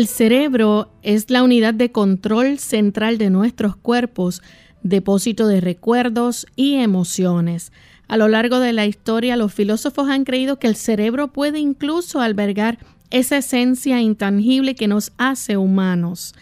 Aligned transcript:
El 0.00 0.06
cerebro 0.06 0.90
es 1.02 1.28
la 1.28 1.42
unidad 1.42 1.74
de 1.74 1.92
control 1.92 2.58
central 2.58 3.18
de 3.18 3.28
nuestros 3.28 3.76
cuerpos, 3.76 4.40
depósito 4.82 5.46
de 5.46 5.60
recuerdos 5.60 6.46
y 6.56 6.76
emociones. 6.76 7.70
A 8.08 8.16
lo 8.16 8.26
largo 8.26 8.60
de 8.60 8.72
la 8.72 8.86
historia, 8.86 9.36
los 9.36 9.52
filósofos 9.52 10.08
han 10.08 10.24
creído 10.24 10.58
que 10.58 10.68
el 10.68 10.76
cerebro 10.76 11.34
puede 11.34 11.58
incluso 11.58 12.22
albergar 12.22 12.78
esa 13.10 13.36
esencia 13.36 14.00
intangible 14.00 14.74
que 14.74 14.88
nos 14.88 15.12
hace 15.18 15.58
humanos. 15.58 16.34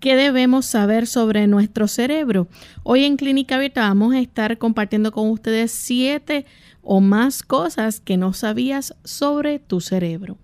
¿Qué 0.00 0.16
debemos 0.16 0.66
saber 0.66 1.06
sobre 1.06 1.46
nuestro 1.46 1.86
cerebro? 1.86 2.48
Hoy 2.82 3.04
en 3.04 3.16
Clínica 3.16 3.54
Abierta 3.54 3.82
vamos 3.82 4.12
a 4.12 4.18
estar 4.18 4.58
compartiendo 4.58 5.12
con 5.12 5.30
ustedes 5.30 5.70
siete 5.70 6.46
o 6.82 7.00
más 7.00 7.44
cosas 7.44 8.00
que 8.00 8.16
no 8.16 8.32
sabías 8.32 8.96
sobre 9.04 9.60
tu 9.60 9.80
cerebro. 9.80 10.36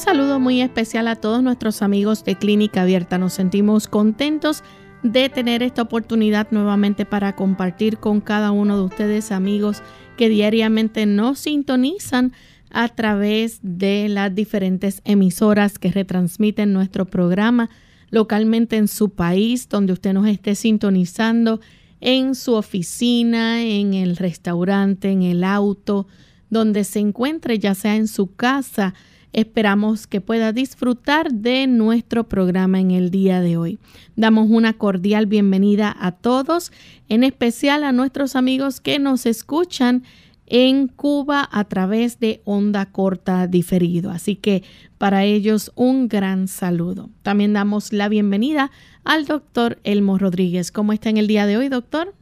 Saludo 0.00 0.40
muy 0.40 0.62
especial 0.62 1.08
a 1.08 1.16
todos 1.16 1.42
nuestros 1.42 1.82
amigos 1.82 2.24
de 2.24 2.34
Clínica 2.34 2.82
Abierta. 2.82 3.18
Nos 3.18 3.34
sentimos 3.34 3.86
contentos 3.86 4.64
de 5.02 5.28
tener 5.28 5.62
esta 5.62 5.82
oportunidad 5.82 6.48
nuevamente 6.50 7.04
para 7.04 7.36
compartir 7.36 7.98
con 7.98 8.22
cada 8.22 8.50
uno 8.50 8.78
de 8.78 8.84
ustedes 8.84 9.30
amigos 9.30 9.82
que 10.16 10.30
diariamente 10.30 11.04
nos 11.04 11.40
sintonizan 11.40 12.32
a 12.70 12.88
través 12.88 13.58
de 13.62 14.08
las 14.08 14.34
diferentes 14.34 15.02
emisoras 15.04 15.78
que 15.78 15.92
retransmiten 15.92 16.72
nuestro 16.72 17.04
programa 17.04 17.68
localmente 18.08 18.78
en 18.78 18.88
su 18.88 19.10
país, 19.10 19.68
donde 19.68 19.92
usted 19.92 20.14
nos 20.14 20.26
esté 20.26 20.54
sintonizando, 20.54 21.60
en 22.00 22.34
su 22.34 22.54
oficina, 22.54 23.62
en 23.62 23.92
el 23.92 24.16
restaurante, 24.16 25.10
en 25.10 25.22
el 25.22 25.44
auto, 25.44 26.06
donde 26.48 26.84
se 26.84 27.00
encuentre, 27.00 27.58
ya 27.58 27.74
sea 27.74 27.96
en 27.96 28.08
su 28.08 28.34
casa, 28.34 28.94
Esperamos 29.32 30.06
que 30.06 30.20
pueda 30.20 30.52
disfrutar 30.52 31.32
de 31.32 31.66
nuestro 31.68 32.28
programa 32.28 32.80
en 32.80 32.90
el 32.90 33.10
día 33.10 33.40
de 33.40 33.56
hoy. 33.56 33.78
Damos 34.16 34.50
una 34.50 34.72
cordial 34.72 35.26
bienvenida 35.26 35.96
a 35.98 36.12
todos, 36.12 36.72
en 37.08 37.22
especial 37.22 37.84
a 37.84 37.92
nuestros 37.92 38.34
amigos 38.34 38.80
que 38.80 38.98
nos 38.98 39.26
escuchan 39.26 40.02
en 40.46 40.88
Cuba 40.88 41.48
a 41.52 41.64
través 41.64 42.18
de 42.18 42.42
onda 42.44 42.86
corta 42.86 43.46
diferido. 43.46 44.10
Así 44.10 44.34
que 44.34 44.64
para 44.98 45.24
ellos 45.24 45.70
un 45.76 46.08
gran 46.08 46.48
saludo. 46.48 47.08
También 47.22 47.52
damos 47.52 47.92
la 47.92 48.08
bienvenida 48.08 48.72
al 49.04 49.26
doctor 49.26 49.78
Elmo 49.84 50.18
Rodríguez. 50.18 50.72
¿Cómo 50.72 50.92
está 50.92 51.08
en 51.08 51.18
el 51.18 51.28
día 51.28 51.46
de 51.46 51.56
hoy, 51.56 51.68
doctor? 51.68 52.14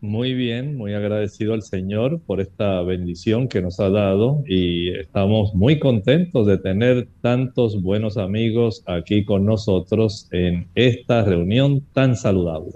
Muy 0.00 0.34
bien, 0.34 0.76
muy 0.76 0.92
agradecido 0.92 1.54
al 1.54 1.62
Señor 1.62 2.20
por 2.20 2.40
esta 2.40 2.82
bendición 2.82 3.48
que 3.48 3.62
nos 3.62 3.80
ha 3.80 3.88
dado 3.88 4.44
y 4.46 4.90
estamos 4.90 5.54
muy 5.54 5.78
contentos 5.78 6.46
de 6.46 6.58
tener 6.58 7.08
tantos 7.22 7.80
buenos 7.82 8.18
amigos 8.18 8.82
aquí 8.86 9.24
con 9.24 9.46
nosotros 9.46 10.28
en 10.32 10.68
esta 10.74 11.24
reunión 11.24 11.80
tan 11.92 12.14
saludable. 12.14 12.72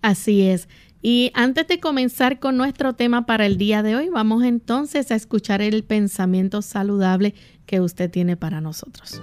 Así 0.00 0.42
es. 0.42 0.68
Y 1.02 1.30
antes 1.34 1.68
de 1.68 1.78
comenzar 1.78 2.40
con 2.40 2.56
nuestro 2.56 2.94
tema 2.94 3.26
para 3.26 3.46
el 3.46 3.58
día 3.58 3.82
de 3.82 3.96
hoy, 3.96 4.08
vamos 4.08 4.42
entonces 4.42 5.12
a 5.12 5.14
escuchar 5.14 5.60
el 5.60 5.84
pensamiento 5.84 6.62
saludable 6.62 7.34
que 7.66 7.80
usted 7.80 8.10
tiene 8.10 8.36
para 8.36 8.60
nosotros. 8.60 9.20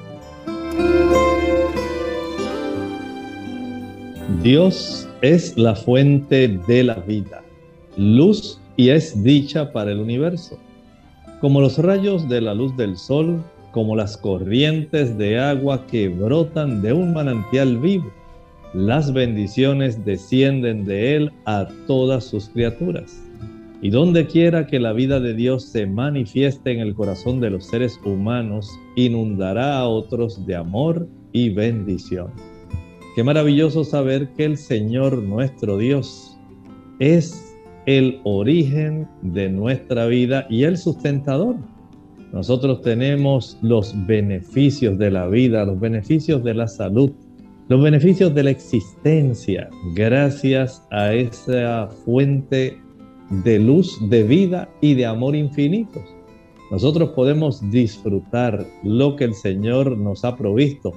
Dios 4.41 5.07
es 5.21 5.57
la 5.57 5.75
fuente 5.75 6.47
de 6.65 6.83
la 6.83 6.95
vida, 6.95 7.43
luz 7.97 8.57
y 8.77 8.87
es 8.87 9.21
dicha 9.21 9.73
para 9.73 9.91
el 9.91 9.99
universo. 9.99 10.57
Como 11.41 11.59
los 11.59 11.77
rayos 11.77 12.29
de 12.29 12.39
la 12.39 12.53
luz 12.53 12.75
del 12.77 12.95
sol, 12.95 13.43
como 13.71 13.97
las 13.97 14.15
corrientes 14.15 15.17
de 15.17 15.37
agua 15.37 15.85
que 15.87 16.07
brotan 16.07 16.81
de 16.81 16.93
un 16.93 17.13
manantial 17.13 17.77
vivo, 17.79 18.09
las 18.73 19.11
bendiciones 19.11 20.03
descienden 20.05 20.85
de 20.85 21.17
él 21.17 21.31
a 21.45 21.67
todas 21.85 22.23
sus 22.23 22.47
criaturas. 22.47 23.21
Y 23.81 23.89
donde 23.89 24.25
quiera 24.25 24.67
que 24.67 24.79
la 24.79 24.93
vida 24.93 25.19
de 25.19 25.33
Dios 25.33 25.65
se 25.65 25.85
manifieste 25.85 26.71
en 26.71 26.79
el 26.79 26.95
corazón 26.95 27.41
de 27.41 27.49
los 27.49 27.65
seres 27.65 27.99
humanos, 28.05 28.71
inundará 28.95 29.79
a 29.79 29.87
otros 29.89 30.45
de 30.45 30.55
amor 30.55 31.09
y 31.33 31.49
bendición. 31.49 32.52
Qué 33.15 33.23
maravilloso 33.23 33.83
saber 33.83 34.29
que 34.33 34.43
el 34.43 34.57
Señor 34.57 35.21
nuestro 35.21 35.77
Dios 35.77 36.35
es 36.97 37.55
el 37.85 38.19
origen 38.23 39.07
de 39.21 39.49
nuestra 39.49 40.07
vida 40.07 40.47
y 40.49 40.63
el 40.63 40.77
sustentador. 40.77 41.57
Nosotros 42.31 42.81
tenemos 42.81 43.59
los 43.61 43.93
beneficios 44.07 44.97
de 44.97 45.11
la 45.11 45.27
vida, 45.27 45.63
los 45.63 45.79
beneficios 45.79 46.43
de 46.43 46.55
la 46.55 46.67
salud, 46.67 47.11
los 47.67 47.83
beneficios 47.83 48.33
de 48.33 48.43
la 48.45 48.49
existencia 48.49 49.69
gracias 49.93 50.83
a 50.89 51.13
esa 51.13 51.89
fuente 52.05 52.79
de 53.43 53.59
luz, 53.59 53.95
de 54.09 54.23
vida 54.23 54.67
y 54.81 54.95
de 54.95 55.05
amor 55.05 55.35
infinitos. 55.35 56.03
Nosotros 56.71 57.11
podemos 57.11 57.69
disfrutar 57.69 58.65
lo 58.83 59.15
que 59.15 59.25
el 59.25 59.35
Señor 59.35 59.95
nos 59.99 60.25
ha 60.25 60.35
provisto 60.35 60.93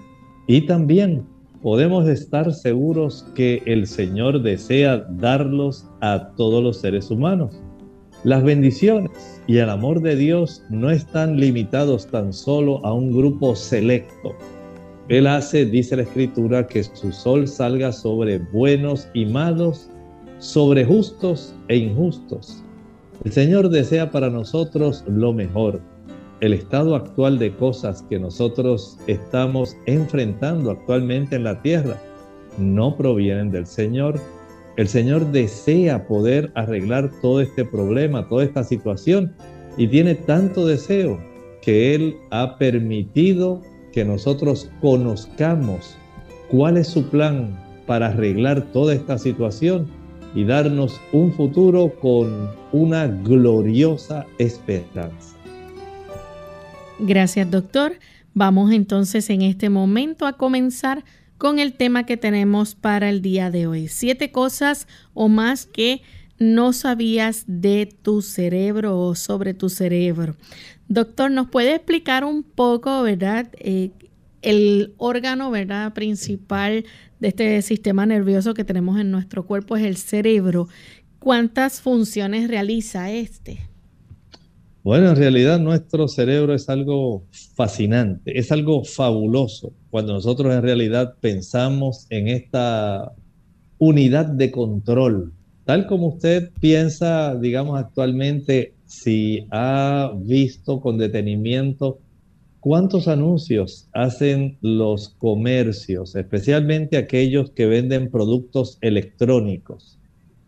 y 0.47 0.62
también 0.62 1.36
podemos 1.62 2.09
estar 2.09 2.53
seguros 2.53 3.27
que 3.34 3.62
el 3.67 3.87
Señor 3.87 4.43
desea 4.43 5.06
darlos 5.11 5.87
a 6.00 6.33
todos 6.37 6.62
los 6.62 6.81
seres 6.81 7.11
humanos. 7.11 7.61
Las 8.25 8.43
bendiciones 8.43 9.43
y 9.47 9.59
el 9.59 9.71
amor 9.71 10.03
de 10.03 10.16
Dios 10.16 10.62
no 10.71 10.91
están 10.91 11.39
limitados 11.39 12.06
tan 12.06 12.33
solo 12.33 12.84
a 12.84 12.93
un 12.93 13.16
grupo 13.16 13.55
selecto. 13.55 14.34
Él 15.09 15.27
hace, 15.27 15.65
dice 15.65 15.97
la 15.97 16.03
Escritura, 16.03 16.66
que 16.66 16.83
su 16.83 17.12
sol 17.12 17.47
salga 17.47 17.93
sobre 17.93 18.39
buenos 18.39 19.09
y 19.15 19.25
malos, 19.27 19.89
sobre 20.39 20.84
justos 20.84 21.55
e 21.69 21.77
injustos. 21.77 22.62
El 23.25 23.33
Señor 23.33 23.69
desea 23.69 24.11
para 24.11 24.31
nosotros 24.31 25.04
lo 25.07 25.33
mejor 25.33 25.81
el 26.41 26.53
estado 26.53 26.94
actual 26.94 27.38
de 27.38 27.54
cosas 27.54 28.04
que 28.09 28.18
nosotros 28.18 28.98
estamos 29.06 29.77
enfrentando 29.86 30.71
actualmente 30.71 31.36
en 31.36 31.44
la 31.44 31.62
tierra 31.62 32.00
no 32.59 32.97
provienen 32.97 33.50
del 33.50 33.66
Señor. 33.66 34.21
El 34.77 34.88
Señor 34.88 35.33
desea 35.33 36.06
poder 36.06 36.53
arreglar 36.54 37.10
todo 37.22 37.41
este 37.41 37.65
problema, 37.65 38.28
toda 38.28 38.44
esta 38.44 38.65
situación 38.65 39.34
y 39.78 39.88
tiene 39.88 40.15
tanto 40.15 40.66
deseo 40.66 41.18
que 41.62 41.94
Él 41.94 42.16
ha 42.30 42.59
permitido 42.59 43.62
que 43.92 44.04
nosotros 44.04 44.71
conozcamos 44.80 45.97
cuál 46.50 46.77
es 46.77 46.88
su 46.88 47.09
plan 47.09 47.59
para 47.86 48.09
arreglar 48.09 48.72
toda 48.72 48.94
esta 48.94 49.16
situación 49.16 49.86
y 50.34 50.44
darnos 50.44 51.00
un 51.12 51.33
futuro 51.33 51.92
con 52.00 52.50
una 52.72 53.06
gloriosa 53.06 54.27
esperanza. 54.38 55.35
Gracias, 56.98 57.51
doctor. 57.51 57.98
Vamos 58.34 58.72
entonces 58.72 59.28
en 59.31 59.43
este 59.43 59.71
momento 59.71 60.27
a 60.27 60.34
comenzar 60.34 61.04
con 61.39 61.59
el 61.59 61.75
tema 61.75 62.07
que 62.07 62.16
tenemos 62.16 62.75
para 62.75 63.10
el 63.10 63.22
día 63.22 63.51
de 63.51 63.66
hoy. 63.66 63.89
Siete 63.89 64.33
cosas 64.33 64.89
o 65.15 65.28
más 65.28 65.66
que 65.66 66.03
no 66.39 66.72
sabías 66.72 67.45
de 67.47 67.87
tu 67.87 68.22
cerebro 68.22 68.98
o 68.98 69.15
sobre 69.15 69.54
tu 69.54 69.69
cerebro. 69.69 70.37
Doctor, 70.89 71.31
¿nos 71.31 71.48
puede 71.48 71.75
explicar 71.75 72.25
un 72.25 72.43
poco, 72.43 73.03
verdad? 73.03 73.48
Eh, 73.59 73.91
el 74.43 74.95
órgano, 74.97 75.51
¿verdad? 75.51 75.93
Principal 75.93 76.84
de 77.21 77.28
este 77.28 77.63
sistema 77.63 78.07
nervioso 78.07 78.54
que 78.54 78.65
tenemos 78.65 78.98
en 79.01 79.10
nuestro 79.10 79.47
cuerpo 79.47 79.77
es 79.77 79.84
el 79.84 79.97
cerebro. 79.97 80.69
¿cuántas 81.27 81.81
funciones 81.81 82.47
realiza 82.47 83.10
este? 83.10 83.69
Bueno, 84.86 85.10
en 85.10 85.16
realidad 85.16 85.59
nuestro 85.59 86.06
cerebro 86.06 86.54
es 86.54 86.68
algo 86.68 87.24
fascinante, 87.56 88.38
es 88.38 88.53
algo 88.53 88.84
fabuloso 88.84 89.72
cuando 89.91 90.12
nosotros 90.12 90.54
en 90.54 90.62
realidad 90.62 91.16
pensamos 91.21 92.06
en 92.09 92.28
esta 92.28 93.10
unidad 93.78 94.27
de 94.27 94.53
control. 94.53 95.33
Tal 95.65 95.88
como 95.88 96.06
usted 96.06 96.53
piensa, 96.60 97.34
digamos, 97.34 97.80
actualmente, 97.80 98.74
si 98.84 99.48
ha 99.50 100.12
visto 100.22 100.80
con 100.80 100.98
detenimiento 100.98 101.98
cuántos 102.60 103.09
anuncios 103.09 103.88
hacen 103.92 104.56
los 104.60 105.09
comercios, 105.18 106.15
especialmente 106.15 106.97
aquellos 106.97 107.50
que 107.50 107.66
venden 107.66 108.09
productos 108.09 108.78
electrónicos 108.83 109.98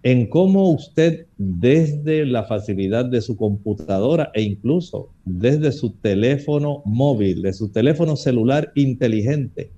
en 0.02 0.28
cómo 0.28 0.70
usted 0.70 1.26
desde 1.36 2.24
la 2.24 2.44
facilidad 2.44 3.04
de 3.04 3.20
su 3.20 3.36
computadora 3.36 4.30
e 4.34 4.42
incluso 4.42 5.10
desde 5.24 5.72
su 5.72 5.90
teléfono 5.90 6.82
móvil, 6.84 7.42
de 7.42 7.52
su 7.52 7.70
teléfono 7.70 8.16
celular 8.16 8.70
inteligente, 8.74 9.72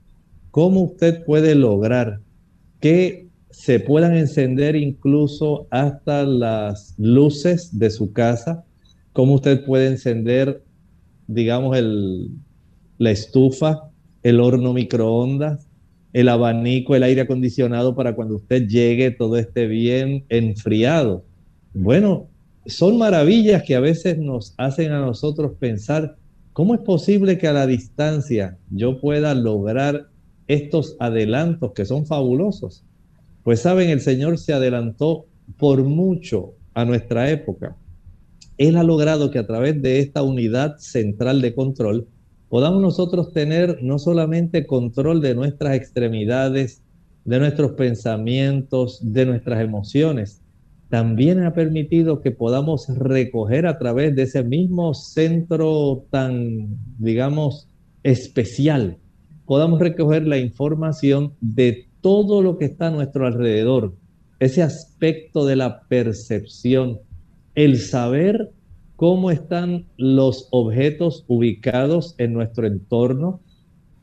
cómo 0.50 0.82
usted 0.82 1.24
puede 1.24 1.54
lograr 1.54 2.20
que 2.80 3.28
se 3.50 3.80
puedan 3.80 4.16
encender 4.16 4.76
incluso 4.76 5.66
hasta 5.70 6.24
las 6.24 6.94
luces 6.98 7.78
de 7.78 7.90
su 7.90 8.12
casa, 8.12 8.64
cómo 9.12 9.34
usted 9.34 9.64
puede 9.64 9.88
encender, 9.88 10.62
digamos, 11.26 11.76
el, 11.76 12.30
la 12.98 13.10
estufa, 13.10 13.90
el 14.22 14.40
horno 14.40 14.72
microondas, 14.72 15.66
el 16.12 16.28
abanico, 16.28 16.96
el 16.96 17.02
aire 17.02 17.22
acondicionado 17.22 17.94
para 17.94 18.14
cuando 18.14 18.36
usted 18.36 18.66
llegue 18.66 19.10
todo 19.10 19.36
esté 19.36 19.66
bien 19.66 20.24
enfriado. 20.28 21.24
Bueno, 21.72 22.28
son 22.66 22.98
maravillas 22.98 23.62
que 23.62 23.74
a 23.74 23.80
veces 23.80 24.18
nos 24.18 24.54
hacen 24.58 24.92
a 24.92 25.00
nosotros 25.00 25.52
pensar, 25.58 26.16
¿cómo 26.52 26.74
es 26.74 26.80
posible 26.80 27.38
que 27.38 27.46
a 27.46 27.52
la 27.52 27.66
distancia 27.66 28.58
yo 28.70 29.00
pueda 29.00 29.34
lograr 29.34 30.08
estos 30.48 30.96
adelantos 30.98 31.72
que 31.72 31.84
son 31.84 32.06
fabulosos? 32.06 32.84
Pues 33.44 33.60
saben, 33.60 33.88
el 33.90 34.00
Señor 34.00 34.38
se 34.38 34.52
adelantó 34.52 35.26
por 35.58 35.82
mucho 35.84 36.54
a 36.74 36.84
nuestra 36.84 37.30
época. 37.30 37.76
Él 38.58 38.76
ha 38.76 38.82
logrado 38.82 39.30
que 39.30 39.38
a 39.38 39.46
través 39.46 39.80
de 39.80 40.00
esta 40.00 40.22
unidad 40.22 40.76
central 40.78 41.40
de 41.40 41.54
control, 41.54 42.06
podamos 42.50 42.82
nosotros 42.82 43.32
tener 43.32 43.78
no 43.80 43.98
solamente 43.98 44.66
control 44.66 45.22
de 45.22 45.36
nuestras 45.36 45.76
extremidades, 45.76 46.82
de 47.24 47.38
nuestros 47.38 47.72
pensamientos, 47.72 48.98
de 49.02 49.24
nuestras 49.24 49.62
emociones, 49.62 50.42
también 50.88 51.44
ha 51.44 51.54
permitido 51.54 52.20
que 52.20 52.32
podamos 52.32 52.88
recoger 52.88 53.66
a 53.66 53.78
través 53.78 54.16
de 54.16 54.22
ese 54.22 54.42
mismo 54.42 54.92
centro 54.94 56.04
tan, 56.10 56.76
digamos, 56.98 57.68
especial, 58.02 58.98
podamos 59.46 59.78
recoger 59.78 60.26
la 60.26 60.38
información 60.38 61.34
de 61.40 61.86
todo 62.00 62.42
lo 62.42 62.58
que 62.58 62.64
está 62.64 62.88
a 62.88 62.90
nuestro 62.90 63.28
alrededor, 63.28 63.94
ese 64.40 64.64
aspecto 64.64 65.46
de 65.46 65.54
la 65.54 65.82
percepción, 65.82 66.98
el 67.54 67.78
saber 67.78 68.50
cómo 69.00 69.30
están 69.30 69.86
los 69.96 70.48
objetos 70.50 71.24
ubicados 71.26 72.14
en 72.18 72.34
nuestro 72.34 72.66
entorno, 72.66 73.40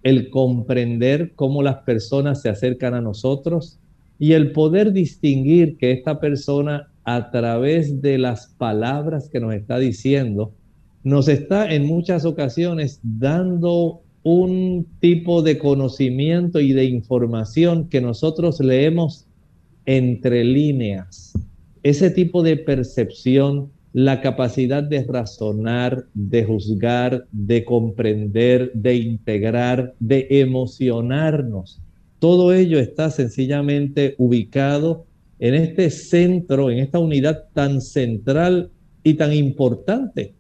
el 0.02 0.32
comprender 0.32 1.34
cómo 1.36 1.62
las 1.62 1.84
personas 1.84 2.42
se 2.42 2.50
acercan 2.50 2.96
a 2.96 3.02
nosotros 3.02 3.80
y 4.18 4.32
el 4.32 4.54
poder 4.54 4.94
distinguir 4.94 5.78
que 5.78 5.92
esta 5.92 6.20
persona 6.20 6.88
a 7.04 7.30
través 7.30 8.02
de 8.02 8.18
las 8.18 8.48
palabras 8.58 9.30
que 9.30 9.40
nos 9.40 9.54
está 9.54 9.78
diciendo, 9.78 10.56
nos 11.04 11.28
está 11.28 11.72
en 11.72 11.86
muchas 11.86 12.26
ocasiones 12.26 13.00
dando 13.04 14.02
un 14.24 14.88
tipo 15.00 15.44
de 15.44 15.60
conocimiento 15.60 16.60
y 16.60 16.74
de 16.74 16.86
información 16.86 17.88
que 17.88 18.02
nosotros 18.02 18.60
leemos 18.60 19.28
entre 19.86 20.44
líneas. 20.44 21.34
Ese 21.84 22.10
tipo 22.10 22.42
de 22.42 22.58
percepción 22.58 23.77
la 23.94 24.22
capacidad 24.22 24.84
de 24.84 25.04
razonar, 25.04 26.06
de 26.14 26.44
juzgar, 26.44 27.26
de 27.32 27.64
comprender, 27.64 28.72
de 28.74 28.96
integrar, 28.96 29.96
de 30.00 30.28
emocionarnos. 30.30 31.82
Todo 32.20 32.54
ello 32.54 32.80
está 32.80 33.10
sencillamente 33.10 34.16
ubicado 34.18 35.06
en 35.40 35.54
este 35.54 35.90
centro, 35.90 36.70
en 36.70 36.80
esta 36.80 37.00
unidad 37.00 37.46
tan 37.54 37.82
central 37.82 38.72
y 39.04 39.14
tan 39.16 39.34
importante, 39.34 40.34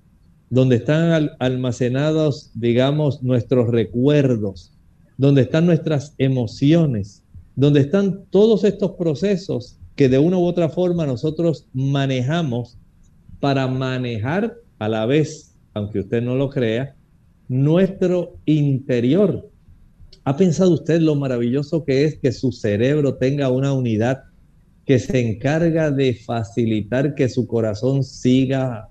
donde 0.49 0.77
están 0.77 1.31
almacenados, 1.39 2.51
digamos, 2.53 3.21
nuestros 3.21 3.69
recuerdos, 3.69 4.73
donde 5.17 5.43
están 5.43 5.65
nuestras 5.65 6.13
emociones, 6.17 7.23
donde 7.55 7.81
están 7.81 8.25
todos 8.29 8.63
estos 8.63 8.91
procesos 8.91 9.77
que 9.95 10.09
de 10.09 10.19
una 10.19 10.37
u 10.37 10.45
otra 10.45 10.69
forma 10.69 11.05
nosotros 11.05 11.65
manejamos 11.73 12.77
para 13.39 13.67
manejar 13.67 14.55
a 14.79 14.89
la 14.89 15.05
vez, 15.05 15.55
aunque 15.73 15.99
usted 15.99 16.21
no 16.21 16.35
lo 16.35 16.49
crea, 16.49 16.95
nuestro 17.47 18.37
interior. 18.45 19.49
¿Ha 20.23 20.35
pensado 20.35 20.71
usted 20.71 20.99
lo 20.99 21.15
maravilloso 21.15 21.85
que 21.85 22.03
es 22.03 22.19
que 22.19 22.33
su 22.33 22.51
cerebro 22.51 23.15
tenga 23.15 23.49
una 23.49 23.71
unidad 23.71 24.23
que 24.85 24.99
se 24.99 25.19
encarga 25.19 25.91
de 25.91 26.13
facilitar 26.13 27.15
que 27.15 27.29
su 27.29 27.47
corazón 27.47 28.03
siga 28.03 28.89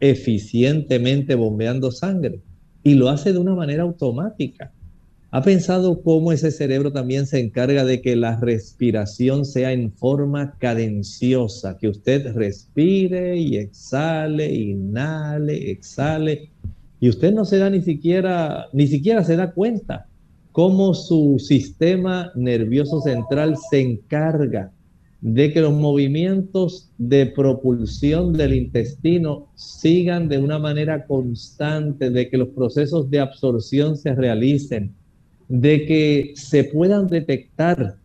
eficientemente 0.00 1.34
bombeando 1.34 1.90
sangre? 1.90 2.40
Y 2.82 2.94
lo 2.94 3.08
hace 3.08 3.32
de 3.32 3.38
una 3.38 3.54
manera 3.54 3.84
automática. 3.84 4.73
¿Ha 5.36 5.42
pensado 5.42 6.00
cómo 6.00 6.30
ese 6.30 6.52
cerebro 6.52 6.92
también 6.92 7.26
se 7.26 7.40
encarga 7.40 7.84
de 7.84 8.00
que 8.00 8.14
la 8.14 8.38
respiración 8.38 9.44
sea 9.44 9.72
en 9.72 9.90
forma 9.90 10.56
cadenciosa, 10.60 11.76
que 11.76 11.88
usted 11.88 12.32
respire 12.34 13.36
y 13.36 13.56
exhale, 13.56 14.54
inhale, 14.54 15.72
exhale, 15.72 16.50
y 17.00 17.08
usted 17.08 17.34
no 17.34 17.44
se 17.44 17.58
da 17.58 17.68
ni 17.68 17.82
siquiera, 17.82 18.66
ni 18.72 18.86
siquiera 18.86 19.24
se 19.24 19.34
da 19.34 19.50
cuenta 19.50 20.06
cómo 20.52 20.94
su 20.94 21.40
sistema 21.40 22.30
nervioso 22.36 23.00
central 23.00 23.56
se 23.70 23.80
encarga 23.80 24.70
de 25.20 25.52
que 25.52 25.62
los 25.62 25.72
movimientos 25.72 26.92
de 26.96 27.26
propulsión 27.26 28.34
del 28.34 28.54
intestino 28.54 29.48
sigan 29.56 30.28
de 30.28 30.38
una 30.38 30.60
manera 30.60 31.06
constante, 31.08 32.10
de 32.10 32.30
que 32.30 32.38
los 32.38 32.50
procesos 32.50 33.10
de 33.10 33.18
absorción 33.18 33.96
se 33.96 34.14
realicen, 34.14 34.94
de 35.48 35.86
que 35.86 36.32
se 36.36 36.64
puedan 36.64 37.06
detectar 37.06 37.96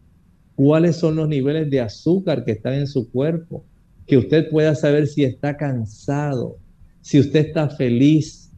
cuáles 0.55 0.97
son 0.97 1.15
los 1.15 1.27
niveles 1.27 1.69
de 1.69 1.81
azúcar 1.81 2.43
que 2.43 2.51
están 2.51 2.73
en 2.73 2.87
su 2.87 3.09
cuerpo, 3.09 3.63
que 4.05 4.17
usted 4.17 4.49
pueda 4.49 4.75
saber 4.75 5.07
si 5.07 5.23
está 5.23 5.55
cansado, 5.55 6.57
si 7.01 7.19
usted 7.19 7.47
está 7.47 7.69
feliz, 7.69 8.51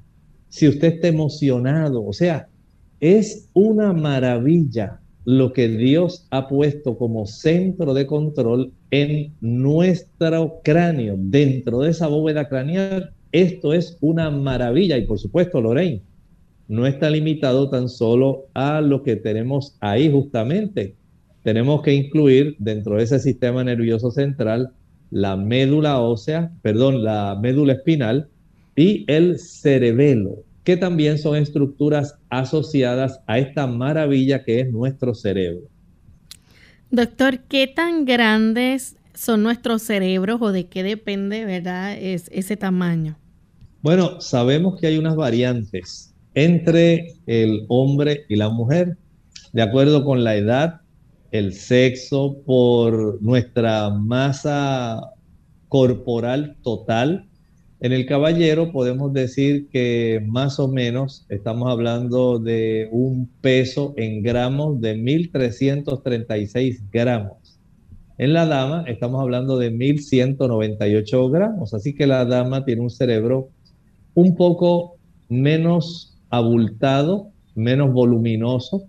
si 0.49 0.67
usted 0.67 0.95
está 0.95 1.09
emocionado. 1.09 2.03
O 2.03 2.13
sea, 2.13 2.47
es 2.99 3.49
una 3.53 3.93
maravilla 3.93 4.99
lo 5.25 5.53
que 5.53 5.67
Dios 5.67 6.25
ha 6.31 6.47
puesto 6.47 6.97
como 6.97 7.27
centro 7.27 7.93
de 7.93 8.07
control 8.07 8.73
en 8.89 9.33
nuestro 9.39 10.61
cráneo, 10.63 11.15
dentro 11.17 11.79
de 11.81 11.91
esa 11.91 12.07
bóveda 12.07 12.49
craneal. 12.49 13.13
Esto 13.31 13.73
es 13.73 13.97
una 14.01 14.29
maravilla 14.29 14.97
y 14.97 15.05
por 15.05 15.19
supuesto, 15.19 15.61
Lorraine, 15.61 16.01
no 16.71 16.87
está 16.87 17.09
limitado 17.09 17.69
tan 17.69 17.89
solo 17.89 18.45
a 18.53 18.79
lo 18.79 19.03
que 19.03 19.17
tenemos 19.17 19.75
ahí 19.81 20.09
justamente. 20.09 20.95
Tenemos 21.43 21.81
que 21.81 21.93
incluir 21.93 22.55
dentro 22.59 22.95
de 22.95 23.03
ese 23.03 23.19
sistema 23.19 23.61
nervioso 23.61 24.09
central 24.09 24.71
la 25.09 25.35
médula 25.35 25.99
ósea, 25.99 26.53
perdón, 26.61 27.03
la 27.03 27.37
médula 27.41 27.73
espinal 27.73 28.29
y 28.77 29.03
el 29.11 29.37
cerebelo, 29.37 30.45
que 30.63 30.77
también 30.77 31.17
son 31.17 31.35
estructuras 31.35 32.15
asociadas 32.29 33.19
a 33.27 33.37
esta 33.37 33.67
maravilla 33.67 34.45
que 34.45 34.61
es 34.61 34.71
nuestro 34.71 35.13
cerebro. 35.13 35.67
Doctor, 36.89 37.39
¿qué 37.49 37.67
tan 37.67 38.05
grandes 38.05 38.95
son 39.13 39.43
nuestros 39.43 39.81
cerebros 39.81 40.41
o 40.41 40.53
de 40.53 40.67
qué 40.67 40.83
depende, 40.83 41.43
verdad, 41.43 41.97
es 41.99 42.29
ese 42.31 42.55
tamaño? 42.55 43.17
Bueno, 43.81 44.21
sabemos 44.21 44.79
que 44.79 44.87
hay 44.87 44.97
unas 44.97 45.17
variantes 45.17 46.10
entre 46.33 47.13
el 47.27 47.65
hombre 47.67 48.25
y 48.29 48.35
la 48.35 48.49
mujer, 48.49 48.97
de 49.53 49.61
acuerdo 49.61 50.05
con 50.05 50.23
la 50.23 50.35
edad, 50.35 50.81
el 51.31 51.53
sexo, 51.53 52.37
por 52.45 53.21
nuestra 53.21 53.89
masa 53.89 55.11
corporal 55.69 56.57
total. 56.63 57.27
En 57.79 57.93
el 57.93 58.05
caballero 58.05 58.71
podemos 58.71 59.13
decir 59.13 59.67
que 59.69 60.21
más 60.27 60.59
o 60.59 60.67
menos 60.67 61.25
estamos 61.29 61.69
hablando 61.71 62.37
de 62.37 62.89
un 62.91 63.29
peso 63.41 63.93
en 63.97 64.21
gramos 64.21 64.79
de 64.81 64.95
1.336 64.97 66.81
gramos. 66.91 67.59
En 68.17 68.33
la 68.33 68.45
dama 68.45 68.83
estamos 68.87 69.21
hablando 69.21 69.57
de 69.57 69.71
1198 69.71 71.29
gramos, 71.29 71.73
así 71.73 71.95
que 71.95 72.05
la 72.05 72.23
dama 72.25 72.65
tiene 72.65 72.81
un 72.81 72.91
cerebro 72.91 73.49
un 74.13 74.35
poco 74.35 74.97
menos 75.27 76.10
abultado, 76.31 77.31
menos 77.55 77.93
voluminoso 77.93 78.87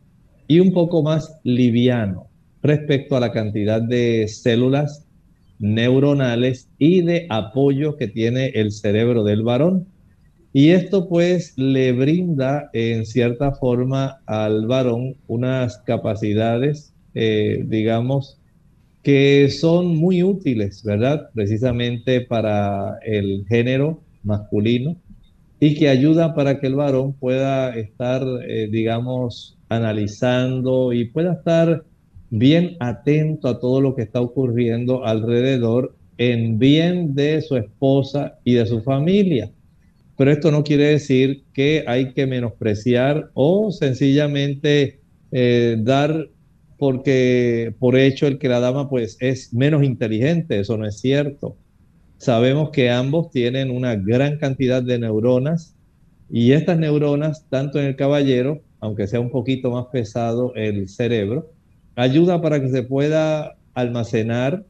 y 0.49 0.61
un 0.61 0.73
poco 0.73 1.03
más 1.03 1.39
liviano 1.43 2.29
respecto 2.63 3.17
a 3.17 3.21
la 3.21 3.33
cantidad 3.33 3.83
de 3.83 4.29
células 4.29 5.07
neuronales 5.59 6.69
y 6.79 7.03
de 7.03 7.27
apoyo 7.29 7.97
que 7.97 8.09
tiene 8.09 8.47
el 8.55 8.73
cerebro 8.73 9.25
del 9.25 9.43
varón. 9.43 9.87
Y 10.53 10.71
esto 10.71 11.09
pues 11.09 11.55
le 11.57 11.93
brinda 11.93 12.69
en 12.73 13.07
cierta 13.07 13.53
forma 13.53 14.21
al 14.27 14.67
varón 14.67 15.17
unas 15.27 15.79
capacidades, 15.79 16.93
eh, 17.15 17.65
digamos, 17.67 18.39
que 19.03 19.49
son 19.49 19.97
muy 19.97 20.23
útiles, 20.23 20.83
¿verdad? 20.85 21.31
Precisamente 21.35 22.21
para 22.21 22.99
el 23.05 23.45
género 23.49 24.03
masculino 24.23 24.97
y 25.63 25.77
que 25.77 25.89
ayuda 25.89 26.35
para 26.35 26.59
que 26.59 26.67
el 26.67 26.75
varón 26.75 27.13
pueda 27.13 27.73
estar, 27.77 28.21
eh, 28.49 28.69
digamos, 28.69 29.57
analizando 29.69 30.93
y 30.93 31.05
pueda 31.05 31.35
estar 31.35 31.85
bien 32.31 32.77
atento 32.81 33.47
a 33.47 33.61
todo 33.61 33.81
lo 33.81 33.95
que 33.95 34.03
está 34.03 34.21
ocurriendo 34.21 35.07
alrededor 35.07 35.95
en 36.19 36.59
bien 36.59 37.15
de 37.15 37.43
su 37.43 37.57
esposa 37.57 38.41
y 38.43 38.55
de 38.55 38.67
su 38.67 38.83
familia. 38.83 39.53
Pero 40.17 40.33
esto 40.33 40.51
no 40.51 40.65
quiere 40.65 40.87
decir 40.87 41.45
que 41.53 41.85
hay 41.87 42.13
que 42.13 42.27
menospreciar 42.27 43.31
o 43.35 43.71
sencillamente 43.71 44.99
eh, 45.31 45.77
dar 45.79 46.29
porque 46.77 47.73
por 47.79 47.97
hecho 47.97 48.27
el 48.27 48.41
que 48.41 48.49
la 48.49 48.59
dama 48.59 48.91
pues 48.91 49.17
es 49.21 49.55
menos 49.55 49.85
inteligente, 49.85 50.59
eso 50.59 50.77
no 50.77 50.89
es 50.89 50.99
cierto. 50.99 51.57
Sabemos 52.23 52.71
que 52.71 52.89
ambos 52.89 53.33
tienen 53.33 53.69
una 53.69 53.97
gran 53.97 54.39
cantidad 54.39 54.81
de 54.81 54.97
neuronas 54.97 55.75
y 56.31 56.53
estas 56.53 56.79
neuronas, 56.79 57.49
tanto 57.49 57.81
en 57.81 57.87
el 57.87 57.97
caballero, 57.97 58.61
aunque 58.79 59.09
sea 59.09 59.19
un 59.19 59.33
poquito 59.33 59.73
más 59.73 59.87
pesado 59.87 60.55
el 60.55 60.89
cerebro, 60.89 61.51
ayuda 61.97 62.41
para 62.41 62.61
que 62.61 62.69
se 62.69 62.85
pueda 62.85 63.57
almacenar, 63.75 64.65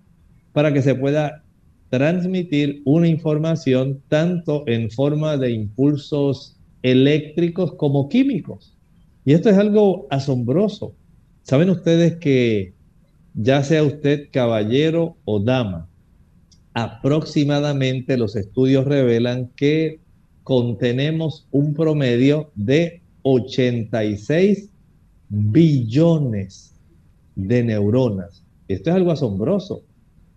para 0.54 0.72
que 0.72 0.80
se 0.80 0.94
pueda 0.94 1.44
transmitir 1.90 2.80
una 2.86 3.06
información 3.06 4.00
tanto 4.08 4.64
en 4.66 4.90
forma 4.90 5.36
de 5.36 5.50
impulsos 5.50 6.56
eléctricos 6.82 7.74
como 7.74 8.08
químicos. 8.08 8.78
Y 9.26 9.34
esto 9.34 9.50
es 9.50 9.58
algo 9.58 10.06
asombroso. 10.08 10.94
Saben 11.42 11.68
ustedes 11.68 12.16
que 12.16 12.72
ya 13.34 13.62
sea 13.62 13.84
usted 13.84 14.30
caballero 14.32 15.18
o 15.26 15.38
dama, 15.38 15.90
aproximadamente 16.74 18.16
los 18.16 18.36
estudios 18.36 18.84
revelan 18.84 19.50
que 19.56 20.00
contenemos 20.42 21.46
un 21.50 21.74
promedio 21.74 22.50
de 22.54 23.02
86 23.22 24.70
billones 25.28 26.74
de 27.36 27.64
neuronas. 27.64 28.42
Esto 28.68 28.90
es 28.90 28.96
algo 28.96 29.12
asombroso. 29.12 29.82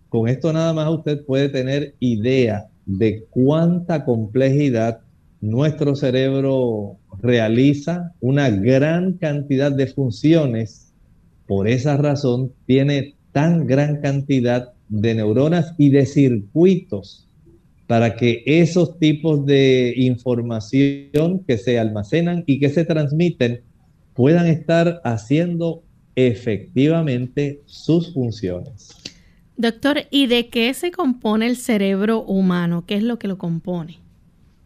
Con 0.08 0.28
esto 0.28 0.52
nada 0.52 0.72
más 0.72 0.88
usted 0.90 1.24
puede 1.24 1.48
tener 1.48 1.94
idea 2.00 2.68
de 2.86 3.24
cuánta 3.30 4.04
complejidad 4.04 5.00
nuestro 5.40 5.96
cerebro 5.96 6.96
realiza, 7.20 8.12
una 8.20 8.50
gran 8.50 9.14
cantidad 9.14 9.72
de 9.72 9.86
funciones. 9.86 10.92
Por 11.46 11.68
esa 11.68 11.96
razón 11.96 12.52
tiene 12.66 13.14
tan 13.32 13.66
gran 13.66 14.00
cantidad 14.00 14.72
de 14.88 15.14
neuronas 15.14 15.74
y 15.78 15.90
de 15.90 16.06
circuitos 16.06 17.26
para 17.86 18.16
que 18.16 18.42
esos 18.46 18.98
tipos 18.98 19.46
de 19.46 19.94
información 19.96 21.44
que 21.46 21.58
se 21.58 21.78
almacenan 21.78 22.44
y 22.46 22.58
que 22.58 22.68
se 22.68 22.84
transmiten 22.84 23.60
puedan 24.14 24.46
estar 24.46 25.00
haciendo 25.04 25.82
efectivamente 26.16 27.60
sus 27.66 28.12
funciones. 28.12 28.96
Doctor, 29.56 30.00
¿y 30.10 30.26
de 30.26 30.48
qué 30.48 30.72
se 30.74 30.90
compone 30.90 31.46
el 31.46 31.56
cerebro 31.56 32.22
humano? 32.22 32.84
¿Qué 32.86 32.96
es 32.96 33.02
lo 33.02 33.18
que 33.18 33.28
lo 33.28 33.38
compone? 33.38 33.98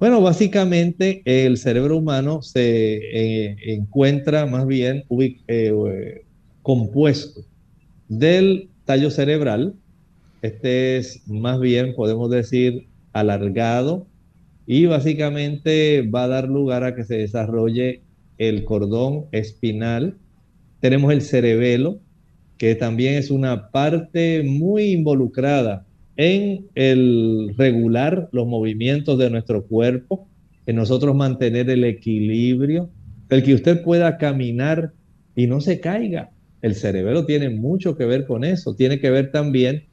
Bueno, 0.01 0.23
básicamente 0.23 1.23
el 1.27 1.59
cerebro 1.59 1.99
humano 1.99 2.41
se 2.43 2.97
eh, 2.97 3.57
encuentra 3.67 4.47
más 4.47 4.67
bien 4.67 5.05
eh, 5.47 6.25
compuesto 6.63 7.43
del 8.09 8.71
tallo 8.85 9.11
cerebral. 9.11 9.75
Este 10.43 10.97
es 10.97 11.23
más 11.29 11.61
bien, 11.61 11.95
podemos 11.95 12.31
decir, 12.31 12.89
alargado 13.13 14.07
y 14.67 14.87
básicamente 14.87 16.03
va 16.03 16.25
a 16.25 16.29
dar 16.29 16.49
lugar 16.49 16.85
a 16.85 16.95
que 16.95 17.05
se 17.05 17.19
desarrolle 17.19 18.03
el 18.39 18.65
cordón 18.65 19.27
espinal, 19.33 20.17
tenemos 20.81 21.13
el 21.13 21.21
cerebelo, 21.21 22.01
que 22.57 22.75
también 22.75 23.15
es 23.15 23.31
una 23.31 23.71
parte 23.71 24.43
muy 24.43 24.93
involucrada 24.93 25.87
en 26.17 26.67
el 26.75 27.55
regular 27.57 28.29
los 28.33 28.47
movimientos 28.47 29.19
de 29.19 29.31
nuestro 29.31 29.65
cuerpo, 29.65 30.27
en 30.67 30.77
nosotros 30.77 31.15
mantener 31.15 31.69
el 31.69 31.85
equilibrio, 31.85 32.91
el 33.29 33.43
que 33.43 33.55
usted 33.55 33.83
pueda 33.83 34.19
caminar 34.19 34.93
y 35.35 35.47
no 35.47 35.61
se 35.61 35.81
caiga. 35.81 36.31
El 36.63 36.75
cerebelo 36.75 37.27
tiene 37.27 37.51
mucho 37.51 37.97
que 37.97 38.05
ver 38.05 38.27
con 38.27 38.45
eso, 38.45 38.75
tiene 38.75 39.01
que 39.01 39.11
ver 39.11 39.33
también 39.33 39.85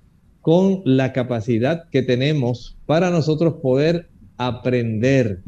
con 0.47 0.81
la 0.85 1.11
capacidad 1.11 1.89
que 1.89 2.03
tenemos 2.03 2.77
para 2.85 3.09
nosotros 3.09 3.55
poder 3.61 4.07
aprender 4.37 5.41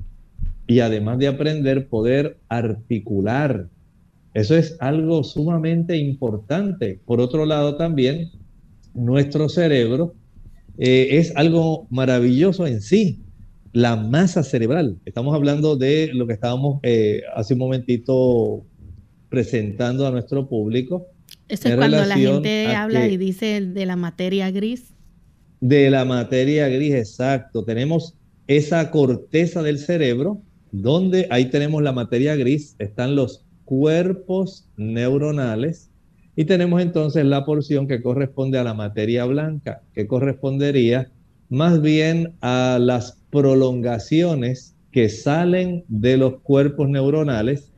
y 0.67 0.81
además 0.81 1.19
de 1.19 1.29
aprender, 1.29 1.87
poder 1.87 2.35
articular 2.49 3.69
eso 4.33 4.57
es 4.57 4.75
algo 4.81 5.23
sumamente 5.23 5.95
importante. 5.95 6.99
Por 7.05 7.21
otro 7.21 7.45
lado, 7.45 7.77
también 7.77 8.29
nuestro 8.93 9.47
cerebro 9.47 10.15
eh, 10.77 11.07
es 11.11 11.33
algo 11.37 11.87
maravilloso 11.89 12.67
en 12.67 12.81
sí. 12.81 13.19
La 13.71 13.95
masa 13.95 14.43
cerebral. 14.43 14.97
Estamos 15.05 15.33
hablando 15.33 15.77
de 15.77 16.11
lo 16.13 16.27
que 16.27 16.33
estábamos 16.33 16.81
eh, 16.83 17.21
hace 17.35 17.53
un 17.53 17.59
momentito 17.61 18.65
presentando 19.29 20.05
a 20.05 20.11
nuestro 20.11 20.49
público. 20.49 21.07
Eso 21.49 21.67
es 21.67 21.75
cuando 21.75 22.05
la 22.05 22.15
gente 22.15 22.67
habla 22.67 23.07
y 23.07 23.17
dice 23.17 23.61
de 23.61 23.85
la 23.85 23.95
materia 23.95 24.51
gris. 24.51 24.93
De 25.59 25.89
la 25.89 26.05
materia 26.05 26.69
gris, 26.69 26.93
exacto. 26.93 27.65
Tenemos 27.65 28.15
esa 28.47 28.91
corteza 28.91 29.61
del 29.63 29.79
cerebro, 29.79 30.41
donde 30.71 31.27
ahí 31.31 31.45
tenemos 31.45 31.81
la 31.81 31.91
materia 31.91 32.35
gris, 32.35 32.75
están 32.79 33.15
los 33.15 33.43
cuerpos 33.65 34.67
neuronales 34.77 35.89
y 36.35 36.45
tenemos 36.45 36.81
entonces 36.81 37.25
la 37.25 37.45
porción 37.45 37.87
que 37.87 38.01
corresponde 38.01 38.57
a 38.57 38.63
la 38.63 38.73
materia 38.73 39.25
blanca, 39.25 39.81
que 39.93 40.07
correspondería 40.07 41.11
más 41.49 41.81
bien 41.81 42.33
a 42.41 42.77
las 42.79 43.19
prolongaciones 43.31 44.75
que 44.91 45.09
salen 45.09 45.83
de 45.87 46.17
los 46.17 46.39
cuerpos 46.41 46.89
neuronales 46.89 47.71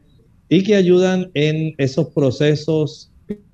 y 0.47 0.63
que 0.63 0.75
ayudan 0.75 1.31
en 1.33 1.73
esos 1.77 2.09
procesos 2.09 3.10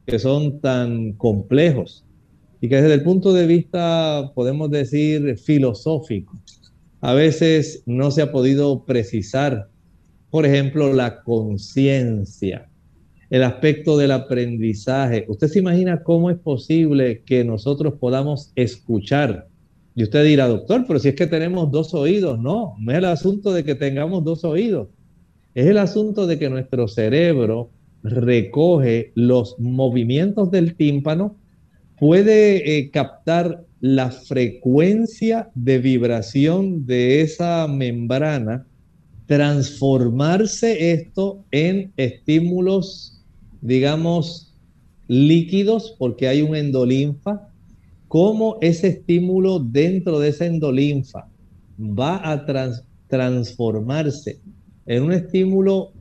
que 0.07 0.17
son 0.17 0.59
tan 0.59 1.13
complejos 1.13 2.03
y 2.61 2.69
que 2.69 2.81
desde 2.81 2.95
el 2.95 3.03
punto 3.03 3.33
de 3.33 3.45
vista, 3.45 4.31
podemos 4.33 4.71
decir, 4.71 5.37
filosófico, 5.37 6.35
a 7.01 7.13
veces 7.13 7.83
no 7.85 8.09
se 8.09 8.23
ha 8.23 8.31
podido 8.31 8.85
precisar 8.85 9.69
por 10.29 10.45
ejemplo, 10.45 10.93
la 10.93 11.23
conciencia, 11.23 12.69
el 13.29 13.43
aspecto 13.43 13.97
del 13.97 14.11
aprendizaje. 14.11 15.25
¿Usted 15.27 15.47
se 15.47 15.59
imagina 15.59 16.03
cómo 16.03 16.29
es 16.29 16.37
posible 16.37 17.23
que 17.25 17.43
nosotros 17.43 17.95
podamos 17.99 18.51
escuchar? 18.55 19.47
Y 19.95 20.03
usted 20.03 20.25
dirá, 20.25 20.47
doctor, 20.47 20.85
pero 20.87 20.99
si 20.99 21.09
es 21.09 21.15
que 21.15 21.27
tenemos 21.27 21.71
dos 21.71 21.93
oídos, 21.93 22.39
no, 22.39 22.75
no 22.79 22.91
es 22.91 22.97
el 22.97 23.05
asunto 23.05 23.53
de 23.53 23.63
que 23.63 23.75
tengamos 23.75 24.23
dos 24.23 24.43
oídos, 24.43 24.89
es 25.55 25.65
el 25.65 25.77
asunto 25.77 26.27
de 26.27 26.37
que 26.37 26.49
nuestro 26.49 26.87
cerebro 26.87 27.71
recoge 28.03 29.11
los 29.15 29.59
movimientos 29.59 30.51
del 30.51 30.75
tímpano, 30.75 31.35
puede 31.99 32.77
eh, 32.77 32.91
captar 32.91 33.65
la 33.79 34.11
frecuencia 34.11 35.49
de 35.55 35.77
vibración 35.79 36.85
de 36.85 37.21
esa 37.21 37.67
membrana 37.67 38.65
transformarse 39.27 40.93
esto 40.93 41.43
en 41.51 41.91
estímulos, 41.97 43.21
digamos, 43.61 44.55
líquidos, 45.07 45.95
porque 45.99 46.27
hay 46.27 46.41
un 46.41 46.55
endolinfa, 46.55 47.49
cómo 48.07 48.57
ese 48.61 48.87
estímulo 48.87 49.59
dentro 49.59 50.19
de 50.19 50.29
esa 50.29 50.45
endolinfa 50.45 51.27
va 51.77 52.31
a 52.31 52.45
transformarse 53.07 54.39
en 54.85 55.03
un 55.03 55.11
estímulo 55.11 55.91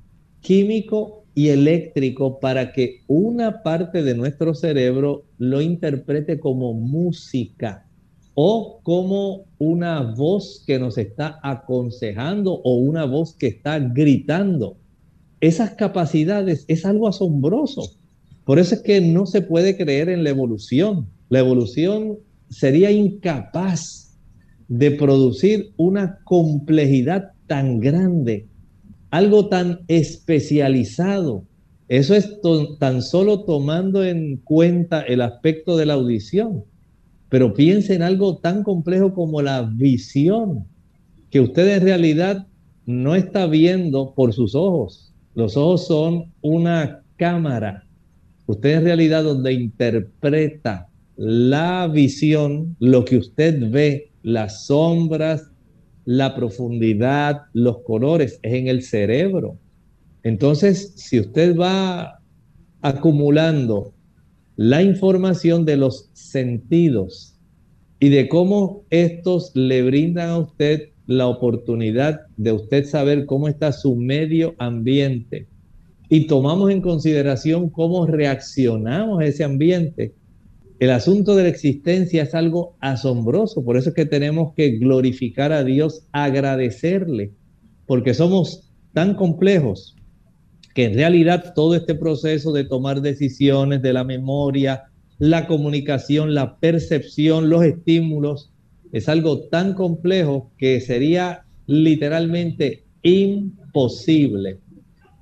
químico 0.41 1.25
y 1.37 1.50
eléctrico 1.50 2.40
para 2.40 2.73
que 2.73 3.02
una 3.07 3.62
parte 3.62 4.02
de 4.02 4.14
nuestro 4.14 4.55
cerebro 4.55 5.26
lo 5.37 5.61
interprete 5.61 6.40
como 6.40 6.73
música 6.73 7.87
o 8.35 8.81
como 8.83 9.45
una 9.59 10.00
voz 10.00 10.64
que 10.66 10.78
nos 10.78 10.97
está 10.97 11.38
aconsejando 11.43 12.55
o 12.64 12.76
una 12.76 13.05
voz 13.05 13.37
que 13.37 13.49
está 13.49 13.78
gritando. 13.78 14.78
Esas 15.43 15.73
capacidades 15.73 16.64
es 16.69 16.87
algo 16.87 17.07
asombroso. 17.07 17.83
Por 18.47 18.59
eso 18.59 18.75
es 18.75 18.81
que 18.81 19.02
no 19.02 19.26
se 19.26 19.43
puede 19.43 19.76
creer 19.76 20.09
en 20.09 20.25
la 20.25 20.31
evolución. 20.31 21.07
La 21.28 21.40
evolución 21.40 22.16
sería 22.49 22.90
incapaz 22.90 24.19
de 24.69 24.90
producir 24.93 25.75
una 25.76 26.19
complejidad 26.25 27.33
tan 27.47 27.78
grande, 27.78 28.47
algo 29.16 29.49
tan 29.49 29.80
especializado. 29.88 31.44
Eso 31.88 32.14
es 32.14 32.38
tan 32.78 33.00
solo 33.00 33.44
tomando 33.44 34.04
en 34.04 34.37
cuenta 34.37 35.00
el 35.00 35.23
aspecto 35.23 35.78
de 35.78 35.87
la 35.87 35.94
audición. 35.94 36.64
Pero 37.30 37.54
piense 37.54 37.94
en 37.94 38.02
algo 38.02 38.37
tan 38.37 38.62
complejo 38.62 39.14
como 39.14 39.40
la 39.40 39.62
visión, 39.62 40.66
que 41.30 41.40
usted 41.40 41.76
en 41.76 41.82
realidad 41.82 42.46
no 42.85 43.14
está 43.14 43.46
viendo 43.46 44.12
por 44.14 44.35
sus 44.35 44.54
ojos. 44.54 45.14
Los 45.35 45.56
ojos 45.56 45.87
son 45.87 46.32
una 46.42 47.02
cámara. 47.16 47.85
Usted 48.46 48.75
en 48.75 48.85
realidad 48.85 49.25
donde 49.25 49.54
interpreta 49.54 50.88
la 51.16 51.88
visión, 51.88 52.76
lo 52.80 53.06
que 53.06 53.16
usted 53.16 53.70
ve, 53.70 54.11
las 54.23 54.66
sombras, 54.66 55.50
la 56.07 56.35
profundidad, 56.35 57.43
los 57.53 57.83
colores, 57.83 58.39
es 58.43 58.55
en 58.55 58.69
el 58.69 58.83
cerebro. 58.83 59.59
Entonces, 60.23 60.95
si 60.97 61.21
usted 61.21 61.57
va 61.57 62.21
acumulando 62.81 63.93
la 64.57 64.83
información 64.83 65.65
de 65.67 65.77
los 65.77 66.09
sentidos 66.15 67.37
y 68.01 68.09
de 68.09 68.29
cómo 68.29 68.85
estos 68.89 69.51
le 69.55 69.83
brindan 69.83 70.31
a 70.31 70.39
usted 70.39 70.91
la 71.07 71.27
oportunidad 71.27 72.23
de 72.37 72.53
usted 72.53 72.87
saber 72.87 73.27
cómo 73.27 73.49
está 73.49 73.73
su 73.73 73.97
medio 73.97 74.55
ambiente 74.59 75.47
y 76.09 76.27
tomamos 76.27 76.71
en 76.71 76.81
consideración 76.81 77.69
cómo 77.69 78.07
reaccionamos 78.07 79.21
a 79.21 79.25
ese 79.27 79.45
ambiente, 79.45 80.15
el 80.78 80.90
asunto 80.90 81.35
de 81.35 81.45
la 81.45 81.49
existencia 81.49 82.23
es 82.23 82.35
algo 82.35 82.76
asombroso, 82.80 83.64
por 83.64 83.78
eso 83.78 83.88
es 83.90 83.95
que 83.95 84.04
tenemos 84.04 84.52
que 84.54 84.73
glorificar 84.73 85.52
a 85.52 85.64
Dios, 85.64 86.06
agradecerle, 86.12 87.33
porque 87.87 88.12
somos 88.12 88.71
tan 88.92 89.14
complejos 89.14 89.97
que 90.75 90.85
en 90.85 90.95
realidad 90.95 91.54
todo 91.54 91.75
este 91.75 91.95
proceso 91.95 92.52
de 92.52 92.64
tomar 92.64 93.00
decisiones 93.00 93.80
de 93.80 93.95
la 93.95 94.04
memoria, 94.04 94.85
la 95.18 95.47
comunicación, 95.47 96.35
la 96.35 96.59
percepción, 96.59 97.49
los 97.49 97.64
estímulos, 97.64 98.52
es 98.92 99.09
algo 99.09 99.49
tan 99.49 99.73
complejo 99.73 100.52
que 100.59 100.83
sería 100.83 101.45
literalmente 101.66 102.85
imposible 103.02 104.59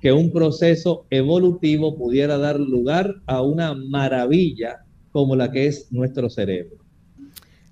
que 0.01 0.11
un 0.11 0.31
proceso 0.31 1.05
evolutivo 1.09 1.95
pudiera 1.97 2.37
dar 2.37 2.59
lugar 2.59 3.15
a 3.25 3.41
una 3.41 3.73
maravilla 3.73 4.84
como 5.15 5.37
la 5.37 5.49
que 5.49 5.65
es 5.65 5.93
nuestro 5.93 6.29
cerebro. 6.29 6.75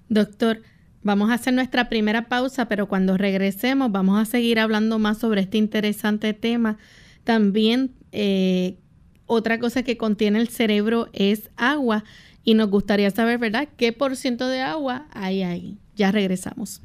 Doctor, 0.07 0.61
vamos 1.01 1.29
a 1.29 1.33
hacer 1.33 1.53
nuestra 1.53 1.89
primera 1.89 2.29
pausa, 2.29 2.69
pero 2.69 2.87
cuando 2.87 3.17
regresemos 3.17 3.91
vamos 3.91 4.17
a 4.17 4.23
seguir 4.23 4.61
hablando 4.61 4.97
más 4.97 5.17
sobre 5.17 5.41
este 5.41 5.57
interesante 5.57 6.33
tema. 6.33 6.77
También 7.25 7.91
eh, 8.13 8.77
otra 9.25 9.59
cosa 9.59 9.83
que 9.83 9.97
contiene 9.97 10.39
el 10.39 10.47
cerebro 10.47 11.09
es 11.11 11.49
agua 11.57 12.05
y 12.45 12.53
nos 12.53 12.69
gustaría 12.69 13.11
saber, 13.11 13.39
¿verdad?, 13.39 13.67
qué 13.75 13.91
por 13.91 14.15
ciento 14.15 14.47
de 14.47 14.61
agua 14.61 15.07
hay 15.11 15.43
ahí. 15.43 15.77
Ya 15.97 16.13
regresamos. 16.13 16.81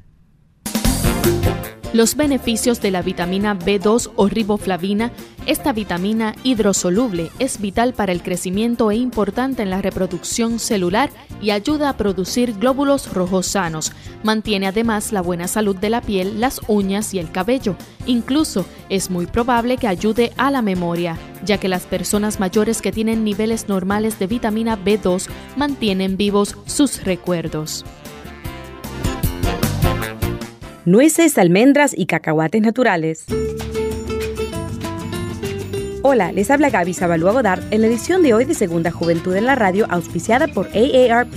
Los 1.94 2.16
beneficios 2.16 2.82
de 2.82 2.90
la 2.90 3.00
vitamina 3.00 3.58
B2 3.58 4.10
o 4.14 4.28
riboflavina, 4.28 5.10
esta 5.46 5.72
vitamina 5.72 6.34
hidrosoluble 6.44 7.30
es 7.38 7.62
vital 7.62 7.94
para 7.94 8.12
el 8.12 8.22
crecimiento 8.22 8.90
e 8.90 8.96
importante 8.96 9.62
en 9.62 9.70
la 9.70 9.80
reproducción 9.80 10.58
celular 10.58 11.08
y 11.40 11.48
ayuda 11.48 11.88
a 11.88 11.96
producir 11.96 12.52
glóbulos 12.58 13.10
rojos 13.14 13.46
sanos. 13.46 13.92
Mantiene 14.22 14.66
además 14.66 15.12
la 15.12 15.22
buena 15.22 15.48
salud 15.48 15.76
de 15.76 15.88
la 15.88 16.02
piel, 16.02 16.40
las 16.40 16.60
uñas 16.68 17.14
y 17.14 17.20
el 17.20 17.30
cabello. 17.30 17.74
Incluso 18.04 18.66
es 18.90 19.08
muy 19.08 19.24
probable 19.24 19.78
que 19.78 19.88
ayude 19.88 20.34
a 20.36 20.50
la 20.50 20.60
memoria, 20.60 21.16
ya 21.42 21.56
que 21.56 21.68
las 21.68 21.86
personas 21.86 22.38
mayores 22.38 22.82
que 22.82 22.92
tienen 22.92 23.24
niveles 23.24 23.66
normales 23.66 24.18
de 24.18 24.26
vitamina 24.26 24.78
B2 24.78 25.26
mantienen 25.56 26.18
vivos 26.18 26.54
sus 26.66 27.02
recuerdos 27.02 27.86
nueces, 30.88 31.36
almendras 31.38 31.94
y 31.96 32.06
cacahuates 32.06 32.62
naturales. 32.62 33.24
Hola, 36.02 36.32
les 36.32 36.50
habla 36.50 36.70
Gaby 36.70 36.94
Zabalúa 36.94 37.32
Godard 37.32 37.62
en 37.70 37.82
la 37.82 37.88
edición 37.88 38.22
de 38.22 38.32
hoy 38.32 38.46
de 38.46 38.54
Segunda 38.54 38.90
Juventud 38.90 39.36
en 39.36 39.44
la 39.44 39.54
Radio, 39.54 39.86
auspiciada 39.90 40.48
por 40.48 40.68
AARP. 40.68 41.34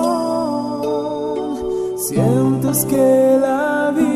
Sientes 1.98 2.86
que 2.86 3.38
la 3.42 3.92
vida 3.96 4.15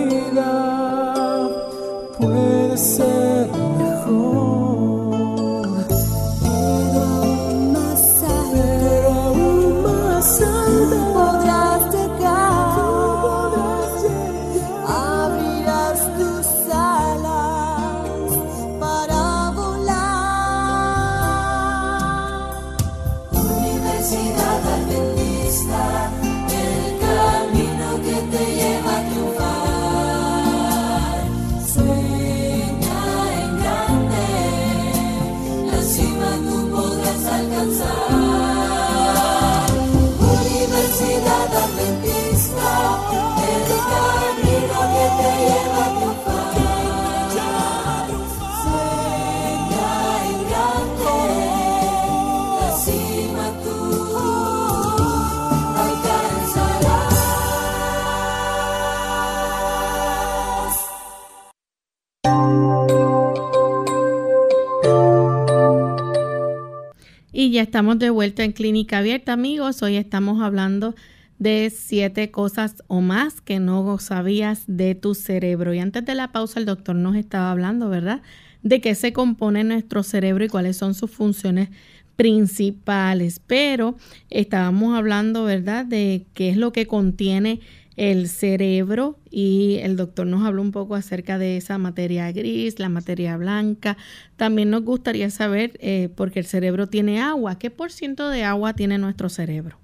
estamos 67.60 68.00
de 68.00 68.10
vuelta 68.10 68.44
en 68.44 68.54
Clínica 68.54 69.00
Abierta, 69.00 69.34
amigos. 69.34 69.84
Hoy 69.84 69.98
estamos 69.98 70.42
hablando 70.42 70.96
de 71.40 71.70
siete 71.76 72.32
cosas 72.32 72.76
o 72.88 73.02
más 73.02 73.42
que 73.42 73.60
no 73.60 73.98
sabías 74.00 74.64
de 74.68 74.96
tu 74.96 75.14
cerebro. 75.14 75.74
Y 75.74 75.80
antes 75.80 76.06
de 76.06 76.16
la 76.16 76.32
pausa, 76.32 76.60
el 76.60 76.66
doctor 76.66 76.96
nos 76.96 77.18
estaba 77.18 77.52
hablando, 77.52 77.90
¿verdad? 77.90 78.22
De 78.64 78.80
qué 78.80 78.96
se 78.96 79.12
compone 79.12 79.64
nuestro 79.66 80.04
cerebro 80.04 80.46
y 80.46 80.48
cuáles 80.48 80.78
son 80.78 80.94
sus 80.94 81.12
funciones 81.12 81.70
principales. 82.16 83.42
Pero 83.46 83.98
estábamos 84.30 84.98
hablando, 84.98 85.44
¿verdad?, 85.44 85.86
de 85.86 86.28
qué 86.34 86.50
es 86.50 86.58
lo 86.58 86.72
que 86.72 86.88
contiene 86.88 87.60
el 88.00 88.30
cerebro 88.30 89.20
y 89.30 89.80
el 89.82 89.98
doctor 89.98 90.26
nos 90.26 90.46
habló 90.46 90.62
un 90.62 90.72
poco 90.72 90.96
acerca 90.96 91.38
de 91.38 91.58
esa 91.58 91.78
materia 91.78 92.32
gris, 92.32 92.80
la 92.80 92.88
materia 92.88 93.36
blanca. 93.36 93.98
También 94.38 94.70
nos 94.70 94.84
gustaría 94.86 95.30
saber, 95.30 95.74
eh, 95.82 96.08
porque 96.16 96.40
el 96.40 96.46
cerebro 96.46 96.88
tiene 96.88 97.20
agua, 97.20 97.60
¿qué 97.60 97.70
por 97.70 97.92
ciento 97.92 98.30
de 98.30 98.46
agua 98.46 98.74
tiene 98.74 98.98
nuestro 98.98 99.28
cerebro? 99.28 99.78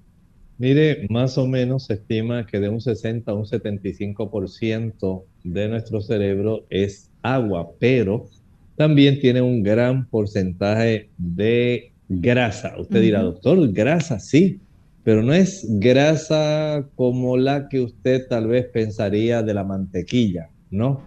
Mire, 0.56 1.06
más 1.10 1.36
o 1.36 1.46
menos 1.46 1.84
se 1.84 1.94
estima 1.94 2.46
que 2.46 2.58
de 2.58 2.70
un 2.70 2.80
60 2.80 3.30
a 3.30 3.34
un 3.34 3.44
75% 3.44 5.24
de 5.44 5.68
nuestro 5.68 6.00
cerebro 6.00 6.64
es 6.70 7.10
agua, 7.20 7.68
pero 7.78 8.30
también 8.76 9.20
tiene 9.20 9.42
un 9.42 9.62
gran 9.62 10.06
porcentaje 10.06 11.10
de 11.18 11.92
grasa. 12.08 12.76
Usted 12.78 13.02
dirá, 13.02 13.20
doctor, 13.20 13.70
grasa, 13.72 14.18
sí, 14.18 14.58
pero 15.06 15.22
no 15.22 15.32
es 15.32 15.64
grasa 15.78 16.84
como 16.96 17.36
la 17.36 17.68
que 17.68 17.80
usted 17.80 18.26
tal 18.28 18.48
vez 18.48 18.66
pensaría 18.66 19.44
de 19.44 19.54
la 19.54 19.62
mantequilla, 19.62 20.50
¿no? 20.72 21.00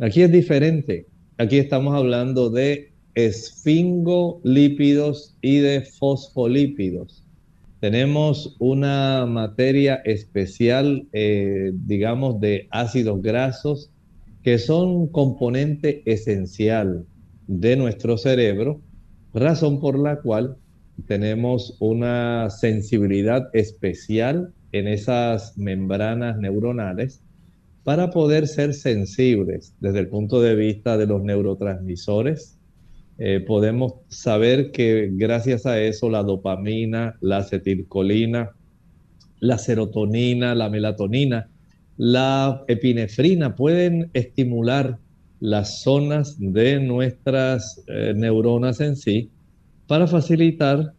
Aquí 0.00 0.22
es 0.22 0.32
diferente. 0.32 1.06
Aquí 1.36 1.58
estamos 1.58 1.94
hablando 1.94 2.50
de 2.50 2.90
esfingolípidos 3.14 5.36
y 5.40 5.58
de 5.58 5.82
fosfolípidos 5.82 7.22
tenemos 7.80 8.56
una 8.58 9.24
materia 9.26 9.96
especial, 10.04 11.06
eh, 11.12 11.70
digamos, 11.72 12.40
de 12.40 12.66
ácidos 12.70 13.22
grasos, 13.22 13.90
que 14.42 14.58
son 14.58 15.08
componente 15.08 16.02
esencial 16.04 17.06
de 17.46 17.76
nuestro 17.76 18.18
cerebro, 18.18 18.80
razón 19.32 19.80
por 19.80 19.98
la 19.98 20.20
cual 20.20 20.56
tenemos 21.06 21.76
una 21.80 22.50
sensibilidad 22.50 23.48
especial 23.52 24.52
en 24.72 24.88
esas 24.88 25.56
membranas 25.56 26.38
neuronales 26.38 27.22
para 27.84 28.10
poder 28.10 28.46
ser 28.46 28.74
sensibles 28.74 29.74
desde 29.80 30.00
el 30.00 30.08
punto 30.08 30.42
de 30.42 30.54
vista 30.54 30.98
de 30.98 31.06
los 31.06 31.22
neurotransmisores, 31.22 32.58
eh, 33.16 33.40
podemos 33.40 33.94
saber 34.08 34.70
que 34.72 35.08
gracias 35.12 35.66
a 35.66 35.80
eso 35.80 36.10
la 36.10 36.22
dopamina, 36.22 37.16
la 37.20 37.38
acetilcolina, 37.38 38.50
la 39.40 39.58
serotonina, 39.58 40.54
la 40.54 40.68
melatonina, 40.68 41.48
la 41.96 42.62
epinefrina 42.68 43.56
pueden 43.56 44.10
estimular 44.12 44.98
las 45.40 45.80
zonas 45.82 46.36
de 46.38 46.80
nuestras 46.80 47.82
eh, 47.86 48.12
neuronas 48.14 48.80
en 48.80 48.96
sí 48.96 49.30
para 49.88 50.06
facilitar 50.06 50.92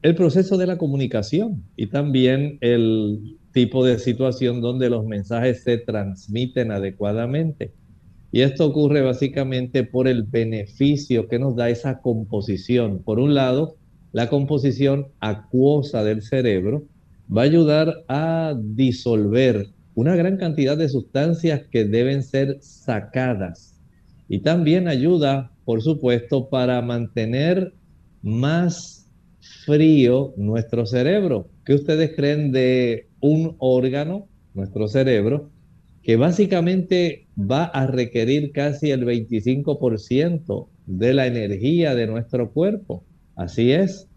el 0.00 0.14
proceso 0.16 0.56
de 0.56 0.66
la 0.66 0.78
comunicación 0.78 1.62
y 1.76 1.86
también 1.86 2.58
el 2.60 3.36
tipo 3.52 3.84
de 3.84 3.98
situación 3.98 4.60
donde 4.60 4.90
los 4.90 5.04
mensajes 5.06 5.62
se 5.62 5.78
transmiten 5.78 6.72
adecuadamente. 6.72 7.72
Y 8.32 8.40
esto 8.40 8.66
ocurre 8.66 9.02
básicamente 9.02 9.84
por 9.84 10.08
el 10.08 10.22
beneficio 10.22 11.28
que 11.28 11.38
nos 11.38 11.54
da 11.54 11.68
esa 11.68 12.00
composición. 12.00 13.02
Por 13.04 13.20
un 13.20 13.34
lado, 13.34 13.76
la 14.12 14.30
composición 14.30 15.08
acuosa 15.20 16.02
del 16.02 16.22
cerebro 16.22 16.84
va 17.34 17.42
a 17.42 17.44
ayudar 17.44 18.02
a 18.08 18.54
disolver 18.58 19.68
una 19.94 20.16
gran 20.16 20.38
cantidad 20.38 20.78
de 20.78 20.88
sustancias 20.88 21.60
que 21.70 21.84
deben 21.84 22.22
ser 22.22 22.56
sacadas. 22.62 23.78
Y 24.26 24.38
también 24.38 24.88
ayuda, 24.88 25.52
por 25.66 25.82
supuesto, 25.82 26.48
para 26.48 26.80
mantener 26.80 27.74
más 28.22 29.08
frío 29.64 30.34
nuestro 30.36 30.86
cerebro. 30.86 31.48
¿Qué 31.64 31.74
ustedes 31.74 32.14
creen 32.14 32.52
de 32.52 33.08
un 33.20 33.56
órgano, 33.58 34.28
nuestro 34.54 34.88
cerebro, 34.88 35.50
que 36.02 36.16
básicamente 36.16 37.26
va 37.38 37.64
a 37.64 37.86
requerir 37.86 38.52
casi 38.52 38.90
el 38.90 39.04
25% 39.04 40.68
de 40.86 41.14
la 41.14 41.26
energía 41.26 41.94
de 41.94 42.06
nuestro 42.06 42.50
cuerpo. 42.50 43.04
Así 43.36 43.72
es, 43.72 44.08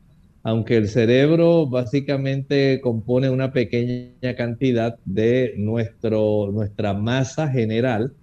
aunque 0.44 0.78
el 0.78 0.88
cerebro 0.90 1.68
básicamente 1.68 2.82
compone 2.82 3.30
una 3.30 3.52
pequeña 3.52 4.36
cantidad 4.36 4.98
de 5.06 5.54
nuestro, 5.58 6.52
nuestra 6.52 6.94
masa 6.94 7.48
general, 7.50 8.14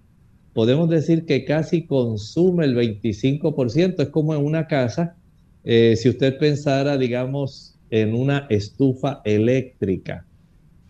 podemos 0.53 0.89
decir 0.89 1.25
que 1.25 1.45
casi 1.45 1.85
consume 1.85 2.65
el 2.65 2.75
25%. 2.75 4.03
Es 4.03 4.09
como 4.09 4.35
en 4.35 4.45
una 4.45 4.67
casa, 4.67 5.15
eh, 5.63 5.95
si 5.95 6.09
usted 6.09 6.37
pensara, 6.37 6.97
digamos, 6.97 7.77
en 7.89 8.13
una 8.13 8.47
estufa 8.49 9.21
eléctrica 9.23 10.25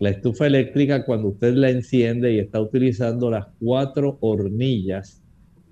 la 0.04 0.10
estufa 0.10 0.46
eléctrica, 0.46 1.04
cuando 1.04 1.28
usted 1.28 1.54
la 1.54 1.70
enciende 1.70 2.34
y 2.34 2.38
está 2.38 2.60
utilizando 2.60 3.30
las 3.30 3.46
cuatro 3.60 4.18
hornillas, 4.20 5.22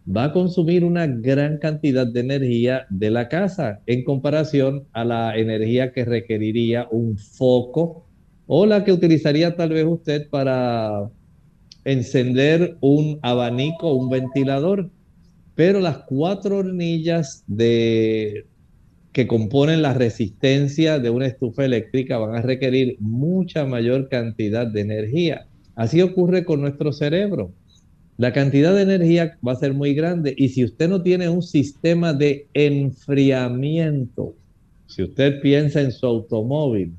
va 0.08 0.24
a 0.24 0.32
consumir 0.32 0.84
una 0.84 1.06
gran 1.06 1.58
cantidad 1.58 2.06
de 2.06 2.20
energía 2.20 2.86
de 2.88 3.10
la 3.10 3.28
casa 3.28 3.80
en 3.86 4.04
comparación 4.04 4.84
a 4.92 5.04
la 5.04 5.36
energía 5.36 5.92
que 5.92 6.04
requeriría 6.04 6.86
un 6.90 7.18
foco 7.18 8.06
o 8.46 8.64
la 8.64 8.84
que 8.84 8.92
utilizaría 8.92 9.56
tal 9.56 9.70
vez 9.70 9.84
usted 9.84 10.28
para 10.30 11.10
encender 11.84 12.76
un 12.80 13.18
abanico, 13.22 13.92
un 13.92 14.08
ventilador. 14.08 14.88
Pero 15.54 15.80
las 15.80 15.98
cuatro 15.98 16.58
hornillas 16.58 17.44
de 17.46 18.46
que 19.12 19.26
componen 19.26 19.82
la 19.82 19.92
resistencia 19.92 20.98
de 20.98 21.10
una 21.10 21.26
estufa 21.26 21.64
eléctrica 21.64 22.18
van 22.18 22.34
a 22.34 22.42
requerir 22.42 22.96
mucha 22.98 23.66
mayor 23.66 24.08
cantidad 24.08 24.66
de 24.66 24.80
energía. 24.80 25.46
Así 25.74 26.00
ocurre 26.00 26.44
con 26.44 26.62
nuestro 26.62 26.92
cerebro. 26.92 27.52
La 28.16 28.32
cantidad 28.32 28.74
de 28.74 28.82
energía 28.82 29.38
va 29.46 29.52
a 29.52 29.56
ser 29.56 29.74
muy 29.74 29.94
grande 29.94 30.34
y 30.36 30.48
si 30.48 30.64
usted 30.64 30.88
no 30.88 31.02
tiene 31.02 31.28
un 31.28 31.42
sistema 31.42 32.12
de 32.12 32.46
enfriamiento, 32.54 34.34
si 34.86 35.02
usted 35.02 35.40
piensa 35.40 35.80
en 35.80 35.92
su 35.92 36.06
automóvil, 36.06 36.92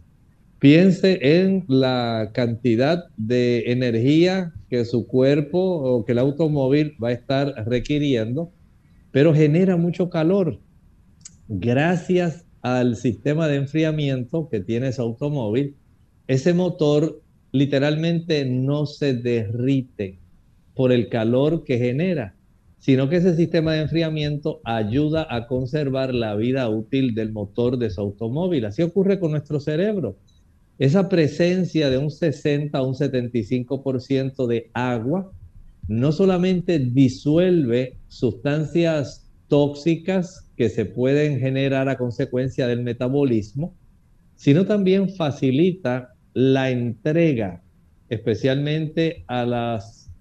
piense 0.60 1.20
en 1.22 1.66
la 1.68 2.32
cantidad 2.34 3.06
de 3.18 3.72
energía 3.72 4.54
que 4.70 4.86
su 4.86 5.08
cuerpo 5.08 5.60
o 5.60 6.06
que 6.06 6.12
el 6.12 6.20
automóvil 6.20 6.96
va 7.04 7.10
a 7.10 7.14
estar 7.14 7.54
requiriendo, 7.68 8.52
pero 9.12 9.34
genera 9.34 9.78
mucho 9.78 10.10
calor 10.10 10.60
gracias 11.60 12.46
al 12.62 12.96
sistema 12.96 13.48
de 13.48 13.58
enfriamiento 13.58 14.50
que 14.50 14.60
tiene 14.60 14.88
ese 14.88 15.02
automóvil, 15.02 15.76
ese 16.28 16.54
motor 16.54 17.22
literalmente 17.52 18.46
no 18.46 18.86
se 18.86 19.14
derrite 19.14 20.18
por 20.74 20.92
el 20.92 21.10
calor 21.10 21.64
que 21.64 21.78
genera, 21.78 22.36
sino 22.80 23.08
que 23.08 23.18
ese 23.18 23.36
sistema 23.36 23.74
de 23.74 23.82
enfriamiento 23.82 24.62
ayuda 24.64 25.28
a 25.30 25.48
conservar 25.48 26.14
la 26.14 26.36
vida 26.36 26.68
útil 26.70 27.14
del 27.14 27.32
motor 27.32 27.78
de 27.78 27.92
su 27.92 28.02
automóvil. 28.02 28.66
Así 28.66 28.82
ocurre 28.82 29.20
con 29.20 29.32
nuestro 29.32 29.60
cerebro. 29.60 30.18
Esa 30.80 31.08
presencia 31.08 31.90
de 31.92 32.00
un 32.00 32.10
60 32.10 32.76
a 32.76 32.82
un 32.82 32.96
75% 32.96 34.48
de 34.48 34.72
agua 34.74 35.32
no 35.88 36.12
solamente 36.12 36.80
disuelve 36.80 37.98
sustancias 38.08 39.30
tóxicas 39.48 40.43
que 40.56 40.70
se 40.70 40.86
pueden 40.86 41.40
generar 41.40 41.90
a 41.90 41.98
consecuencia 41.98 42.68
del 42.68 42.84
metabolismo, 42.84 43.76
sino 44.36 44.66
también 44.66 45.10
facilita 45.16 46.14
la 46.34 46.70
entrega, 46.70 47.64
especialmente 48.10 49.24
a 49.28 49.46
las 49.46 50.12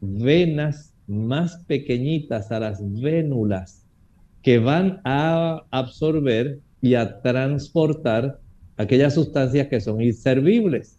venas 0.00 0.94
más 1.06 1.56
pequeñitas, 1.66 2.50
a 2.52 2.60
las 2.60 2.80
vénulas, 3.00 3.86
que 4.42 4.58
van 4.58 5.00
a 5.04 5.64
absorber 5.70 6.60
y 6.80 6.94
a 6.94 7.20
transportar 7.22 8.40
aquellas 8.76 9.14
sustancias 9.14 9.68
que 9.68 9.80
son 9.80 10.00
inservibles, 10.00 10.98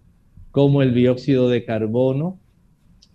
como 0.52 0.82
el 0.82 0.94
dióxido 0.94 1.50
de 1.50 1.66
carbono, 1.66 2.40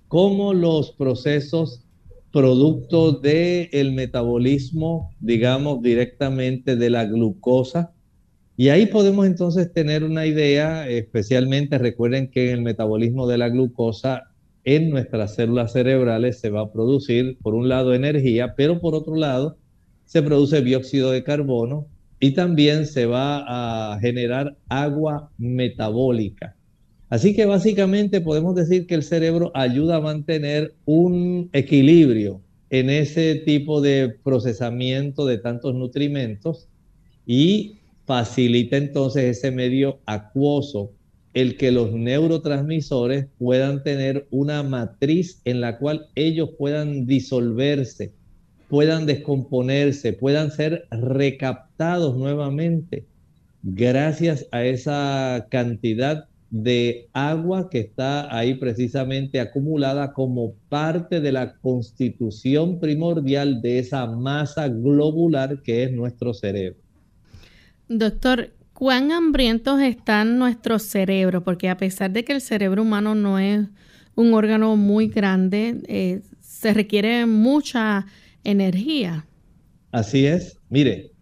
como 0.08 0.54
los 0.54 0.92
procesos 0.92 1.84
producto 2.32 3.12
del 3.12 3.92
metabolismo, 3.92 5.10
digamos, 5.20 5.82
directamente 5.82 6.76
de 6.76 6.90
la 6.90 7.06
glucosa. 7.06 7.92
Y 8.56 8.70
ahí 8.70 8.86
podemos 8.86 9.26
entonces 9.26 9.72
tener 9.72 10.04
una 10.04 10.26
idea, 10.26 10.88
especialmente 10.88 11.78
recuerden 11.78 12.30
que 12.30 12.50
en 12.50 12.58
el 12.58 12.62
metabolismo 12.62 13.26
de 13.26 13.38
la 13.38 13.48
glucosa 13.48 14.24
en 14.64 14.90
nuestras 14.90 15.34
células 15.36 15.72
cerebrales 15.72 16.40
se 16.40 16.50
va 16.50 16.62
a 16.62 16.72
producir, 16.72 17.38
por 17.40 17.54
un 17.54 17.68
lado, 17.68 17.94
energía, 17.94 18.54
pero 18.56 18.80
por 18.80 18.94
otro 18.94 19.14
lado, 19.14 19.56
se 20.04 20.22
produce 20.22 20.60
dióxido 20.60 21.10
de 21.10 21.24
carbono 21.24 21.86
y 22.20 22.32
también 22.32 22.86
se 22.86 23.06
va 23.06 23.92
a 23.94 23.98
generar 24.00 24.56
agua 24.68 25.30
metabólica. 25.38 26.57
Así 27.10 27.34
que 27.34 27.46
básicamente 27.46 28.20
podemos 28.20 28.54
decir 28.54 28.86
que 28.86 28.94
el 28.94 29.02
cerebro 29.02 29.50
ayuda 29.54 29.96
a 29.96 30.00
mantener 30.00 30.74
un 30.84 31.48
equilibrio 31.52 32.42
en 32.70 32.90
ese 32.90 33.36
tipo 33.36 33.80
de 33.80 34.14
procesamiento 34.22 35.24
de 35.24 35.38
tantos 35.38 35.74
nutrimentos 35.74 36.68
y 37.26 37.76
facilita 38.04 38.76
entonces 38.76 39.38
ese 39.38 39.50
medio 39.50 40.00
acuoso 40.04 40.92
el 41.34 41.56
que 41.56 41.72
los 41.72 41.92
neurotransmisores 41.92 43.26
puedan 43.38 43.82
tener 43.82 44.26
una 44.30 44.62
matriz 44.62 45.40
en 45.44 45.60
la 45.60 45.78
cual 45.78 46.08
ellos 46.14 46.50
puedan 46.58 47.06
disolverse, 47.06 48.12
puedan 48.68 49.06
descomponerse, 49.06 50.12
puedan 50.12 50.50
ser 50.50 50.86
recaptados 50.90 52.16
nuevamente 52.16 53.06
gracias 53.62 54.46
a 54.52 54.64
esa 54.64 55.46
cantidad 55.50 56.27
de 56.50 57.08
agua 57.12 57.68
que 57.68 57.80
está 57.80 58.34
ahí 58.34 58.54
precisamente 58.54 59.40
acumulada 59.40 60.12
como 60.12 60.54
parte 60.68 61.20
de 61.20 61.32
la 61.32 61.54
constitución 61.54 62.80
primordial 62.80 63.60
de 63.60 63.80
esa 63.80 64.06
masa 64.06 64.68
globular 64.68 65.62
que 65.62 65.84
es 65.84 65.92
nuestro 65.92 66.32
cerebro. 66.32 66.80
Doctor, 67.88 68.50
¿cuán 68.72 69.12
hambrientos 69.12 69.80
están 69.80 70.38
nuestros 70.38 70.82
cerebros? 70.84 71.42
Porque 71.42 71.68
a 71.68 71.76
pesar 71.76 72.10
de 72.12 72.24
que 72.24 72.32
el 72.32 72.40
cerebro 72.40 72.82
humano 72.82 73.14
no 73.14 73.38
es 73.38 73.66
un 74.14 74.34
órgano 74.34 74.76
muy 74.76 75.08
grande, 75.08 75.80
eh, 75.86 76.20
se 76.40 76.72
requiere 76.74 77.26
mucha 77.26 78.06
energía. 78.42 79.26
Así 79.92 80.26
es. 80.26 80.58
Mire, 80.70 81.12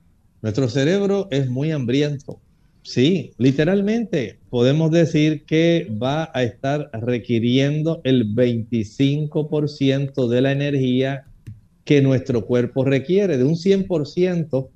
nuestro 0.41 0.69
cerebro 0.69 1.29
es 1.31 1.49
muy 1.49 1.73
hambriento. 1.73 2.41
Sí, 2.83 3.33
literalmente 3.37 4.39
podemos 4.57 4.91
decir 4.91 5.45
que 5.45 5.87
va 6.03 6.31
a 6.33 6.43
estar 6.43 6.89
requiriendo 6.95 8.01
el 8.05 8.35
25% 8.35 10.29
de 10.29 10.41
la 10.41 10.51
energía 10.51 11.27
que 11.85 12.01
nuestro 12.01 12.47
cuerpo 12.47 12.83
requiere. 12.83 13.37
De 13.37 13.45
un 13.45 13.57
100%, 13.57 14.71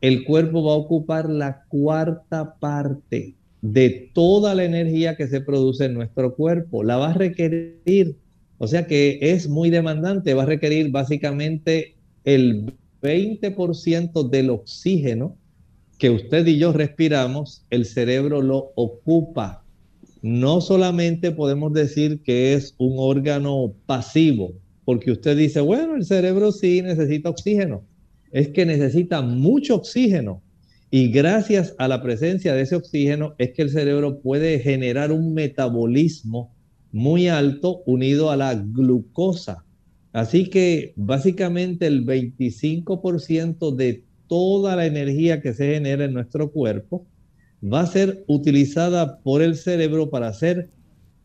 el 0.00 0.24
cuerpo 0.24 0.64
va 0.64 0.72
a 0.72 0.76
ocupar 0.76 1.30
la 1.30 1.62
cuarta 1.68 2.56
parte 2.58 3.36
de 3.60 4.10
toda 4.12 4.56
la 4.56 4.64
energía 4.64 5.14
que 5.14 5.28
se 5.28 5.40
produce 5.40 5.84
en 5.84 5.94
nuestro 5.94 6.34
cuerpo. 6.34 6.82
La 6.82 6.96
va 6.96 7.10
a 7.10 7.14
requerir, 7.14 8.16
o 8.58 8.66
sea 8.66 8.88
que 8.88 9.20
es 9.22 9.48
muy 9.48 9.70
demandante, 9.70 10.34
va 10.34 10.42
a 10.42 10.46
requerir 10.46 10.90
básicamente 10.90 11.94
el 12.24 12.72
20% 13.00 14.28
del 14.28 14.50
oxígeno 14.50 15.36
que 16.02 16.10
usted 16.10 16.44
y 16.48 16.58
yo 16.58 16.72
respiramos, 16.72 17.64
el 17.70 17.86
cerebro 17.86 18.42
lo 18.42 18.72
ocupa. 18.74 19.62
No 20.20 20.60
solamente 20.60 21.30
podemos 21.30 21.72
decir 21.72 22.24
que 22.24 22.54
es 22.54 22.74
un 22.76 22.94
órgano 22.96 23.72
pasivo, 23.86 24.52
porque 24.84 25.12
usted 25.12 25.36
dice, 25.36 25.60
bueno, 25.60 25.94
el 25.94 26.04
cerebro 26.04 26.50
sí 26.50 26.82
necesita 26.82 27.30
oxígeno. 27.30 27.84
Es 28.32 28.48
que 28.48 28.66
necesita 28.66 29.22
mucho 29.22 29.76
oxígeno. 29.76 30.42
Y 30.90 31.06
gracias 31.12 31.72
a 31.78 31.86
la 31.86 32.02
presencia 32.02 32.52
de 32.52 32.62
ese 32.62 32.74
oxígeno 32.74 33.36
es 33.38 33.52
que 33.52 33.62
el 33.62 33.70
cerebro 33.70 34.18
puede 34.18 34.58
generar 34.58 35.12
un 35.12 35.34
metabolismo 35.34 36.52
muy 36.90 37.28
alto 37.28 37.84
unido 37.86 38.32
a 38.32 38.36
la 38.36 38.56
glucosa. 38.56 39.64
Así 40.12 40.50
que 40.50 40.94
básicamente 40.96 41.86
el 41.86 42.04
25% 42.04 43.76
de 43.76 44.02
toda 44.32 44.76
la 44.76 44.86
energía 44.86 45.42
que 45.42 45.52
se 45.52 45.74
genera 45.74 46.06
en 46.06 46.14
nuestro 46.14 46.50
cuerpo 46.50 47.04
va 47.62 47.80
a 47.80 47.86
ser 47.86 48.24
utilizada 48.28 49.18
por 49.18 49.42
el 49.42 49.56
cerebro 49.56 50.08
para 50.08 50.28
hacer 50.28 50.70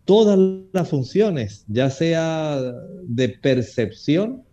todas 0.03 0.37
las 0.73 0.89
funciones, 0.89 1.63
ya 1.69 1.89
sea 1.89 2.61
de 3.03 3.29
percepción, 3.29 4.43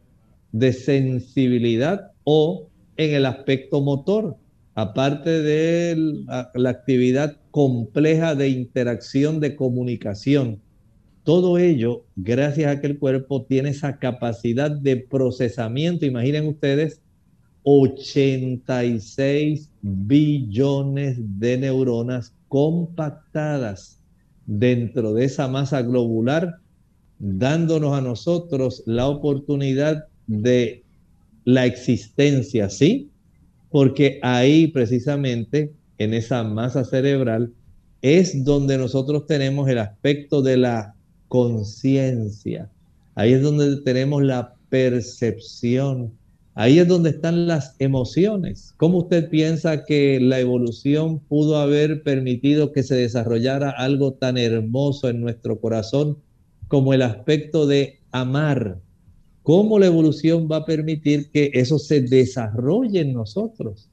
de 0.53 0.73
sensibilidad 0.73 2.12
o 2.23 2.69
en 2.97 3.17
el 3.17 3.27
aspecto 3.27 3.81
motor, 3.81 4.37
aparte 4.77 5.43
de 5.43 5.97
la, 5.97 6.53
la 6.55 6.71
actividad 6.71 7.37
compleja 7.51 8.37
de 8.37 8.51
interacción, 8.51 9.40
de 9.40 9.57
comunicación. 9.57 10.61
Todo 11.25 11.59
ello 11.59 12.05
gracias 12.14 12.71
a 12.71 12.81
que 12.81 12.87
el 12.87 13.01
cuerpo 13.01 13.47
tiene 13.47 13.71
esa 13.71 13.99
capacidad 13.99 14.71
de 14.71 14.97
procesamiento. 14.99 16.07
Imaginen 16.07 16.47
ustedes 16.47 17.01
86 17.64 19.68
billones 19.83 21.16
de 21.40 21.59
neuronas 21.59 22.33
compactadas 22.48 23.98
dentro 24.46 25.14
de 25.14 25.24
esa 25.24 25.48
masa 25.48 25.83
globular, 25.83 26.57
dándonos 27.18 27.96
a 27.96 28.00
nosotros 28.00 28.83
la 28.87 29.09
oportunidad 29.09 30.05
de 30.27 30.83
la 31.44 31.66
existencia, 31.66 32.70
¿sí? 32.70 33.11
Porque 33.70 34.18
ahí 34.22 34.68
precisamente, 34.68 35.72
en 35.98 36.14
esa 36.14 36.44
masa 36.44 36.85
cerebral, 36.85 37.53
es 38.03 38.44
donde 38.44 38.77
nosotros 38.77 39.27
tenemos 39.27 39.68
el 39.68 39.79
aspecto 39.79 40.42
de 40.42 40.59
la 40.59 40.94
conciencia. 41.29 42.70
Ahí 43.14 43.33
es 43.33 43.42
donde 43.42 43.81
tenemos 43.83 44.22
la 44.22 44.55
percepción, 44.68 46.12
Ahí 46.57 46.79
es 46.79 46.87
donde 46.87 47.11
están 47.11 47.49
las 47.49 47.75
emociones. 47.81 48.75
¿Cómo 48.77 48.99
usted 48.99 49.29
piensa 49.29 49.85
que 49.85 50.21
la 50.21 50.38
evolución 50.38 51.19
pudo 51.19 51.57
haber 51.57 52.05
permitido 52.05 52.71
que 52.71 52.85
se 52.85 52.95
desarrollara 52.95 53.71
algo 53.71 54.12
tan 54.12 54.38
hermoso 54.38 55.09
en 55.09 55.21
nuestro 55.21 55.59
corazón 55.61 56.19
como 56.69 56.95
el 56.95 57.03
aspecto 57.03 57.67
de 57.67 57.99
amar? 58.12 58.79
¿Cómo 59.43 59.81
la 59.81 59.87
evolución 59.87 60.49
va 60.51 60.59
a 60.59 60.64
permitir 60.64 61.29
que 61.33 61.51
eso 61.55 61.81
se 61.81 62.01
desarrolle 62.03 63.01
en 63.01 63.14
nosotros? 63.14 63.90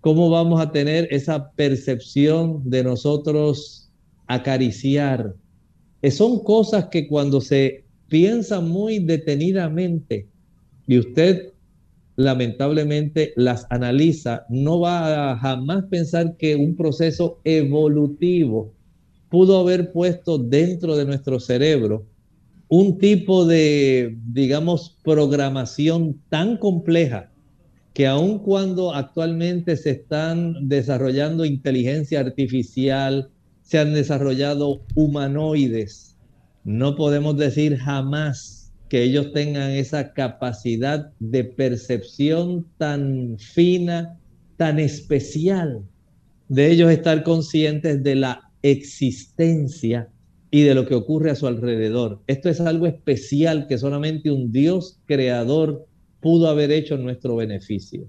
¿Cómo 0.00 0.30
vamos 0.30 0.60
a 0.60 0.70
tener 0.70 1.08
esa 1.10 1.50
percepción 1.50 2.62
de 2.70 2.84
nosotros 2.84 3.90
acariciar? 4.28 5.34
Eh, 6.00 6.12
son 6.12 6.44
cosas 6.44 6.86
que 6.92 7.08
cuando 7.08 7.40
se 7.40 7.84
piensa 8.08 8.60
muy 8.60 9.00
detenidamente 9.00 10.28
y 10.86 10.98
usted 10.98 11.53
lamentablemente 12.16 13.32
las 13.36 13.66
analiza, 13.70 14.46
no 14.48 14.80
va 14.80 15.32
a 15.32 15.38
jamás 15.38 15.84
pensar 15.90 16.36
que 16.36 16.56
un 16.56 16.76
proceso 16.76 17.40
evolutivo 17.44 18.72
pudo 19.28 19.58
haber 19.58 19.92
puesto 19.92 20.38
dentro 20.38 20.96
de 20.96 21.04
nuestro 21.04 21.40
cerebro 21.40 22.06
un 22.68 22.98
tipo 22.98 23.44
de, 23.44 24.16
digamos, 24.26 24.98
programación 25.02 26.20
tan 26.28 26.56
compleja 26.56 27.30
que 27.92 28.06
aun 28.06 28.40
cuando 28.40 28.92
actualmente 28.92 29.76
se 29.76 29.90
están 29.90 30.68
desarrollando 30.68 31.44
inteligencia 31.44 32.20
artificial, 32.20 33.30
se 33.62 33.78
han 33.78 33.94
desarrollado 33.94 34.82
humanoides, 34.96 36.16
no 36.64 36.96
podemos 36.96 37.36
decir 37.36 37.76
jamás 37.76 38.63
que 38.88 39.02
ellos 39.02 39.32
tengan 39.32 39.70
esa 39.70 40.12
capacidad 40.12 41.12
de 41.18 41.44
percepción 41.44 42.66
tan 42.78 43.36
fina, 43.38 44.18
tan 44.56 44.78
especial, 44.78 45.82
de 46.48 46.70
ellos 46.70 46.90
estar 46.90 47.22
conscientes 47.22 48.02
de 48.02 48.14
la 48.14 48.50
existencia 48.62 50.08
y 50.50 50.62
de 50.62 50.74
lo 50.74 50.86
que 50.86 50.94
ocurre 50.94 51.30
a 51.30 51.34
su 51.34 51.46
alrededor. 51.46 52.22
Esto 52.26 52.48
es 52.48 52.60
algo 52.60 52.86
especial 52.86 53.66
que 53.66 53.78
solamente 53.78 54.30
un 54.30 54.52
Dios 54.52 55.00
creador 55.06 55.86
pudo 56.20 56.48
haber 56.48 56.70
hecho 56.70 56.94
en 56.94 57.02
nuestro 57.04 57.36
beneficio. 57.36 58.08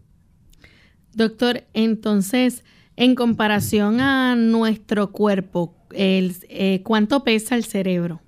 Doctor, 1.14 1.64
entonces, 1.74 2.64
en 2.98 3.16
comparación 3.16 4.00
a 4.00 4.36
nuestro 4.36 5.12
cuerpo, 5.12 5.76
eh, 5.92 6.82
¿cuánto 6.84 7.24
pesa 7.24 7.56
el 7.56 7.64
cerebro? 7.64 8.22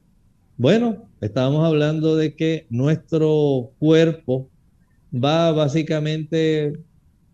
Bueno, 0.58 1.07
estábamos 1.22 1.66
hablando 1.66 2.16
de 2.16 2.36
que 2.36 2.68
nuestro 2.70 3.72
cuerpo 3.80 4.50
va 5.14 5.52
básicamente, 5.52 6.74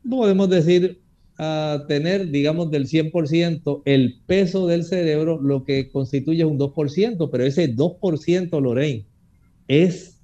podemos 0.08 0.50
decir, 0.50 1.02
a 1.38 1.86
tener, 1.88 2.30
digamos, 2.30 2.70
del 2.70 2.88
100% 2.88 3.82
el 3.86 4.22
peso 4.26 4.68
del 4.68 4.84
cerebro, 4.84 5.42
lo 5.42 5.64
que 5.64 5.90
constituye 5.92 6.46
un 6.46 6.60
2%, 6.60 7.30
pero 7.32 7.44
ese 7.44 7.76
2%, 7.76 8.62
Lorraine, 8.62 9.06
es 9.68 10.20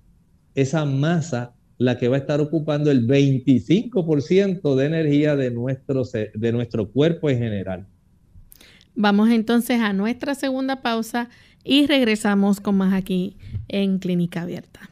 esa 0.56 0.86
masa 0.86 1.56
la 1.78 1.98
que 1.98 2.10
va 2.10 2.18
a 2.18 2.20
estar 2.20 2.42
ocupando 2.42 2.92
el 2.92 3.08
25% 3.08 4.76
de 4.76 4.86
energía 4.86 5.36
de 5.36 5.50
nuestro, 5.50 6.04
de 6.04 6.52
nuestro 6.52 6.92
cuerpo 6.92 7.30
en 7.30 7.40
general. 7.40 7.88
Vamos 8.96 9.30
entonces 9.30 9.80
a 9.80 9.94
nuestra 9.94 10.36
segunda 10.36 10.82
pausa 10.82 11.30
y 11.64 11.88
regresamos 11.88 12.60
con 12.60 12.78
más 12.78 12.94
aquí 12.94 13.36
en 13.68 14.00
Clínica 14.00 14.42
Abierta. 14.42 14.90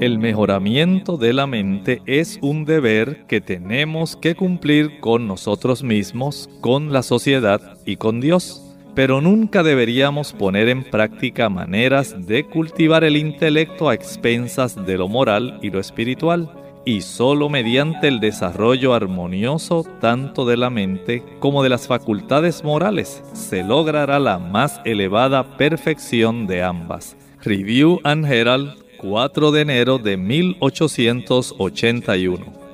El 0.00 0.18
mejoramiento 0.18 1.16
de 1.16 1.32
la 1.32 1.46
mente 1.46 2.02
es 2.06 2.38
un 2.42 2.64
deber 2.64 3.26
que 3.26 3.40
tenemos 3.40 4.16
que 4.16 4.34
cumplir 4.34 5.00
con 5.00 5.28
nosotros 5.28 5.82
mismos, 5.82 6.50
con 6.60 6.92
la 6.92 7.02
sociedad 7.02 7.78
y 7.86 7.96
con 7.96 8.20
Dios. 8.20 8.60
Pero 8.94 9.20
nunca 9.20 9.62
deberíamos 9.62 10.32
poner 10.32 10.68
en 10.68 10.84
práctica 10.84 11.48
maneras 11.48 12.26
de 12.26 12.44
cultivar 12.44 13.04
el 13.04 13.16
intelecto 13.16 13.88
a 13.88 13.94
expensas 13.94 14.84
de 14.84 14.98
lo 14.98 15.08
moral 15.08 15.58
y 15.62 15.70
lo 15.70 15.80
espiritual 15.80 16.63
y 16.84 17.00
solo 17.00 17.48
mediante 17.48 18.08
el 18.08 18.18
desarrollo 18.20 18.92
armonioso 18.94 19.86
tanto 20.00 20.44
de 20.44 20.56
la 20.56 20.70
mente 20.70 21.22
como 21.38 21.62
de 21.62 21.68
las 21.68 21.86
facultades 21.86 22.64
morales 22.64 23.22
se 23.32 23.62
logrará 23.62 24.18
la 24.18 24.38
más 24.38 24.80
elevada 24.84 25.56
perfección 25.56 26.46
de 26.46 26.62
ambas. 26.62 27.16
Review 27.42 28.00
and 28.04 28.26
Herald, 28.26 28.74
4 28.98 29.50
de 29.50 29.62
enero 29.62 29.98
de 29.98 30.16
1881. 30.16 32.64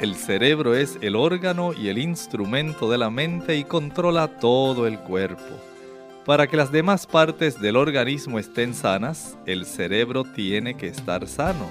El 0.00 0.14
cerebro 0.16 0.74
es 0.74 0.98
el 1.00 1.14
órgano 1.14 1.72
y 1.72 1.86
el 1.88 1.98
instrumento 1.98 2.90
de 2.90 2.98
la 2.98 3.08
mente 3.08 3.56
y 3.56 3.62
controla 3.62 4.26
todo 4.26 4.88
el 4.88 4.98
cuerpo. 4.98 5.71
Para 6.24 6.46
que 6.46 6.56
las 6.56 6.70
demás 6.70 7.04
partes 7.06 7.60
del 7.60 7.74
organismo 7.74 8.38
estén 8.38 8.74
sanas, 8.74 9.36
el 9.44 9.66
cerebro 9.66 10.22
tiene 10.22 10.76
que 10.76 10.86
estar 10.86 11.26
sano. 11.26 11.68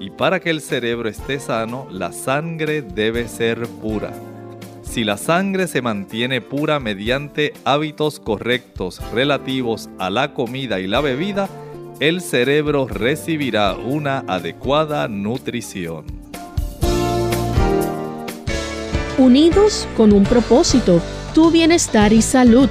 Y 0.00 0.08
para 0.08 0.40
que 0.40 0.48
el 0.48 0.62
cerebro 0.62 1.10
esté 1.10 1.38
sano, 1.38 1.86
la 1.90 2.10
sangre 2.10 2.80
debe 2.80 3.28
ser 3.28 3.66
pura. 3.68 4.10
Si 4.82 5.04
la 5.04 5.18
sangre 5.18 5.66
se 5.66 5.82
mantiene 5.82 6.40
pura 6.40 6.80
mediante 6.80 7.52
hábitos 7.64 8.20
correctos 8.20 9.02
relativos 9.12 9.90
a 9.98 10.08
la 10.08 10.32
comida 10.32 10.80
y 10.80 10.86
la 10.86 11.02
bebida, 11.02 11.50
el 12.00 12.22
cerebro 12.22 12.88
recibirá 12.88 13.74
una 13.74 14.20
adecuada 14.20 15.08
nutrición. 15.08 16.06
Unidos 19.18 19.86
con 19.94 20.14
un 20.14 20.24
propósito, 20.24 21.02
tu 21.34 21.50
bienestar 21.50 22.14
y 22.14 22.22
salud. 22.22 22.70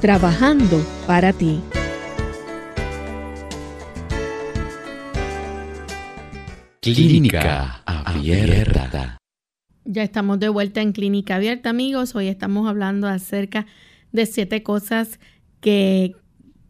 trabajando 0.00 0.80
para 1.06 1.32
ti. 1.32 1.60
Clínica 6.80 7.82
Abierta. 7.84 9.18
Ya 9.84 10.02
estamos 10.02 10.38
de 10.38 10.48
vuelta 10.48 10.80
en 10.80 10.92
Clínica 10.92 11.36
Abierta, 11.36 11.70
amigos. 11.70 12.14
Hoy 12.14 12.28
estamos 12.28 12.68
hablando 12.68 13.08
acerca 13.08 13.66
de 14.12 14.26
siete 14.26 14.62
cosas 14.62 15.18
que 15.60 16.14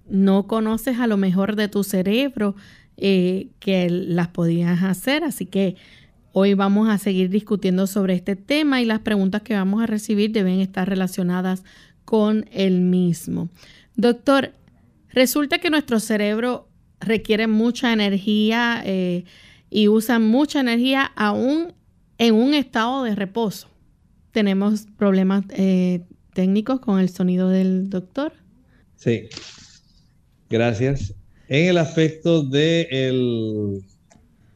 no 0.08 0.46
conoces 0.46 0.98
a 0.98 1.06
lo 1.06 1.18
mejor 1.18 1.54
de 1.54 1.68
tu 1.68 1.84
cerebro 1.84 2.56
eh, 2.96 3.48
que 3.60 3.90
las 3.90 4.28
podías 4.28 4.82
hacer. 4.82 5.22
Así 5.22 5.44
que 5.44 5.76
hoy 6.32 6.54
vamos 6.54 6.88
a 6.88 6.96
seguir 6.96 7.28
discutiendo 7.28 7.86
sobre 7.86 8.14
este 8.14 8.36
tema 8.36 8.80
y 8.80 8.86
las 8.86 9.00
preguntas 9.00 9.42
que 9.42 9.54
vamos 9.54 9.82
a 9.82 9.86
recibir 9.86 10.32
deben 10.32 10.60
estar 10.60 10.88
relacionadas 10.88 11.62
con 11.62 11.68
el 12.52 12.80
mismo. 12.80 13.48
Doctor, 13.96 14.52
resulta 15.10 15.58
que 15.58 15.70
nuestro 15.70 16.00
cerebro 16.00 16.68
requiere 17.00 17.46
mucha 17.46 17.92
energía 17.92 18.82
eh, 18.84 19.24
y 19.70 19.88
usa 19.88 20.18
mucha 20.18 20.60
energía 20.60 21.12
aún 21.16 21.74
en 22.18 22.34
un 22.34 22.54
estado 22.54 23.04
de 23.04 23.14
reposo. 23.14 23.68
¿Tenemos 24.32 24.86
problemas 24.96 25.44
eh, 25.50 26.02
técnicos 26.34 26.80
con 26.80 26.98
el 26.98 27.08
sonido 27.08 27.48
del 27.48 27.90
doctor? 27.90 28.32
Sí, 28.96 29.28
gracias. 30.48 31.14
En 31.48 31.68
el 31.68 31.78
aspecto 31.78 32.42
del 32.42 33.82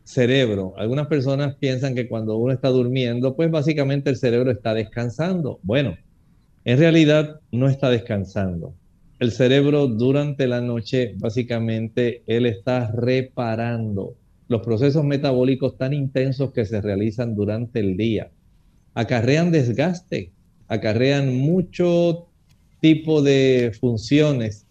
cerebro, 0.05 0.75
algunas 0.77 1.07
personas 1.07 1.55
piensan 1.57 1.95
que 1.95 2.09
cuando 2.09 2.37
uno 2.37 2.53
está 2.53 2.69
durmiendo, 2.69 3.35
pues 3.35 3.51
básicamente 3.51 4.11
el 4.11 4.17
cerebro 4.17 4.51
está 4.51 4.75
descansando. 4.75 5.59
Bueno, 5.63 5.97
en 6.65 6.79
realidad 6.79 7.41
no 7.51 7.69
está 7.69 7.91
descansando. 7.91 8.75
El 9.19 9.33
cerebro 9.33 9.87
durante 9.87 10.47
la 10.47 10.61
noche, 10.61 11.15
básicamente, 11.17 12.23
él 12.27 12.47
está 12.47 12.91
reparando 12.91 14.17
los 14.49 14.63
procesos 14.63 15.05
metabólicos 15.05 15.79
tan 15.79 15.93
intensos 15.93 16.53
que 16.53 16.65
se 16.65 16.81
realizan 16.81 17.35
durante 17.35 17.81
el 17.81 17.97
día. 17.97 18.31
Acarrean 18.95 19.51
desgaste, 19.51 20.33
acarrean 20.69 21.35
mucho 21.37 22.27
tipo 22.81 23.23
de 23.23 23.73
funciones 23.81 24.67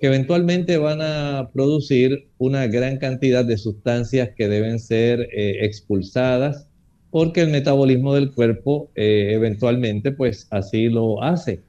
que 0.00 0.06
eventualmente 0.06 0.78
van 0.78 1.00
a 1.02 1.50
producir 1.52 2.28
una 2.38 2.68
gran 2.68 2.98
cantidad 2.98 3.44
de 3.44 3.58
sustancias 3.58 4.30
que 4.36 4.48
deben 4.48 4.78
ser 4.78 5.28
eh, 5.32 5.64
expulsadas 5.64 6.67
porque 7.10 7.42
el 7.42 7.50
metabolismo 7.50 8.14
del 8.14 8.32
cuerpo 8.32 8.90
eh, 8.94 9.30
eventualmente 9.32 10.12
pues 10.12 10.46
así 10.50 10.88
lo 10.88 11.22
hace. 11.22 11.60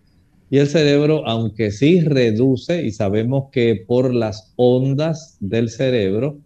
Y 0.52 0.58
el 0.58 0.67
cerebro, 0.67 1.28
aunque 1.28 1.71
sí 1.71 2.02
reduce, 2.02 2.84
y 2.84 2.91
sabemos 2.91 3.49
que 3.52 3.84
por 3.88 4.13
las 4.13 4.52
ondas 4.56 5.38
del 5.39 5.69
cerebro, 5.69 6.39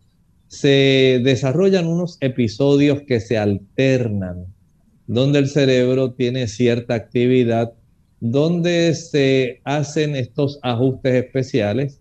se 0.47 1.21
desarrollan 1.23 1.87
unos 1.87 2.17
episodios 2.19 3.01
que 3.07 3.21
se 3.21 3.37
alternan, 3.37 4.45
donde 5.07 5.39
el 5.39 5.47
cerebro 5.47 6.11
tiene 6.11 6.47
cierta 6.47 6.95
actividad, 6.95 7.73
donde 8.19 8.93
se 8.93 9.61
hacen 9.63 10.15
estos 10.15 10.59
ajustes 10.61 11.15
especiales 11.15 11.99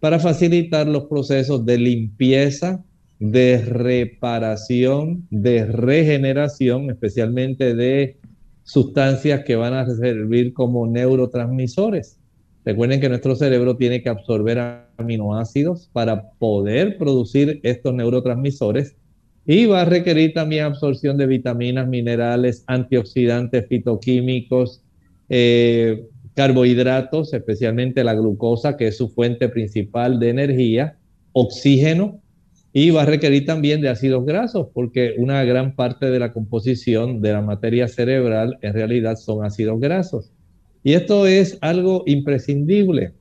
para 0.00 0.18
facilitar 0.18 0.86
los 0.86 1.04
procesos 1.04 1.64
de 1.64 1.78
limpieza 1.78 2.84
de 3.18 3.58
reparación, 3.58 5.26
de 5.30 5.64
regeneración, 5.64 6.90
especialmente 6.90 7.74
de 7.74 8.18
sustancias 8.62 9.44
que 9.44 9.56
van 9.56 9.74
a 9.74 9.86
servir 9.86 10.52
como 10.52 10.86
neurotransmisores. 10.86 12.18
Recuerden 12.64 13.00
que 13.00 13.08
nuestro 13.08 13.36
cerebro 13.36 13.76
tiene 13.76 14.02
que 14.02 14.08
absorber 14.08 14.58
aminoácidos 14.96 15.88
para 15.92 16.30
poder 16.32 16.98
producir 16.98 17.60
estos 17.62 17.94
neurotransmisores 17.94 18.96
y 19.46 19.66
va 19.66 19.82
a 19.82 19.84
requerir 19.84 20.34
también 20.34 20.64
absorción 20.64 21.16
de 21.16 21.26
vitaminas, 21.26 21.86
minerales, 21.86 22.64
antioxidantes, 22.66 23.68
fitoquímicos, 23.68 24.82
eh, 25.28 26.06
carbohidratos, 26.34 27.32
especialmente 27.32 28.02
la 28.02 28.14
glucosa, 28.14 28.76
que 28.76 28.88
es 28.88 28.96
su 28.96 29.08
fuente 29.08 29.48
principal 29.48 30.18
de 30.18 30.30
energía, 30.30 30.98
oxígeno, 31.32 32.20
y 32.78 32.90
va 32.90 33.04
a 33.04 33.06
requerir 33.06 33.46
también 33.46 33.80
de 33.80 33.88
ácidos 33.88 34.26
grasos, 34.26 34.66
porque 34.74 35.14
una 35.16 35.42
gran 35.44 35.74
parte 35.74 36.10
de 36.10 36.18
la 36.18 36.34
composición 36.34 37.22
de 37.22 37.32
la 37.32 37.40
materia 37.40 37.88
cerebral 37.88 38.58
en 38.60 38.74
realidad 38.74 39.16
son 39.16 39.46
ácidos 39.46 39.80
grasos. 39.80 40.30
Y 40.84 40.92
esto 40.92 41.26
es 41.26 41.56
algo 41.62 42.02
imprescindible. 42.04 43.14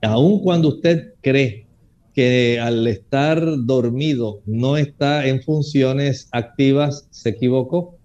Aun 0.00 0.42
cuando 0.42 0.68
usted 0.68 1.12
cree 1.20 1.66
que 2.14 2.58
al 2.58 2.86
estar 2.86 3.44
dormido 3.66 4.40
no 4.46 4.78
está 4.78 5.26
en 5.26 5.42
funciones 5.42 6.30
activas, 6.32 7.06
se 7.10 7.28
equivocó, 7.28 7.98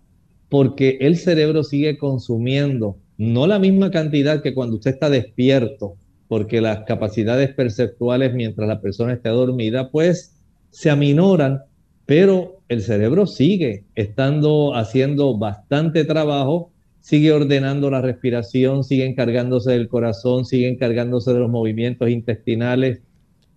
porque 0.49 0.97
el 0.99 1.15
cerebro 1.15 1.63
sigue 1.63 1.97
consumiendo 1.97 2.97
no 3.17 3.47
la 3.47 3.59
misma 3.59 3.91
cantidad 3.91 4.43
que 4.43 4.53
cuando 4.53 4.75
usted 4.75 4.91
está 4.91 5.09
despierto, 5.09 5.95
porque 6.27 6.59
las 6.59 6.83
capacidades 6.83 7.53
perceptuales 7.53 8.33
mientras 8.33 8.67
la 8.67 8.81
persona 8.81 9.13
está 9.13 9.29
dormida, 9.29 9.89
pues 9.89 10.34
se 10.75 10.89
aminoran, 10.89 11.61
pero 12.05 12.59
el 12.67 12.81
cerebro 12.81 13.27
sigue 13.27 13.85
estando 13.95 14.75
haciendo 14.75 15.37
bastante 15.37 16.03
trabajo, 16.03 16.73
sigue 16.99 17.31
ordenando 17.31 17.89
la 17.89 18.01
respiración, 18.01 18.83
sigue 18.83 19.05
encargándose 19.05 19.71
del 19.71 19.87
corazón, 19.87 20.43
sigue 20.43 20.67
encargándose 20.67 21.31
de 21.31 21.39
los 21.39 21.49
movimientos 21.49 22.09
intestinales, 22.09 22.99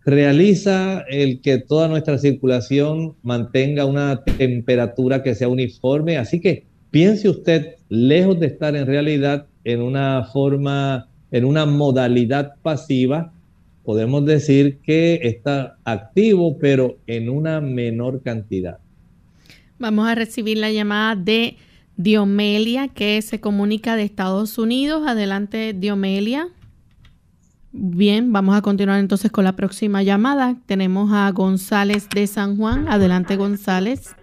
realiza 0.05 1.01
el 1.11 1.41
que 1.41 1.59
toda 1.59 1.89
nuestra 1.89 2.19
circulación 2.19 3.16
mantenga 3.25 3.85
una 3.85 4.23
temperatura 4.23 5.25
que 5.25 5.35
sea 5.35 5.49
uniforme. 5.49 6.19
Así 6.19 6.41
que 6.41 6.66
piense 6.93 7.29
usted, 7.29 7.75
lejos 7.89 8.39
de 8.39 8.47
estar 8.47 8.77
en 8.77 8.87
realidad 8.87 9.47
en 9.64 9.83
una 9.83 10.23
forma 10.33 11.09
en 11.33 11.45
una 11.45 11.66
modalidad 11.66 12.53
pasiva, 12.62 13.33
podemos 13.89 14.22
decir 14.26 14.80
que 14.82 15.18
está 15.22 15.78
activo, 15.82 16.59
pero 16.59 16.99
en 17.07 17.30
una 17.30 17.62
menor 17.62 18.22
cantidad. 18.22 18.80
Vamos 19.78 20.07
a 20.07 20.14
recibir 20.14 20.59
la 20.59 20.70
llamada 20.70 21.16
de 21.16 21.57
Diomelia, 21.97 22.89
que 22.89 23.22
se 23.22 23.41
comunica 23.41 23.97
de 23.97 24.03
Estados 24.03 24.59
Unidos. 24.59 25.09
Adelante, 25.09 25.72
Diomelia. 25.72 26.49
Bien, 27.72 28.30
vamos 28.30 28.59
a 28.59 28.61
continuar 28.61 29.01
entonces 29.01 29.32
con 29.32 29.45
la 29.45 29.57
próxima 29.57 30.03
llamada. 30.03 30.57
Tenemos 30.66 31.11
a 31.14 31.30
González 31.30 32.11
de 32.11 32.26
San 32.26 32.59
Juan. 32.59 32.89
Adelante, 32.89 33.36
González. 33.36 34.14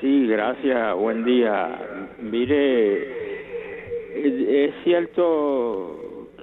Sí, 0.00 0.26
gracias. 0.26 0.96
Buen 0.96 1.24
día. 1.24 1.80
Mire, 2.20 3.06
es 4.66 4.74
cierto 4.82 5.97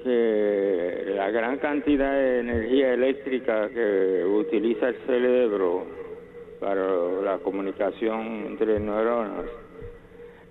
que 0.05 1.13
la 1.15 1.31
gran 1.31 1.57
cantidad 1.57 2.13
de 2.13 2.41
energía 2.41 2.93
eléctrica 2.93 3.67
que 3.69 4.23
utiliza 4.23 4.89
el 4.89 4.97
cerebro 5.07 5.87
para 6.59 6.85
la 7.23 7.39
comunicación 7.39 8.45
entre 8.45 8.79
neuronas 8.79 9.45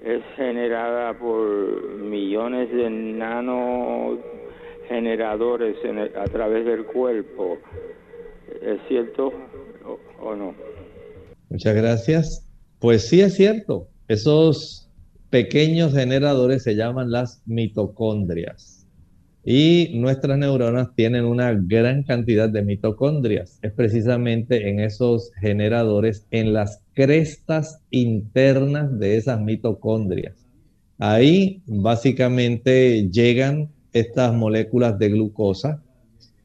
es 0.05 0.25
generada 0.35 1.17
por 1.17 1.99
millones 1.99 2.69
de 2.73 2.91
nanogeneradores 2.91 5.77
a 6.17 6.25
través 6.25 6.67
del 6.67 6.85
cuerpo. 6.87 7.59
¿Es 8.61 8.81
cierto 8.89 9.33
o 10.21 10.35
no? 10.35 10.53
Muchas 11.49 11.77
gracias. 11.77 12.45
Pues 12.81 13.09
sí 13.09 13.21
es 13.21 13.35
cierto. 13.35 13.87
Esos 14.09 14.91
pequeños 15.31 15.95
generadores 15.95 16.65
se 16.65 16.75
llaman 16.75 17.13
las 17.13 17.41
mitocondrias. 17.47 18.74
Y 19.45 19.91
nuestras 19.95 20.39
neuronas 20.39 20.95
tienen 20.95 21.27
una 21.27 21.53
gran 21.53 22.03
cantidad 22.03 22.49
de 22.49 22.63
mitocondrias. 22.63 23.59
Es 23.61 23.73
precisamente 23.73 24.71
en 24.71 24.81
esos 24.81 25.31
generadores, 25.41 26.27
en 26.31 26.55
las 26.55 26.81
crestas 26.95 27.81
internas 27.91 28.99
de 28.99 29.19
esas 29.19 29.41
mitocondrias. 29.41 30.47
Ahí 30.99 31.63
básicamente 31.67 33.11
llegan 33.11 33.69
estas 33.93 34.33
moléculas 34.33 34.99
de 34.99 35.11
glucosa 35.11 35.83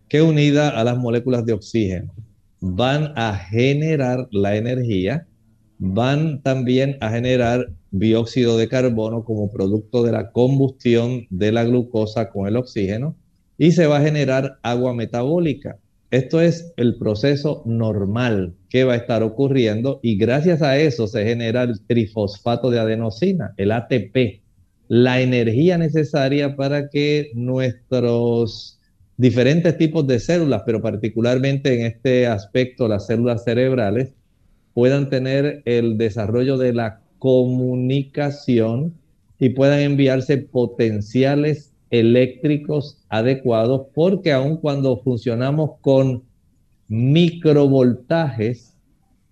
que 0.09 0.21
unidas 0.21 0.73
a 0.75 0.83
las 0.83 0.97
moléculas 0.97 1.45
de 1.45 1.53
oxígeno 1.53 2.13
van 2.59 3.13
a 3.15 3.35
generar 3.35 4.27
la 4.31 4.57
energía 4.57 5.27
van 5.79 6.41
también 6.43 6.97
a 6.99 7.09
generar 7.09 7.69
dióxido 7.91 8.57
de 8.57 8.67
carbono 8.67 9.23
como 9.23 9.51
producto 9.51 10.03
de 10.03 10.11
la 10.11 10.31
combustión 10.31 11.25
de 11.29 11.51
la 11.51 11.63
glucosa 11.63 12.29
con 12.29 12.47
el 12.47 12.57
oxígeno 12.57 13.15
y 13.57 13.71
se 13.71 13.87
va 13.87 13.97
a 13.97 14.01
generar 14.01 14.59
agua 14.61 14.93
metabólica. 14.93 15.77
Esto 16.11 16.41
es 16.41 16.73
el 16.75 16.97
proceso 16.97 17.63
normal 17.65 18.55
que 18.69 18.83
va 18.83 18.93
a 18.93 18.97
estar 18.97 19.23
ocurriendo 19.23 19.99
y 20.03 20.17
gracias 20.17 20.61
a 20.61 20.77
eso 20.77 21.07
se 21.07 21.23
genera 21.23 21.63
el 21.63 21.79
trifosfato 21.81 22.69
de 22.71 22.79
adenosina, 22.79 23.53
el 23.57 23.71
ATP, 23.71 24.41
la 24.87 25.21
energía 25.21 25.77
necesaria 25.77 26.55
para 26.55 26.89
que 26.89 27.31
nuestros 27.35 28.79
diferentes 29.17 29.77
tipos 29.77 30.07
de 30.07 30.19
células, 30.19 30.63
pero 30.65 30.81
particularmente 30.81 31.79
en 31.79 31.85
este 31.85 32.25
aspecto 32.25 32.87
las 32.87 33.05
células 33.05 33.43
cerebrales, 33.43 34.13
puedan 34.79 35.09
tener 35.09 35.61
el 35.65 35.97
desarrollo 35.97 36.57
de 36.57 36.71
la 36.71 37.01
comunicación 37.17 38.93
y 39.37 39.49
puedan 39.49 39.81
enviarse 39.81 40.37
potenciales 40.37 41.73
eléctricos 41.89 42.97
adecuados, 43.09 43.87
porque 43.93 44.31
aun 44.31 44.55
cuando 44.55 44.95
funcionamos 45.01 45.71
con 45.81 46.23
microvoltajes, 46.87 48.73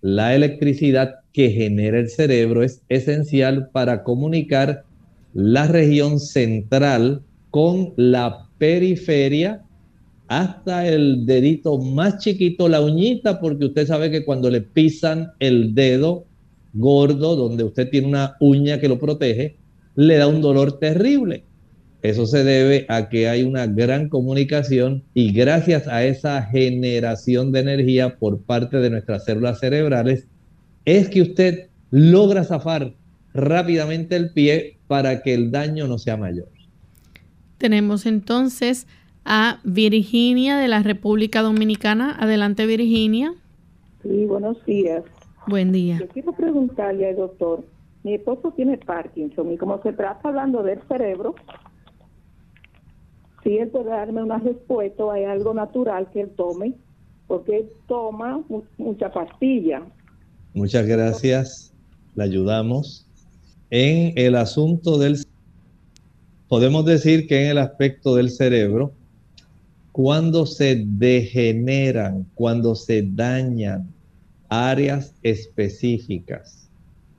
la 0.02 0.34
electricidad 0.34 1.14
que 1.32 1.48
genera 1.48 1.98
el 1.98 2.10
cerebro 2.10 2.62
es 2.62 2.82
esencial 2.90 3.70
para 3.70 4.02
comunicar 4.02 4.84
la 5.32 5.66
región 5.66 6.20
central 6.20 7.22
con 7.50 7.94
la 7.96 8.48
periferia 8.58 9.62
hasta 10.28 10.86
el 10.86 11.24
dedito 11.24 11.78
más 11.78 12.18
chiquito, 12.18 12.68
la 12.68 12.80
uñita, 12.80 13.40
porque 13.40 13.64
usted 13.64 13.86
sabe 13.86 14.10
que 14.10 14.24
cuando 14.24 14.50
le 14.50 14.60
pisan 14.60 15.32
el 15.40 15.74
dedo 15.74 16.26
gordo, 16.74 17.34
donde 17.34 17.64
usted 17.64 17.88
tiene 17.88 18.08
una 18.08 18.36
uña 18.38 18.78
que 18.78 18.88
lo 18.88 18.98
protege, 18.98 19.56
le 19.96 20.16
da 20.16 20.26
un 20.26 20.42
dolor 20.42 20.78
terrible. 20.78 21.44
Eso 22.02 22.26
se 22.26 22.44
debe 22.44 22.86
a 22.88 23.08
que 23.08 23.28
hay 23.28 23.42
una 23.42 23.66
gran 23.66 24.08
comunicación 24.08 25.02
y 25.14 25.32
gracias 25.32 25.88
a 25.88 26.04
esa 26.04 26.42
generación 26.42 27.50
de 27.50 27.60
energía 27.60 28.18
por 28.18 28.40
parte 28.40 28.76
de 28.76 28.90
nuestras 28.90 29.24
células 29.24 29.58
cerebrales, 29.58 30.26
es 30.84 31.08
que 31.08 31.22
usted 31.22 31.68
logra 31.90 32.44
zafar 32.44 32.94
rápidamente 33.34 34.14
el 34.14 34.30
pie 34.30 34.78
para 34.86 35.22
que 35.22 35.34
el 35.34 35.50
daño 35.50 35.88
no 35.88 35.98
sea 35.98 36.16
mayor. 36.16 36.48
Tenemos 37.56 38.06
entonces 38.06 38.86
a 39.30 39.60
Virginia 39.62 40.56
de 40.56 40.68
la 40.68 40.82
República 40.82 41.42
Dominicana. 41.42 42.16
Adelante, 42.18 42.64
Virginia. 42.64 43.34
Sí, 44.02 44.24
buenos 44.24 44.64
días. 44.64 45.04
Buen 45.46 45.70
día. 45.70 45.98
Yo 45.98 46.08
quiero 46.08 46.32
preguntarle 46.32 47.10
al 47.10 47.16
doctor, 47.16 47.62
mi 48.04 48.14
esposo 48.14 48.52
tiene 48.56 48.78
Parkinson 48.78 49.52
y 49.52 49.58
como 49.58 49.82
se 49.82 49.92
trata 49.92 50.30
hablando 50.30 50.62
del 50.62 50.80
cerebro, 50.88 51.34
si 53.44 53.58
él 53.58 53.68
puede 53.68 53.90
darme 53.90 54.22
una 54.22 54.38
respuesta, 54.38 55.04
hay 55.12 55.24
algo 55.24 55.52
natural 55.52 56.08
que 56.10 56.22
él 56.22 56.30
tome, 56.34 56.72
porque 57.26 57.58
él 57.58 57.68
toma 57.86 58.42
mucha 58.78 59.12
pastilla. 59.12 59.82
Muchas 60.54 60.86
gracias, 60.86 61.74
le 62.14 62.24
ayudamos. 62.24 63.06
En 63.68 64.14
el 64.16 64.36
asunto 64.36 64.96
del... 64.96 65.18
Podemos 66.48 66.86
decir 66.86 67.26
que 67.26 67.44
en 67.44 67.50
el 67.50 67.58
aspecto 67.58 68.14
del 68.14 68.30
cerebro, 68.30 68.92
cuando 69.98 70.46
se 70.46 70.84
degeneran, 70.86 72.24
cuando 72.36 72.76
se 72.76 73.02
dañan 73.02 73.92
áreas 74.48 75.12
específicas, 75.24 76.70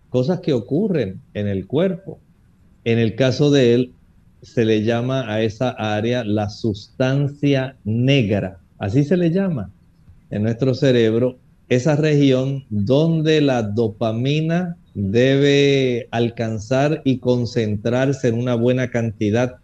cosas 0.09 0.39
que 0.39 0.53
ocurren 0.53 1.19
en 1.34 1.49
el 1.49 1.67
cuerpo. 1.67 2.21
En 2.86 2.97
el 2.97 3.15
caso 3.15 3.51
de 3.51 3.73
él, 3.73 3.91
se 4.43 4.63
le 4.63 4.86
llama 4.86 5.30
a 5.30 5.41
esa 5.41 5.71
área 5.71 6.23
la 6.23 6.49
sustancia 6.49 7.75
negra, 7.84 8.61
así 8.77 9.03
se 9.03 9.17
le 9.17 9.30
llama 9.32 9.73
en 10.30 10.43
nuestro 10.43 10.73
cerebro, 10.73 11.38
esa 11.67 11.97
región 11.97 12.63
donde 12.69 13.41
la 13.41 13.61
dopamina 13.61 14.77
debe 14.93 16.07
alcanzar 16.11 17.01
y 17.03 17.17
concentrarse 17.17 18.30
en 18.30 18.36
una 18.36 18.55
buena 18.55 18.89
cantidad 18.89 19.59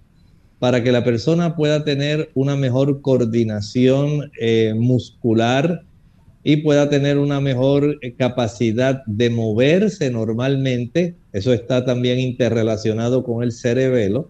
para 0.60 0.84
que 0.84 0.92
la 0.92 1.04
persona 1.04 1.56
pueda 1.56 1.84
tener 1.84 2.32
una 2.34 2.56
mejor 2.56 3.02
coordinación 3.02 4.32
eh, 4.40 4.74
muscular 4.76 5.84
y 6.44 6.58
pueda 6.58 6.90
tener 6.90 7.18
una 7.18 7.42
mejor 7.42 7.98
eh, 8.02 8.14
capacidad 8.14 9.04
de 9.06 9.30
moverse 9.30 10.12
normalmente, 10.12 11.16
eso 11.34 11.54
está 11.54 11.84
también 11.86 12.20
interrelacionado 12.20 13.24
con 13.24 13.44
el 13.44 13.52
cerebelo, 13.52 14.30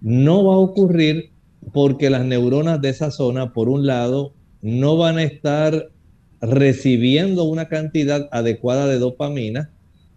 no 0.00 0.44
va 0.44 0.54
a 0.54 0.58
ocurrir 0.58 1.30
porque 1.72 2.10
las 2.10 2.24
neuronas 2.24 2.80
de 2.80 2.90
esa 2.90 3.10
zona, 3.10 3.52
por 3.52 3.68
un 3.68 3.86
lado, 3.86 4.34
no 4.60 4.96
van 4.96 5.18
a 5.18 5.22
estar 5.22 5.90
recibiendo 6.40 7.44
una 7.44 7.68
cantidad 7.68 8.28
adecuada 8.32 8.86
de 8.86 8.98
dopamina 8.98 9.70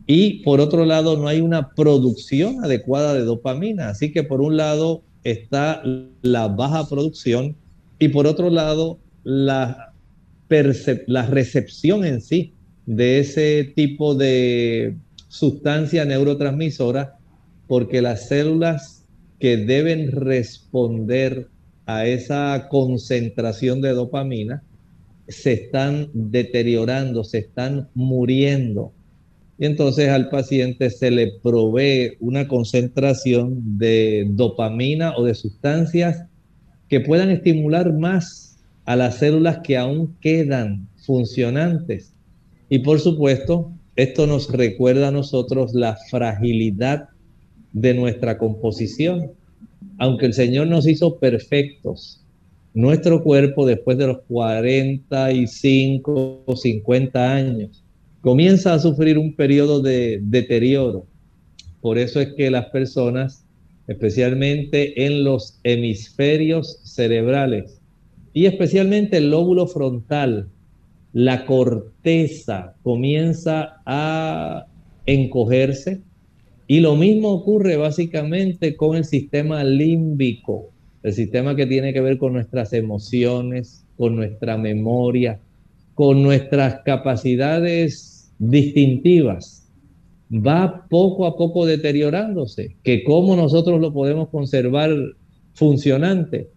y 0.06 0.43
por 0.43 0.60
otro 0.60 0.86
lado 0.86 1.18
no 1.18 1.28
hay 1.28 1.41
una 1.41 1.70
producción 1.74 2.64
adecuada 2.64 3.14
de 3.14 3.24
dopamina. 3.24 3.89
Así 3.89 4.12
que 4.12 4.24
por 4.24 4.41
un 4.41 4.58
lado 4.58 5.04
está 5.32 5.84
la 6.22 6.48
baja 6.48 6.88
producción 6.88 7.56
y 8.00 8.10
por 8.10 8.28
otro 8.28 8.50
lado 8.50 9.00
la, 9.24 9.94
la 11.08 11.26
recepción 11.26 12.06
en 12.06 12.22
sí 12.22 12.54
de 12.86 13.20
ese 13.20 13.74
tipo 13.76 14.16
de 14.16 14.96
sustancia 15.28 16.06
neurotransmisora 16.06 17.18
porque 17.68 18.02
las 18.02 18.30
células 18.30 19.06
que 19.40 19.58
deben 19.58 20.12
responder 20.12 21.50
a 21.86 22.06
esa 22.06 22.68
concentración 22.70 23.82
de 23.82 23.90
dopamina 23.90 24.64
se 25.28 25.54
están 25.54 26.10
deteriorando, 26.14 27.26
se 27.26 27.40
están 27.40 27.90
muriendo 27.94 28.94
y 29.60 29.66
entonces 29.66 30.10
al 30.10 30.30
paciente 30.30 30.89
se 30.89 31.10
le 31.10 31.32
provee 31.41 32.14
una 32.20 32.47
concentración 32.47 33.78
de 33.78 34.28
dopamina 34.30 35.16
o 35.18 35.24
de 35.24 35.34
sustancias 35.34 36.26
que 36.88 37.01
puedan 37.01 37.32
estimular 37.32 37.91
más 37.91 38.60
a 38.86 38.95
las 38.95 39.18
células 39.18 39.60
que 39.64 39.76
aún 39.76 40.16
quedan 40.22 40.88
funcionantes. 41.05 42.14
Y 42.70 42.80
por 42.80 42.99
supuesto, 42.99 43.72
esto 43.95 44.28
nos 44.28 44.51
recuerda 44.51 45.08
a 45.08 45.12
nosotros 45.12 45.74
la 45.74 45.97
fragilidad 46.10 47.10
de 47.74 47.93
nuestra 47.93 48.38
composición. 48.38 49.32
aunque 49.99 50.28
el 50.28 50.34
Señor 50.34 50.68
nos 50.68 50.88
hizo 50.88 51.18
perfectos, 51.18 52.22
nuestro 52.76 53.24
cuerpo 53.24 53.66
después 53.66 53.97
de 53.97 54.05
los 54.05 54.20
45 54.28 56.43
o 56.45 56.55
50 56.55 57.34
años 57.34 57.84
comienza 58.22 58.74
a 58.74 58.80
sufrir 58.80 59.18
un 59.18 59.36
periodo 59.36 59.82
de 59.82 60.20
deterioro. 60.22 61.05
Por 61.82 61.97
eso 61.97 62.20
es 62.20 62.34
que 62.34 62.49
las 62.49 62.65
personas, 62.68 63.45
especialmente 63.88 65.05
en 65.05 65.24
los 65.24 65.59
hemisferios 65.63 66.80
cerebrales 66.84 67.80
y 68.34 68.45
especialmente 68.45 69.18
el 69.18 69.32
lóbulo 69.32 69.68
frontal, 69.68 70.49
la 71.13 71.45
corteza 71.45 72.76
comienza 72.84 73.82
a 73.86 74.68
encogerse 75.05 76.01
y 76.68 76.82
lo 76.82 76.95
mismo 76.95 77.32
ocurre 77.32 77.78
básicamente 77.78 78.76
con 78.76 78.97
el 78.97 79.05
sistema 79.05 79.63
límbico, 79.63 80.70
el 81.01 81.13
sistema 81.13 81.55
que 81.55 81.65
tiene 81.65 81.93
que 81.93 82.01
ver 82.01 82.18
con 82.18 82.34
nuestras 82.34 82.74
emociones, 82.74 83.86
con 83.95 84.15
nuestra 84.18 84.57
memoria, 84.57 85.39
con 85.98 86.22
nuestras 86.22 86.82
capacidades 86.86 88.32
distintivas. 88.38 89.68
Va 90.32 90.86
poco 90.91 91.26
a 91.26 91.36
poco 91.36 91.66
deteriorándose, 91.66 92.76
que 92.84 93.04
cómo 93.04 93.36
nosotros 93.36 93.82
lo 93.82 93.91
podemos 93.91 94.30
conservar 94.30 94.91
funcionante. 95.56 96.50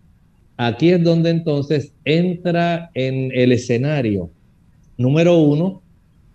Aquí 0.59 0.91
es 0.91 1.03
donde 1.03 1.31
entonces 1.31 1.95
entra 2.05 2.91
en 2.93 3.33
el 3.33 3.53
escenario, 3.53 4.31
número 4.99 5.39
uno, 5.39 5.81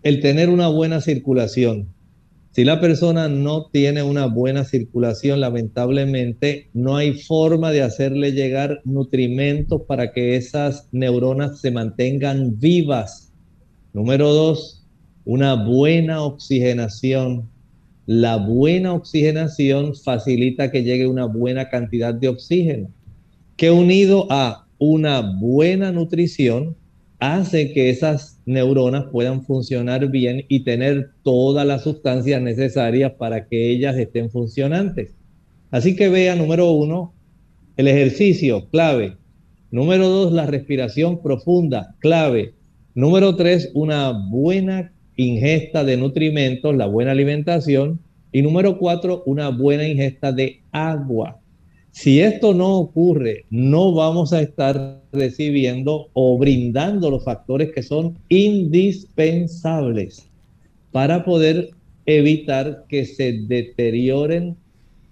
el 0.02 0.20
tener 0.20 0.50
una 0.50 0.70
buena 0.70 1.00
circulación. 1.00 1.90
Si 2.56 2.64
la 2.64 2.80
persona 2.80 3.28
no 3.28 3.66
tiene 3.66 4.02
una 4.02 4.28
buena 4.28 4.64
circulación, 4.64 5.42
lamentablemente 5.42 6.70
no 6.74 6.96
hay 6.96 7.12
forma 7.12 7.72
de 7.72 7.82
hacerle 7.82 8.32
llegar 8.32 8.80
nutrimentos 8.86 9.82
para 9.82 10.14
que 10.14 10.38
esas 10.38 10.88
neuronas 10.94 11.60
se 11.60 11.72
mantengan 11.72 12.58
vivas. 12.58 13.34
Número 13.92 14.34
dos, 14.34 14.86
una 15.26 15.66
buena 15.66 16.24
oxigenación. 16.24 17.50
La 18.06 18.38
buena 18.38 18.94
oxigenación 18.94 19.94
facilita 19.94 20.72
que 20.72 20.84
llegue 20.84 21.08
una 21.08 21.26
buena 21.26 21.68
cantidad 21.68 22.14
de 22.14 22.30
oxígeno, 22.30 22.88
que 23.58 23.70
unido 23.70 24.28
a 24.30 24.66
una 24.78 25.20
buena 25.42 25.92
nutrición 25.92 26.78
hace 27.34 27.74
que 27.74 27.90
esas 27.90 28.42
neuronas 28.46 29.06
puedan 29.12 29.44
funcionar 29.44 30.10
bien 30.10 30.46
y 30.48 30.64
tener 30.64 31.12
todas 31.24 31.66
las 31.66 31.84
sustancias 31.84 32.42
necesarias 32.42 33.14
para 33.14 33.48
que 33.48 33.70
ellas 33.70 33.98
estén 33.98 34.30
funcionantes. 34.30 35.16
Así 35.72 35.96
que 35.96 36.10
vea, 36.10 36.36
número 36.36 36.72
uno, 36.72 37.14
el 37.78 37.88
ejercicio, 37.88 38.70
clave. 38.70 39.18
Número 39.72 40.08
dos, 40.08 40.32
la 40.32 40.46
respiración 40.46 41.22
profunda, 41.22 41.96
clave. 42.00 42.54
Número 42.94 43.36
tres, 43.36 43.72
una 43.74 44.12
buena 44.12 44.94
ingesta 45.18 45.84
de 45.84 45.98
nutrimentos, 45.98 46.76
la 46.76 46.86
buena 46.86 47.12
alimentación. 47.12 48.00
Y 48.32 48.42
número 48.42 48.78
cuatro, 48.78 49.24
una 49.26 49.50
buena 49.50 49.88
ingesta 49.88 50.32
de 50.32 50.62
agua. 50.72 51.40
Si 51.96 52.20
esto 52.20 52.54
no 52.54 52.76
ocurre, 52.76 53.46
no 53.50 53.94
vamos 53.94 54.34
a 54.34 54.42
estar 54.42 55.02
recibiendo 55.14 56.10
o 56.12 56.38
brindando 56.38 57.10
los 57.10 57.24
factores 57.24 57.72
que 57.72 57.84
son 57.84 58.18
indispensables 58.28 60.28
para 60.92 61.24
poder 61.24 61.70
evitar 62.06 62.84
que 62.90 63.06
se 63.06 63.40
deterioren, 63.48 64.58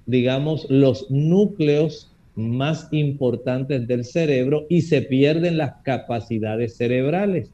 digamos, 0.07 0.67
los 0.69 1.09
núcleos 1.09 2.11
más 2.35 2.89
importantes 2.91 3.87
del 3.87 4.03
cerebro 4.03 4.65
y 4.67 4.81
se 4.81 5.03
pierden 5.03 5.55
las 5.55 5.75
capacidades 5.83 6.75
cerebrales. 6.75 7.49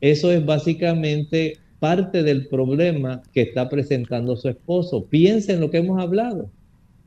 Eso 0.00 0.30
es 0.30 0.46
básicamente 0.46 1.54
parte 1.80 2.22
del 2.22 2.46
problema 2.46 3.20
que 3.34 3.42
está 3.42 3.68
presentando 3.68 4.36
su 4.36 4.48
esposo. 4.48 5.06
Piensen 5.06 5.56
en 5.56 5.60
lo 5.60 5.72
que 5.72 5.78
hemos 5.78 6.00
hablado 6.00 6.48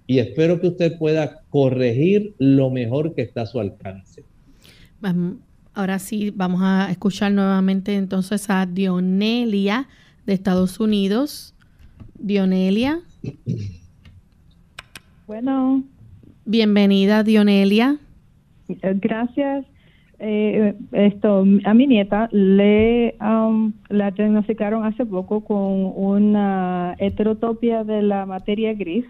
y 0.08 0.20
espero 0.20 0.60
que 0.60 0.68
usted 0.68 0.98
pueda 0.98 1.42
corregir 1.50 2.36
lo 2.38 2.70
mejor 2.70 3.16
que 3.16 3.22
está 3.22 3.44
a 3.44 3.46
su 3.46 3.60
alcance. 3.60 4.24
Ahora 5.74 6.00
sí, 6.00 6.32
vamos 6.36 6.62
a 6.64 6.90
escuchar 6.92 7.32
nuevamente 7.32 7.96
entonces 7.96 8.50
a 8.50 8.66
Dionelia 8.66 9.88
de 10.26 10.34
Estados 10.34 10.80
Unidos. 10.80 11.56
Dionelia. 12.14 13.00
Bueno. 15.26 15.84
Bienvenida, 16.46 17.24
Dionelia. 17.24 17.98
Gracias. 18.68 19.66
Eh, 20.20 20.76
esto, 20.92 21.46
a 21.66 21.74
mi 21.74 21.88
nieta 21.88 22.30
le 22.32 23.16
um, 23.20 23.74
la 23.90 24.12
diagnosticaron 24.12 24.86
hace 24.86 25.06
poco 25.06 25.44
con 25.44 25.92
una 25.96 26.96
heterotopia 26.98 27.84
de 27.84 28.04
la 28.04 28.26
materia 28.26 28.74
gris 28.74 29.06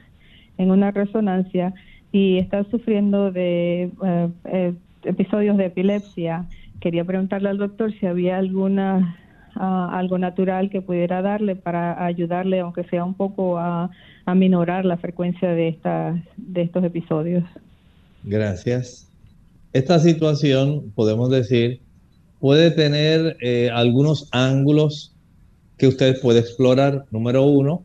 en 0.58 0.72
una 0.72 0.92
resonancia 0.92 1.74
y 2.12 2.38
está 2.38 2.64
sufriendo 2.66 3.32
de 3.32 3.92
eh, 4.06 4.30
eh, 4.46 4.74
episodios 5.04 5.58
de 5.58 5.66
epilepsia. 5.66 6.46
Quería 6.80 7.04
preguntarle 7.04 7.50
al 7.50 7.58
doctor 7.58 7.92
si 7.94 8.06
había 8.06 8.38
alguna 8.38 9.18
ah, 9.56 9.90
algo 9.98 10.18
natural 10.18 10.70
que 10.70 10.82
pudiera 10.82 11.22
darle 11.22 11.56
para 11.56 12.06
ayudarle, 12.06 12.60
aunque 12.60 12.84
sea 12.86 13.04
un 13.04 13.14
poco, 13.14 13.58
a, 13.58 13.90
a 14.26 14.36
minorar 14.36 14.86
la 14.86 14.98
frecuencia 14.98 15.50
de, 15.50 15.70
esta, 15.70 16.22
de 16.38 16.62
estos 16.62 16.84
episodios. 16.84 17.44
Gracias. 18.24 19.10
Esta 19.74 20.00
situación, 20.00 20.92
podemos 20.96 21.30
decir, 21.30 21.82
puede 22.40 22.72
tener 22.72 23.38
eh, 23.42 23.70
algunos 23.74 24.30
ángulos 24.32 25.16
que 25.78 25.88
usted 25.88 26.22
puede 26.22 26.40
explorar. 26.40 27.06
Número 27.10 27.44
uno, 27.44 27.84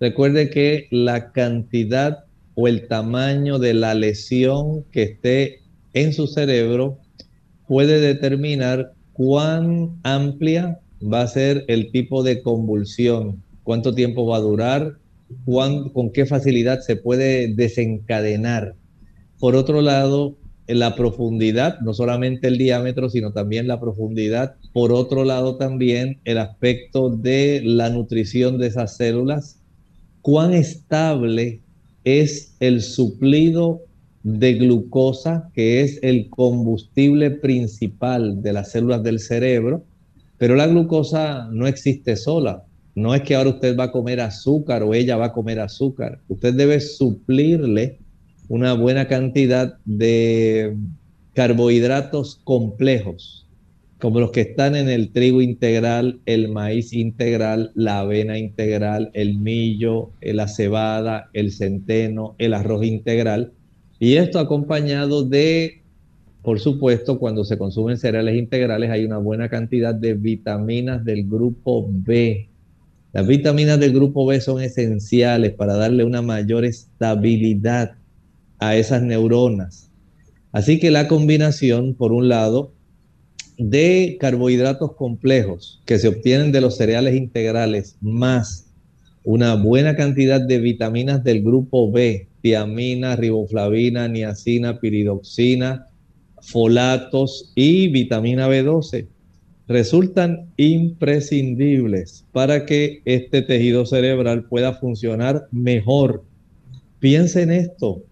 Recuerde 0.00 0.50
que 0.50 0.88
la 0.90 1.32
cantidad 1.32 2.24
o 2.54 2.68
el 2.68 2.88
tamaño 2.88 3.58
de 3.58 3.74
la 3.74 3.94
lesión 3.94 4.84
que 4.92 5.02
esté 5.02 5.60
en 5.92 6.12
su 6.12 6.26
cerebro 6.26 6.98
puede 7.66 8.00
determinar 8.00 8.92
cuán 9.12 9.98
amplia 10.02 10.80
va 11.00 11.22
a 11.22 11.26
ser 11.26 11.64
el 11.68 11.90
tipo 11.90 12.22
de 12.22 12.42
convulsión, 12.42 13.42
cuánto 13.62 13.94
tiempo 13.94 14.26
va 14.26 14.38
a 14.38 14.40
durar, 14.40 14.98
con 15.46 16.10
qué 16.12 16.26
facilidad 16.26 16.80
se 16.80 16.96
puede 16.96 17.54
desencadenar. 17.54 18.74
Por 19.38 19.56
otro 19.56 19.80
lado, 19.82 20.36
la 20.66 20.94
profundidad, 20.96 21.80
no 21.80 21.92
solamente 21.92 22.48
el 22.48 22.58
diámetro, 22.58 23.10
sino 23.10 23.32
también 23.32 23.68
la 23.68 23.80
profundidad. 23.80 24.56
Por 24.72 24.92
otro 24.92 25.24
lado, 25.24 25.56
también 25.56 26.20
el 26.24 26.38
aspecto 26.38 27.10
de 27.10 27.60
la 27.64 27.90
nutrición 27.90 28.58
de 28.58 28.68
esas 28.68 28.96
células, 28.96 29.60
cuán 30.24 30.54
estable 30.54 31.60
es 32.02 32.56
el 32.58 32.80
suplido 32.80 33.82
de 34.22 34.54
glucosa, 34.54 35.50
que 35.52 35.82
es 35.82 35.98
el 36.02 36.30
combustible 36.30 37.30
principal 37.30 38.40
de 38.40 38.54
las 38.54 38.70
células 38.70 39.02
del 39.02 39.20
cerebro, 39.20 39.84
pero 40.38 40.54
la 40.54 40.66
glucosa 40.66 41.46
no 41.52 41.66
existe 41.66 42.16
sola. 42.16 42.64
No 42.94 43.14
es 43.14 43.20
que 43.20 43.34
ahora 43.34 43.50
usted 43.50 43.76
va 43.76 43.84
a 43.84 43.92
comer 43.92 44.22
azúcar 44.22 44.82
o 44.82 44.94
ella 44.94 45.18
va 45.18 45.26
a 45.26 45.32
comer 45.34 45.60
azúcar. 45.60 46.22
Usted 46.28 46.54
debe 46.54 46.80
suplirle 46.80 47.98
una 48.48 48.72
buena 48.72 49.06
cantidad 49.06 49.76
de 49.84 50.74
carbohidratos 51.34 52.40
complejos, 52.44 53.43
como 54.04 54.20
los 54.20 54.32
que 54.32 54.42
están 54.42 54.76
en 54.76 54.90
el 54.90 55.12
trigo 55.12 55.40
integral, 55.40 56.20
el 56.26 56.50
maíz 56.50 56.92
integral, 56.92 57.72
la 57.74 58.00
avena 58.00 58.36
integral, 58.36 59.10
el 59.14 59.38
millo, 59.38 60.10
la 60.20 60.46
cebada, 60.46 61.30
el 61.32 61.52
centeno, 61.52 62.34
el 62.36 62.52
arroz 62.52 62.84
integral. 62.84 63.54
Y 63.98 64.16
esto 64.16 64.40
acompañado 64.40 65.24
de, 65.24 65.80
por 66.42 66.60
supuesto, 66.60 67.18
cuando 67.18 67.46
se 67.46 67.56
consumen 67.56 67.96
cereales 67.96 68.36
integrales 68.36 68.90
hay 68.90 69.06
una 69.06 69.16
buena 69.16 69.48
cantidad 69.48 69.94
de 69.94 70.12
vitaminas 70.12 71.02
del 71.02 71.26
grupo 71.26 71.88
B. 71.88 72.50
Las 73.14 73.26
vitaminas 73.26 73.80
del 73.80 73.94
grupo 73.94 74.26
B 74.26 74.38
son 74.42 74.60
esenciales 74.60 75.54
para 75.54 75.76
darle 75.76 76.04
una 76.04 76.20
mayor 76.20 76.66
estabilidad 76.66 77.94
a 78.58 78.76
esas 78.76 79.02
neuronas. 79.02 79.90
Así 80.52 80.78
que 80.78 80.90
la 80.90 81.08
combinación, 81.08 81.94
por 81.94 82.12
un 82.12 82.28
lado, 82.28 82.74
de 83.58 84.16
carbohidratos 84.20 84.94
complejos 84.96 85.80
que 85.84 85.98
se 85.98 86.08
obtienen 86.08 86.52
de 86.52 86.60
los 86.60 86.76
cereales 86.76 87.14
integrales 87.14 87.96
más 88.00 88.64
una 89.24 89.54
buena 89.54 89.96
cantidad 89.96 90.40
de 90.40 90.58
vitaminas 90.58 91.24
del 91.24 91.42
grupo 91.42 91.90
B, 91.90 92.28
tiamina, 92.42 93.16
riboflavina, 93.16 94.06
niacina, 94.06 94.78
piridoxina, 94.78 95.88
folatos 96.42 97.50
y 97.54 97.88
vitamina 97.88 98.48
B12, 98.48 99.06
resultan 99.66 100.50
imprescindibles 100.58 102.26
para 102.32 102.66
que 102.66 103.00
este 103.06 103.40
tejido 103.40 103.86
cerebral 103.86 104.44
pueda 104.44 104.74
funcionar 104.74 105.48
mejor. 105.50 106.22
Piensen 106.98 107.50
en 107.50 107.60
esto. 107.60 108.02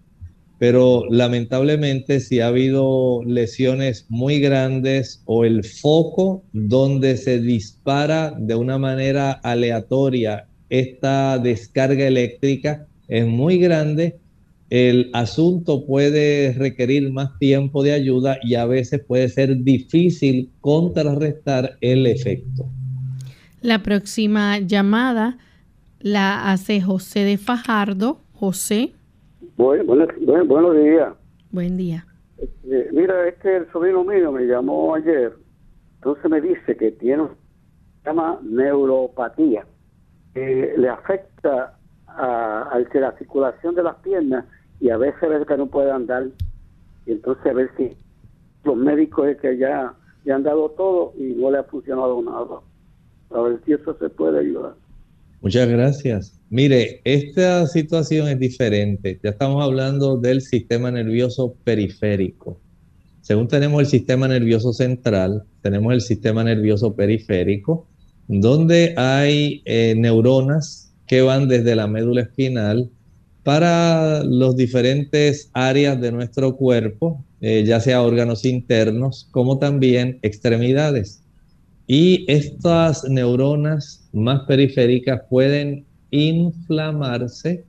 Pero 0.59 1.03
lamentablemente 1.09 2.19
si 2.19 2.39
ha 2.39 2.47
habido 2.47 3.21
lesiones 3.25 4.05
muy 4.09 4.39
grandes 4.39 5.21
o 5.25 5.45
el 5.45 5.63
foco 5.63 6.43
donde 6.53 7.17
se 7.17 7.39
dispara 7.39 8.33
de 8.37 8.55
una 8.55 8.77
manera 8.77 9.31
aleatoria 9.31 10.47
esta 10.73 11.37
descarga 11.37 12.07
eléctrica 12.07 12.87
es 13.07 13.27
muy 13.27 13.59
grande, 13.59 14.17
el 14.71 15.11
asunto 15.13 15.85
puede 15.85 16.53
requerir 16.53 17.11
más 17.11 17.37
tiempo 17.37 17.83
de 17.83 17.91
ayuda 17.91 18.37
y 18.41 18.55
a 18.55 18.65
veces 18.65 19.01
puede 19.05 19.29
ser 19.29 19.63
difícil 19.63 20.49
contrarrestar 20.61 21.77
el 21.79 22.07
efecto. 22.07 22.65
La 23.61 23.83
próxima 23.83 24.57
llamada 24.57 25.37
la 25.99 26.51
hace 26.51 26.81
José 26.81 27.19
de 27.19 27.37
Fajardo. 27.37 28.19
José. 28.33 28.93
Buenos 29.57 30.75
días. 30.75 31.13
Buen 31.51 31.77
día. 31.77 32.05
Eh, 32.39 32.89
mira, 32.91 33.27
es 33.27 33.35
que 33.35 33.57
el 33.57 33.71
sobrino 33.71 34.03
mío 34.03 34.31
me 34.31 34.45
llamó 34.45 34.95
ayer, 34.95 35.33
entonces 35.95 36.29
me 36.29 36.41
dice 36.41 36.75
que 36.75 36.91
tiene, 36.91 37.27
se 38.01 38.09
llama 38.09 38.39
neuropatía, 38.41 39.65
que 40.33 40.73
le 40.77 40.89
afecta 40.89 41.77
a, 42.07 42.63
a, 42.63 42.79
la 42.79 43.11
circulación 43.17 43.75
de 43.75 43.83
las 43.83 43.95
piernas 43.97 44.45
y 44.79 44.89
a 44.89 44.97
veces 44.97 45.29
ve 45.29 45.45
que 45.45 45.57
no 45.57 45.67
puede 45.67 45.91
andar. 45.91 46.27
Y 47.05 47.11
entonces 47.11 47.45
a 47.45 47.53
ver 47.53 47.69
si 47.77 47.95
los 48.63 48.75
médicos 48.75 49.27
es 49.27 49.37
que 49.37 49.57
ya 49.57 49.93
le 50.23 50.33
han 50.33 50.43
dado 50.43 50.69
todo 50.71 51.13
y 51.17 51.33
no 51.35 51.51
le 51.51 51.59
ha 51.59 51.63
funcionado 51.63 52.21
nada. 52.21 52.61
A 53.29 53.41
ver 53.41 53.59
si 53.65 53.73
eso 53.73 53.95
se 53.97 54.09
puede 54.09 54.39
ayudar. 54.39 54.73
Muchas 55.43 55.67
gracias. 55.67 56.39
Mire, 56.49 57.01
esta 57.03 57.67
situación 57.67 58.29
es 58.29 58.39
diferente. 58.39 59.19
Ya 59.21 59.31
estamos 59.31 59.61
hablando 59.61 60.15
del 60.15 60.39
sistema 60.39 60.89
nervioso 60.89 61.57
periférico. 61.65 62.61
Según 63.19 63.49
tenemos 63.49 63.81
el 63.81 63.87
sistema 63.87 64.29
nervioso 64.29 64.71
central, 64.71 65.43
tenemos 65.61 65.93
el 65.93 65.99
sistema 65.99 66.45
nervioso 66.45 66.95
periférico, 66.95 67.89
donde 68.29 68.93
hay 68.95 69.61
eh, 69.65 69.95
neuronas 69.97 70.93
que 71.07 71.21
van 71.21 71.49
desde 71.49 71.75
la 71.75 71.87
médula 71.87 72.21
espinal 72.21 72.89
para 73.43 74.23
los 74.23 74.55
diferentes 74.55 75.49
áreas 75.51 75.99
de 75.99 76.13
nuestro 76.13 76.55
cuerpo, 76.55 77.21
eh, 77.41 77.65
ya 77.67 77.81
sea 77.81 78.01
órganos 78.01 78.45
internos 78.45 79.27
como 79.31 79.59
también 79.59 80.19
extremidades. 80.21 81.22
Y 81.87 82.25
estas 82.31 83.03
neuronas 83.09 84.07
más 84.13 84.41
periféricas 84.47 85.21
pueden 85.29 85.85
inflamarse 86.11 87.65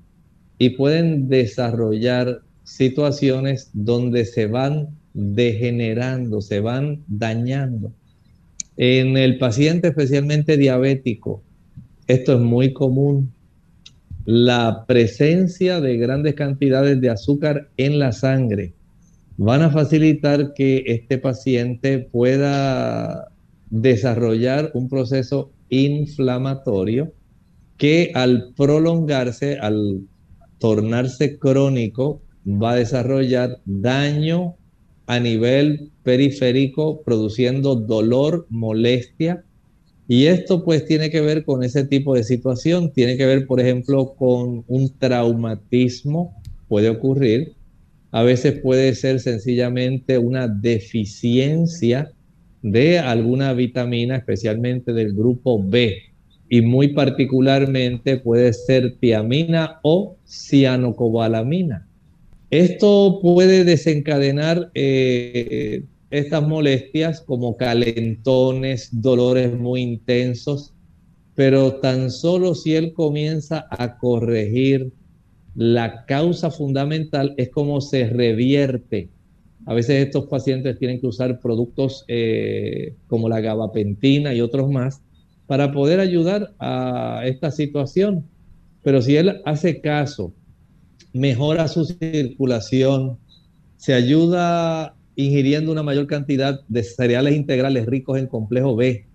y 0.58 0.70
pueden 0.70 1.28
desarrollar 1.28 2.42
situaciones 2.62 3.70
donde 3.72 4.24
se 4.24 4.46
van 4.46 4.88
degenerando, 5.14 6.40
se 6.40 6.60
van 6.60 7.02
dañando. 7.06 7.92
En 8.76 9.16
el 9.16 9.38
paciente 9.38 9.88
especialmente 9.88 10.56
diabético, 10.56 11.42
esto 12.06 12.34
es 12.34 12.40
muy 12.40 12.72
común. 12.72 13.32
La 14.24 14.84
presencia 14.86 15.80
de 15.80 15.96
grandes 15.96 16.34
cantidades 16.34 17.00
de 17.00 17.10
azúcar 17.10 17.68
en 17.76 17.98
la 17.98 18.12
sangre 18.12 18.72
van 19.36 19.62
a 19.62 19.70
facilitar 19.70 20.54
que 20.54 20.84
este 20.86 21.18
paciente 21.18 21.98
pueda 21.98 23.28
desarrollar 23.74 24.70
un 24.74 24.88
proceso 24.88 25.50
inflamatorio 25.68 27.12
que 27.76 28.12
al 28.14 28.52
prolongarse, 28.56 29.58
al 29.58 30.02
tornarse 30.58 31.40
crónico, 31.40 32.22
va 32.46 32.72
a 32.72 32.76
desarrollar 32.76 33.60
daño 33.64 34.54
a 35.06 35.18
nivel 35.18 35.90
periférico, 36.04 37.02
produciendo 37.02 37.74
dolor, 37.74 38.46
molestia. 38.48 39.44
Y 40.06 40.26
esto 40.26 40.62
pues 40.64 40.86
tiene 40.86 41.10
que 41.10 41.20
ver 41.20 41.44
con 41.44 41.64
ese 41.64 41.84
tipo 41.84 42.14
de 42.14 42.22
situación, 42.22 42.92
tiene 42.92 43.16
que 43.16 43.26
ver 43.26 43.44
por 43.46 43.58
ejemplo 43.60 44.14
con 44.14 44.64
un 44.68 44.92
traumatismo, 44.98 46.40
puede 46.68 46.90
ocurrir, 46.90 47.54
a 48.12 48.22
veces 48.22 48.60
puede 48.60 48.94
ser 48.94 49.18
sencillamente 49.18 50.16
una 50.18 50.46
deficiencia 50.46 52.13
de 52.64 52.98
alguna 52.98 53.52
vitamina, 53.52 54.16
especialmente 54.16 54.94
del 54.94 55.12
grupo 55.12 55.62
B, 55.62 55.98
y 56.48 56.62
muy 56.62 56.88
particularmente 56.88 58.16
puede 58.16 58.54
ser 58.54 58.96
tiamina 58.98 59.80
o 59.82 60.16
cianocobalamina. 60.26 61.86
Esto 62.48 63.18
puede 63.20 63.64
desencadenar 63.64 64.70
eh, 64.74 65.84
estas 66.10 66.48
molestias 66.48 67.20
como 67.20 67.58
calentones, 67.58 68.88
dolores 68.92 69.52
muy 69.52 69.82
intensos, 69.82 70.72
pero 71.34 71.74
tan 71.74 72.10
solo 72.10 72.54
si 72.54 72.76
él 72.76 72.94
comienza 72.94 73.66
a 73.70 73.98
corregir 73.98 74.90
la 75.54 76.06
causa 76.06 76.50
fundamental 76.50 77.34
es 77.36 77.50
como 77.50 77.82
se 77.82 78.06
revierte 78.06 79.10
a 79.66 79.74
veces 79.74 80.04
estos 80.04 80.26
pacientes 80.26 80.78
tienen 80.78 81.00
que 81.00 81.06
usar 81.06 81.40
productos 81.40 82.04
eh, 82.08 82.94
como 83.06 83.28
la 83.28 83.40
gabapentina 83.40 84.34
y 84.34 84.40
otros 84.40 84.70
más 84.70 85.00
para 85.46 85.72
poder 85.72 86.00
ayudar 86.00 86.54
a 86.58 87.22
esta 87.24 87.50
situación. 87.50 88.24
Pero 88.82 89.00
si 89.00 89.16
él 89.16 89.40
hace 89.44 89.80
caso, 89.80 90.34
mejora 91.12 91.68
su 91.68 91.84
circulación, 91.84 93.18
se 93.76 93.94
ayuda 93.94 94.96
ingiriendo 95.16 95.72
una 95.72 95.82
mayor 95.82 96.06
cantidad 96.06 96.60
de 96.68 96.82
cereales 96.82 97.36
integrales 97.36 97.86
ricos 97.86 98.18
en 98.18 98.26
complejo 98.26 98.76
B, 98.76 99.06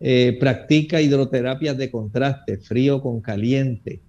eh, 0.00 0.36
practica 0.38 1.00
hidroterapias 1.00 1.78
de 1.78 1.90
contraste, 1.90 2.58
frío 2.58 3.00
con 3.00 3.20
caliente, 3.20 4.00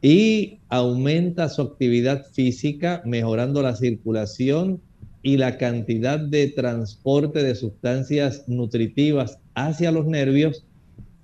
y 0.00 0.60
aumenta 0.68 1.48
su 1.48 1.62
actividad 1.62 2.24
física, 2.32 3.02
mejorando 3.04 3.62
la 3.62 3.74
circulación 3.74 4.80
y 5.26 5.38
la 5.38 5.58
cantidad 5.58 6.20
de 6.20 6.46
transporte 6.46 7.42
de 7.42 7.56
sustancias 7.56 8.44
nutritivas 8.46 9.40
hacia 9.56 9.90
los 9.90 10.06
nervios, 10.06 10.64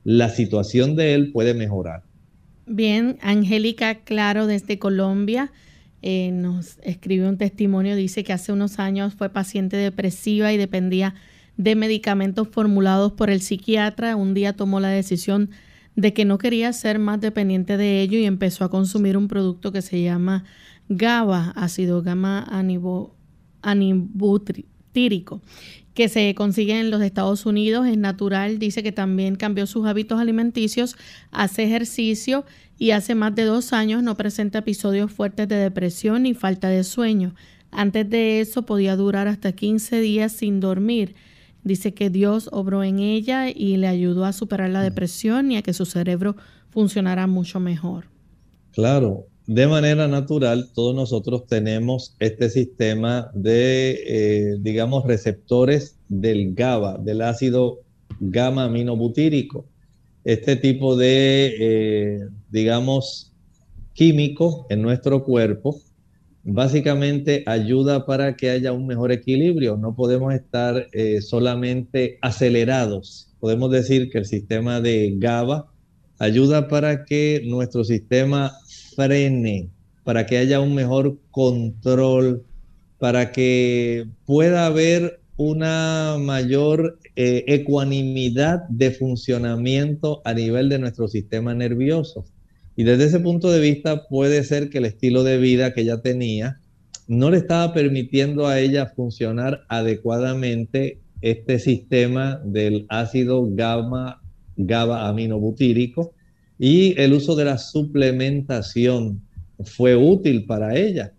la 0.03 0.29
situación 0.29 0.97
de 0.97 1.15
él 1.15 1.31
puede 1.31 1.55
mejorar. 1.55 2.03
Bien, 2.67 3.17
Angélica 3.23 4.01
Claro 4.03 4.49
desde 4.49 4.81
Colombia 4.81 5.53
eh, 6.03 6.33
nos 6.33 6.79
escribe 6.83 7.29
un 7.29 7.39
testimonio, 7.39 7.95
dice 7.95 8.25
que 8.25 8.33
hace 8.33 8.51
unos 8.51 8.81
años 8.81 9.15
fue 9.15 9.29
paciente 9.29 9.77
depresiva 9.77 10.53
y 10.53 10.57
dependía 10.57 11.15
de 11.57 11.77
medicamentos 11.77 12.49
formulados 12.49 13.13
por 13.13 13.31
el 13.31 13.41
psiquiatra. 13.41 14.17
Un 14.17 14.35
día 14.35 14.55
tomó 14.55 14.81
la 14.81 14.89
decisión 14.89 15.51
de 15.95 16.13
que 16.13 16.25
no 16.25 16.39
quería 16.39 16.73
ser 16.73 16.99
más 16.99 17.21
dependiente 17.21 17.77
de 17.77 18.03
ello 18.03 18.19
y 18.19 18.25
empezó 18.25 18.65
a 18.65 18.69
consumir 18.69 19.17
un 19.17 19.29
producto 19.29 19.71
que 19.71 19.81
se 19.81 20.03
llama 20.03 20.43
GABA, 20.89 21.53
ácido 21.55 22.03
gamma 22.03 22.43
anibo 22.51 23.22
anibutírico 23.63 25.41
que 25.95 26.09
se 26.09 26.35
consigue 26.35 26.79
en 26.79 26.91
los 26.91 27.03
Estados 27.03 27.45
Unidos, 27.45 27.87
es 27.87 27.99
natural, 27.99 28.59
dice 28.59 28.83
que 28.83 28.93
también 28.93 29.37
cambió 29.37 29.67
sus 29.67 29.87
hábitos 29.87 30.21
alimenticios, 30.21 30.97
hace 31.31 31.65
ejercicio 31.65 32.45
y 32.79 32.93
hace 32.93 33.15
más 33.15 33.35
de 33.35 33.45
dos 33.45 33.73
años 33.73 34.03
no 34.03 34.17
presenta 34.17 34.61
episodios 34.61 35.13
fuertes 35.13 35.49
de 35.49 35.57
depresión 35.57 36.23
ni 36.23 36.35
falta 36.35 36.69
de 36.69 36.83
sueño. 36.85 37.35
Antes 37.71 38.09
de 38.09 38.41
eso 38.41 38.63
podía 38.63 38.97
durar 38.97 39.29
hasta 39.29 39.53
15 39.53 40.01
días 40.01 40.33
sin 40.33 40.61
dormir. 40.61 41.15
Dice 41.63 41.95
que 41.95 42.11
Dios 42.11 42.49
obró 42.53 42.83
en 42.83 42.99
ella 42.99 43.49
y 43.51 43.77
le 43.77 43.87
ayudó 43.87 44.25
a 44.25 44.33
superar 44.33 44.71
la 44.71 44.83
depresión 44.83 45.53
y 45.53 45.57
a 45.57 45.63
que 45.63 45.73
su 45.73 45.87
cerebro 45.87 46.37
funcionara 46.71 47.27
mucho 47.27 47.61
mejor. 47.61 48.07
Claro, 48.73 49.27
de 49.47 49.67
manera 49.67 50.07
natural, 50.07 50.71
todos 50.75 50.95
nosotros 50.95 51.47
tenemos 51.47 52.15
este 52.21 52.49
sistema 52.49 53.31
de, 53.35 54.01
eh, 54.07 54.57
digamos, 54.61 55.05
receptores 55.05 55.97
del 56.09 56.55
GABA, 56.55 56.99
del 56.99 57.23
ácido 57.23 57.81
gamma 58.21 58.65
aminobutírico. 58.65 59.67
Este 60.25 60.55
tipo 60.55 60.97
de, 60.97 61.55
eh, 61.59 62.21
digamos, 62.51 63.33
químico 63.95 64.67
en 64.71 64.83
nuestro 64.83 65.25
cuerpo 65.25 65.81
básicamente 66.45 67.45
ayuda 67.47 68.07
para 68.07 68.37
que 68.37 68.51
haya 68.51 68.73
un 68.73 68.87
mejor 68.87 69.13
equilibrio. 69.13 69.77
No 69.77 69.95
podemos 69.95 70.35
estar 70.35 70.89
eh, 70.93 71.21
solamente 71.21 72.19
acelerados. 72.21 73.31
Podemos 73.41 73.71
decir 73.71 74.11
que 74.11 74.19
el 74.19 74.27
sistema 74.27 74.81
de 74.81 75.15
GABA 75.19 75.73
ayuda 76.19 76.69
para 76.69 77.05
que 77.05 77.43
nuestro 77.45 77.85
sistema 77.85 78.53
frene, 78.95 79.69
para 80.05 80.27
que 80.27 80.39
haya 80.39 80.61
un 80.61 80.75
mejor 80.75 81.19
control, 81.31 82.45
para 82.99 83.33
que 83.33 84.07
pueda 84.27 84.67
haber 84.67 85.21
una 85.37 86.17
mayor 86.21 86.99
eh, 87.17 87.45
ecuanimidad 87.49 88.69
de 88.69 88.91
funcionamiento 88.91 90.23
a 90.25 90.35
nivel 90.35 90.69
de 90.69 90.79
nuestro 90.79 91.09
sistema 91.09 91.55
nervioso. 91.55 92.25
Y 92.77 92.85
desde 92.85 93.05
ese 93.05 93.21
punto 93.21 93.51
de 93.51 93.61
vista 93.61 94.09
puede 94.09 94.45
ser 94.45 94.71
que 94.71 94.79
el 94.79 94.87
estilo 94.87 95.25
de 95.25 95.39
vida 95.39 95.75
que 95.75 95.83
ella 95.83 96.01
tenía 96.01 96.59
no 97.09 97.31
le 97.31 97.39
estaba 97.39 97.75
permitiendo 97.75 98.47
a 98.47 98.61
ella 98.61 98.87
funcionar 98.87 99.65
adecuadamente 99.69 100.99
este 101.21 101.59
sistema 101.59 102.41
del 102.45 102.87
ácido 102.89 103.47
gamma, 103.51 104.23
GABA 104.57 105.09
aminobutírico 105.09 106.15
y 106.65 106.95
el 107.01 107.13
uso 107.13 107.35
de 107.35 107.45
la 107.45 107.59
suplementación 107.59 109.21
fue 109.65 109.97
útil 109.97 110.45
para 110.45 110.79
ella. 110.79 111.13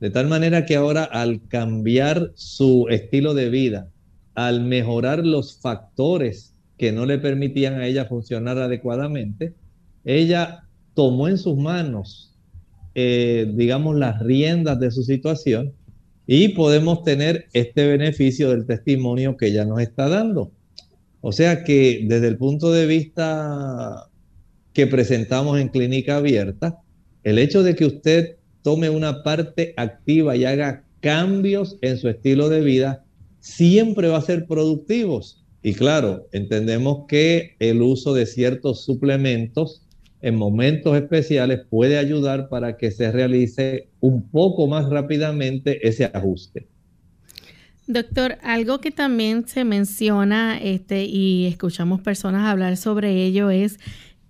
De 0.00 0.10
tal 0.10 0.28
manera 0.28 0.66
que 0.66 0.76
ahora 0.76 1.04
al 1.04 1.40
cambiar 1.48 2.30
su 2.34 2.88
estilo 2.90 3.32
de 3.32 3.48
vida, 3.48 3.88
al 4.34 4.64
mejorar 4.64 5.24
los 5.24 5.58
factores 5.58 6.52
que 6.76 6.92
no 6.92 7.06
le 7.06 7.16
permitían 7.16 7.80
a 7.80 7.86
ella 7.86 8.04
funcionar 8.04 8.58
adecuadamente, 8.58 9.54
ella 10.04 10.64
tomó 10.92 11.26
en 11.26 11.38
sus 11.38 11.56
manos, 11.56 12.36
eh, 12.94 13.50
digamos, 13.54 13.96
las 13.96 14.20
riendas 14.20 14.78
de 14.78 14.90
su 14.90 15.04
situación 15.04 15.72
y 16.26 16.48
podemos 16.48 17.02
tener 17.02 17.46
este 17.54 17.86
beneficio 17.86 18.50
del 18.50 18.66
testimonio 18.66 19.38
que 19.38 19.46
ella 19.46 19.64
nos 19.64 19.80
está 19.80 20.10
dando. 20.10 20.50
O 21.22 21.32
sea 21.32 21.64
que 21.64 22.04
desde 22.06 22.28
el 22.28 22.36
punto 22.36 22.70
de 22.70 22.84
vista 22.84 24.10
que 24.72 24.86
presentamos 24.86 25.60
en 25.60 25.68
clínica 25.68 26.16
abierta, 26.16 26.80
el 27.24 27.38
hecho 27.38 27.62
de 27.62 27.74
que 27.74 27.86
usted 27.86 28.36
tome 28.62 28.90
una 28.90 29.22
parte 29.22 29.74
activa 29.76 30.36
y 30.36 30.44
haga 30.44 30.84
cambios 31.00 31.78
en 31.82 31.98
su 31.98 32.08
estilo 32.08 32.48
de 32.48 32.60
vida, 32.60 33.04
siempre 33.40 34.08
va 34.08 34.18
a 34.18 34.22
ser 34.22 34.46
productivos. 34.46 35.44
Y 35.62 35.74
claro, 35.74 36.28
entendemos 36.32 37.06
que 37.08 37.56
el 37.58 37.82
uso 37.82 38.14
de 38.14 38.26
ciertos 38.26 38.84
suplementos 38.84 39.82
en 40.20 40.36
momentos 40.36 40.96
especiales 40.96 41.60
puede 41.68 41.98
ayudar 41.98 42.48
para 42.48 42.76
que 42.76 42.92
se 42.92 43.10
realice 43.10 43.88
un 44.00 44.22
poco 44.22 44.68
más 44.68 44.88
rápidamente 44.88 45.86
ese 45.86 46.04
ajuste. 46.14 46.68
Doctor, 47.88 48.38
algo 48.42 48.80
que 48.80 48.92
también 48.92 49.46
se 49.48 49.64
menciona 49.64 50.58
este, 50.58 51.04
y 51.04 51.46
escuchamos 51.46 52.00
personas 52.00 52.46
hablar 52.46 52.76
sobre 52.76 53.24
ello 53.24 53.50
es 53.50 53.80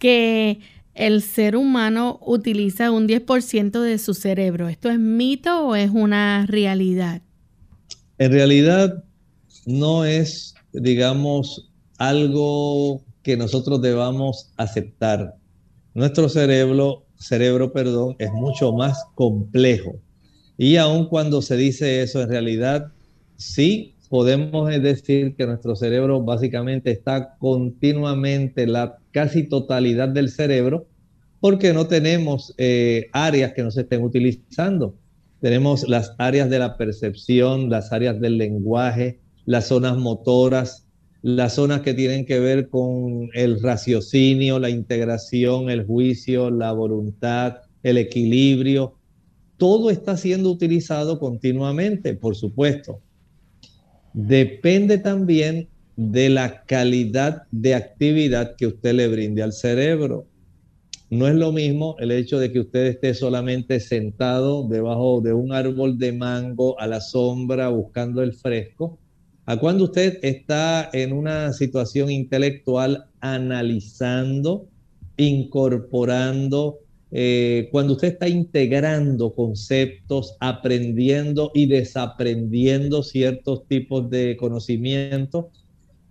que 0.03 0.59
el 0.95 1.23
ser 1.23 1.55
humano 1.55 2.19
utiliza 2.27 2.91
un 2.91 3.07
10% 3.07 3.81
de 3.81 3.99
su 3.99 4.15
cerebro. 4.15 4.69
¿Esto 4.69 4.91
es 4.91 4.99
mito 4.99 5.69
o 5.69 5.77
es 5.77 5.93
una 5.93 6.45
realidad? 6.47 7.23
En 8.19 8.33
realidad 8.33 9.05
no 9.65 10.05
es, 10.05 10.57
digamos, 10.73 11.71
algo 11.99 13.01
que 13.23 13.37
nosotros 13.37 13.81
debamos 13.81 14.51
aceptar. 14.57 15.37
Nuestro 15.95 16.29
cerebro, 16.29 17.05
cerebro, 17.15 17.73
perdón, 17.73 18.17
es 18.19 18.33
mucho 18.33 18.73
más 18.73 19.05
complejo. 19.15 19.93
Y 20.59 20.79
aun 20.79 21.07
cuando 21.07 21.43
se 21.43 21.57
dice 21.57 22.03
eso, 22.03 22.21
en 22.23 22.29
realidad 22.29 22.91
sí 23.37 23.95
podemos 24.09 24.69
decir 24.69 25.37
que 25.37 25.47
nuestro 25.47 25.77
cerebro 25.77 26.21
básicamente 26.23 26.91
está 26.91 27.37
continuamente, 27.39 28.67
la 28.67 28.99
casi 29.13 29.45
totalidad 29.45 30.09
del 30.09 30.31
cerebro, 30.31 30.87
porque 31.41 31.73
no 31.73 31.87
tenemos 31.87 32.55
eh, 32.59 33.09
áreas 33.13 33.53
que 33.53 33.63
no 33.63 33.69
estén 33.69 34.03
utilizando. 34.03 34.97
Tenemos 35.41 35.89
las 35.89 36.15
áreas 36.19 36.51
de 36.51 36.59
la 36.59 36.77
percepción, 36.77 37.69
las 37.69 37.93
áreas 37.93 38.21
del 38.21 38.39
lenguaje, 38.39 39.21
las 39.45 39.69
zonas 39.69 39.97
motoras, 39.97 40.87
las 41.23 41.55
zonas 41.55 41.83
que 41.83 41.95
tienen 41.95 42.27
que 42.27 42.41
ver 42.41 42.69
con 42.69 43.29
el 43.35 43.61
raciocinio, 43.61 44.59
la 44.59 44.71
integración, 44.71 45.71
el 45.71 45.85
juicio, 45.85 46.51
la 46.51 46.73
voluntad, 46.73 47.59
el 47.83 47.99
equilibrio. 47.99 48.95
Todo 49.57 49.91
está 49.91 50.17
siendo 50.17 50.51
utilizado 50.51 51.19
continuamente, 51.19 52.15
por 52.15 52.35
supuesto 52.35 53.01
depende 54.13 54.99
también 54.99 55.69
de 56.11 56.31
la 56.31 56.65
calidad 56.65 57.45
de 57.51 57.75
actividad 57.75 58.57
que 58.57 58.67
usted 58.67 58.95
le 58.95 59.09
brinde 59.09 59.43
al 59.43 59.53
cerebro. 59.53 60.27
No 61.11 61.29
es 61.29 61.35
lo 61.35 61.53
mismo 61.53 61.95
el 61.99 62.11
hecho 62.11 62.39
de 62.39 62.51
que 62.51 62.61
usted 62.61 62.87
esté 62.87 63.13
solamente 63.13 63.79
sentado 63.81 64.67
debajo 64.67 65.21
de 65.21 65.35
un 65.35 65.53
árbol 65.53 65.99
de 65.99 66.13
mango 66.13 66.81
a 66.81 66.87
la 66.87 67.01
sombra 67.01 67.69
buscando 67.69 68.23
el 68.23 68.33
fresco, 68.33 68.99
a 69.45 69.59
cuando 69.59 69.85
usted 69.85 70.19
está 70.23 70.89
en 70.93 71.13
una 71.13 71.53
situación 71.53 72.11
intelectual 72.11 73.07
analizando, 73.21 74.69
incorporando, 75.17 76.79
eh, 77.11 77.69
cuando 77.71 77.93
usted 77.93 78.09
está 78.09 78.27
integrando 78.27 79.35
conceptos, 79.35 80.35
aprendiendo 80.41 81.51
y 81.55 81.67
desaprendiendo 81.67 83.03
ciertos 83.03 83.69
tipos 83.69 84.09
de 84.09 84.39
conocimiento, 84.39 85.51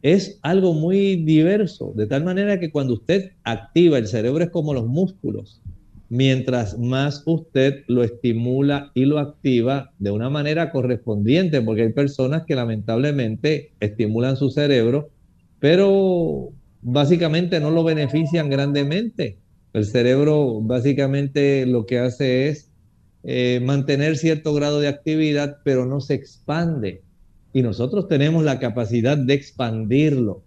es 0.02 0.40
algo 0.42 0.74
muy 0.74 1.18
diverso, 1.18 1.94
de 1.96 2.08
tal 2.08 2.24
manera 2.24 2.60
que 2.60 2.72
cuando 2.72 2.94
usted 2.94 3.32
activa 3.44 3.98
el 3.98 4.08
cerebro 4.08 4.44
es 4.44 4.50
como 4.50 4.74
los 4.74 4.88
músculos. 4.88 5.62
Mientras 6.10 6.78
más 6.78 7.24
usted 7.26 7.84
lo 7.88 8.04
estimula 8.04 8.92
y 8.94 9.06
lo 9.06 9.20
activa 9.20 9.94
de 9.98 10.12
una 10.12 10.30
manera 10.30 10.72
correspondiente, 10.72 11.62
porque 11.62 11.84
hay 11.84 11.94
personas 11.94 12.44
que 12.46 12.56
lamentablemente 12.56 13.72
estimulan 13.80 14.36
su 14.36 14.50
cerebro, 14.50 15.10
pero 15.60 16.50
básicamente 16.82 17.60
no 17.60 17.72
lo 17.72 17.84
benefician 17.84 18.50
grandemente 18.50 19.38
el 19.74 19.86
cerebro 19.86 20.62
básicamente 20.62 21.66
lo 21.66 21.86
que 21.86 22.00
hace 22.00 22.50
es 22.50 22.70
eh, 23.24 23.62
mantener 23.64 24.18
cierto 24.18 24.54
grado 24.54 24.80
de 24.80 24.88
actividad, 24.88 25.60
pero 25.64 25.86
no 25.86 26.02
se 26.02 26.16
expande. 26.16 27.04
Y 27.54 27.62
nosotros 27.62 28.08
tenemos 28.08 28.44
la 28.44 28.60
capacidad 28.60 29.18
de 29.18 29.34
expandirlo. 29.34 30.44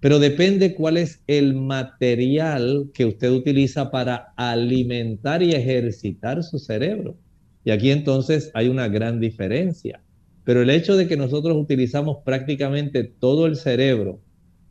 Pero 0.00 0.18
depende 0.18 0.74
cuál 0.74 0.96
es 0.96 1.22
el 1.26 1.54
material 1.54 2.90
que 2.94 3.04
usted 3.04 3.30
utiliza 3.30 3.90
para 3.90 4.32
alimentar 4.36 5.42
y 5.42 5.52
ejercitar 5.52 6.42
su 6.42 6.58
cerebro. 6.58 7.16
Y 7.64 7.70
aquí 7.70 7.90
entonces 7.90 8.50
hay 8.54 8.68
una 8.68 8.88
gran 8.88 9.20
diferencia. 9.20 10.02
Pero 10.44 10.62
el 10.62 10.70
hecho 10.70 10.96
de 10.96 11.06
que 11.06 11.16
nosotros 11.16 11.56
utilizamos 11.56 12.18
prácticamente 12.24 13.04
todo 13.04 13.46
el 13.46 13.56
cerebro, 13.56 14.20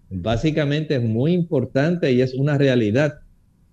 básicamente 0.09 0.95
es 0.95 1.03
muy 1.03 1.33
importante 1.33 2.11
y 2.11 2.21
es 2.21 2.33
una 2.33 2.57
realidad 2.57 3.19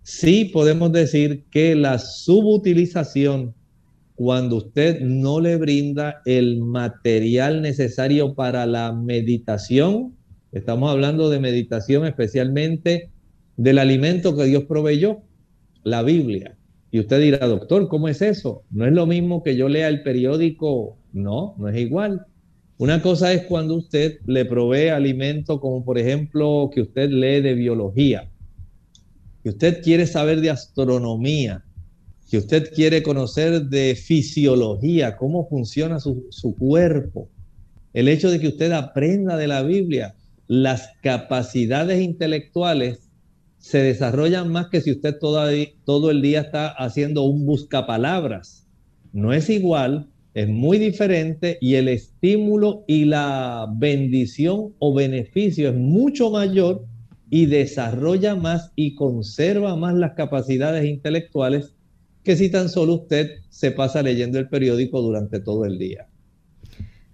sí 0.07 0.45
podemos 0.45 0.93
decir 0.93 1.47
que 1.51 1.75
la 1.75 1.99
subutilización, 1.99 3.56
cuando 4.17 4.57
usted 4.57 5.01
no 5.01 5.41
le 5.41 5.57
brinda 5.57 6.21
el 6.25 6.59
material 6.59 7.63
necesario 7.63 8.35
para 8.35 8.67
la 8.67 8.93
meditación, 8.93 10.17
estamos 10.53 10.91
hablando 10.91 11.31
de 11.31 11.39
meditación 11.39 12.07
especialmente 12.07 13.11
del 13.57 13.79
alimento 13.79 14.37
que 14.37 14.45
Dios 14.45 14.65
proveyó, 14.65 15.21
la 15.85 16.03
Biblia. 16.03 16.57
Y 16.91 16.99
usted 16.99 17.21
dirá, 17.21 17.47
doctor, 17.47 17.89
¿cómo 17.89 18.09
es 18.09 18.21
eso? 18.23 18.65
No 18.71 18.87
es 18.87 18.93
lo 18.93 19.07
mismo 19.07 19.43
que 19.45 19.55
yo 19.55 19.69
lea 19.69 19.89
el 19.89 20.03
periódico. 20.03 20.99
No, 21.13 21.55
no 21.59 21.69
es 21.69 21.77
igual. 21.79 22.27
Una 22.79 23.01
cosa 23.01 23.33
es 23.33 23.45
cuando 23.45 23.77
usted 23.77 24.19
le 24.27 24.45
provee 24.45 24.89
alimento, 24.89 25.61
como 25.61 25.85
por 25.85 25.99
ejemplo 25.99 26.71
que 26.75 26.81
usted 26.81 27.11
lee 27.11 27.41
de 27.41 27.55
biología 27.55 28.29
que 29.47 29.51
usted 29.51 29.81
quiere 29.81 30.09
saber 30.09 30.41
de 30.41 30.51
astronomía, 30.51 31.63
que 32.31 32.39
usted 32.39 32.73
quiere 32.75 33.03
conocer 33.03 33.67
de 33.67 33.95
fisiología, 33.95 35.17
cómo 35.17 35.49
funciona 35.49 36.01
su, 36.01 36.57
cuerpo, 36.59 37.29
el 37.93 38.09
hecho 38.09 38.31
de 38.31 38.41
que 38.41 38.49
usted 38.49 38.73
aprenda 38.73 39.37
de 39.37 39.47
la 39.47 39.63
Biblia, 39.63 40.17
las 40.49 40.91
capacidades 41.03 42.03
intelectuales 42.03 43.09
se 43.59 43.79
desarrollan 43.79 44.51
más 44.51 44.69
que 44.69 44.81
si 44.81 44.93
usted 44.93 45.17
todo 45.19 46.11
el 46.11 46.23
día 46.23 46.41
está 46.41 46.69
haciendo 46.69 47.23
un 47.23 47.47
buscapalabras. 47.47 48.67
No 49.13 49.33
es 49.33 49.49
igual, 49.49 50.09
es 50.35 50.49
muy 50.49 50.79
diferente 50.79 51.59
y 51.61 51.77
el 51.77 51.89
estímulo 51.89 52.85
y 52.87 53.07
la 53.07 53.67
bendición 53.77 54.75
o 54.79 54.93
beneficio 54.93 55.71
es 55.71 55.75
mucho 55.75 56.31
mayor 56.31 56.85
y 57.31 57.47
desarrolla 57.47 58.35
más 58.35 58.73
y 58.77 58.95
conserva 58.95 59.77
más 59.77 59.95
las 59.95 60.13
capacidades 60.13 60.85
intelectuales 60.85 61.76
que 62.27 62.37
si 62.37 62.51
tan 62.51 62.69
solo 62.69 62.95
usted 62.95 63.39
se 63.51 63.71
pasa 63.71 64.03
leyendo 64.03 64.41
el 64.41 64.49
periódico 64.49 65.01
durante 65.01 65.39
todo 65.39 65.65
el 65.65 65.79
día. 65.79 66.09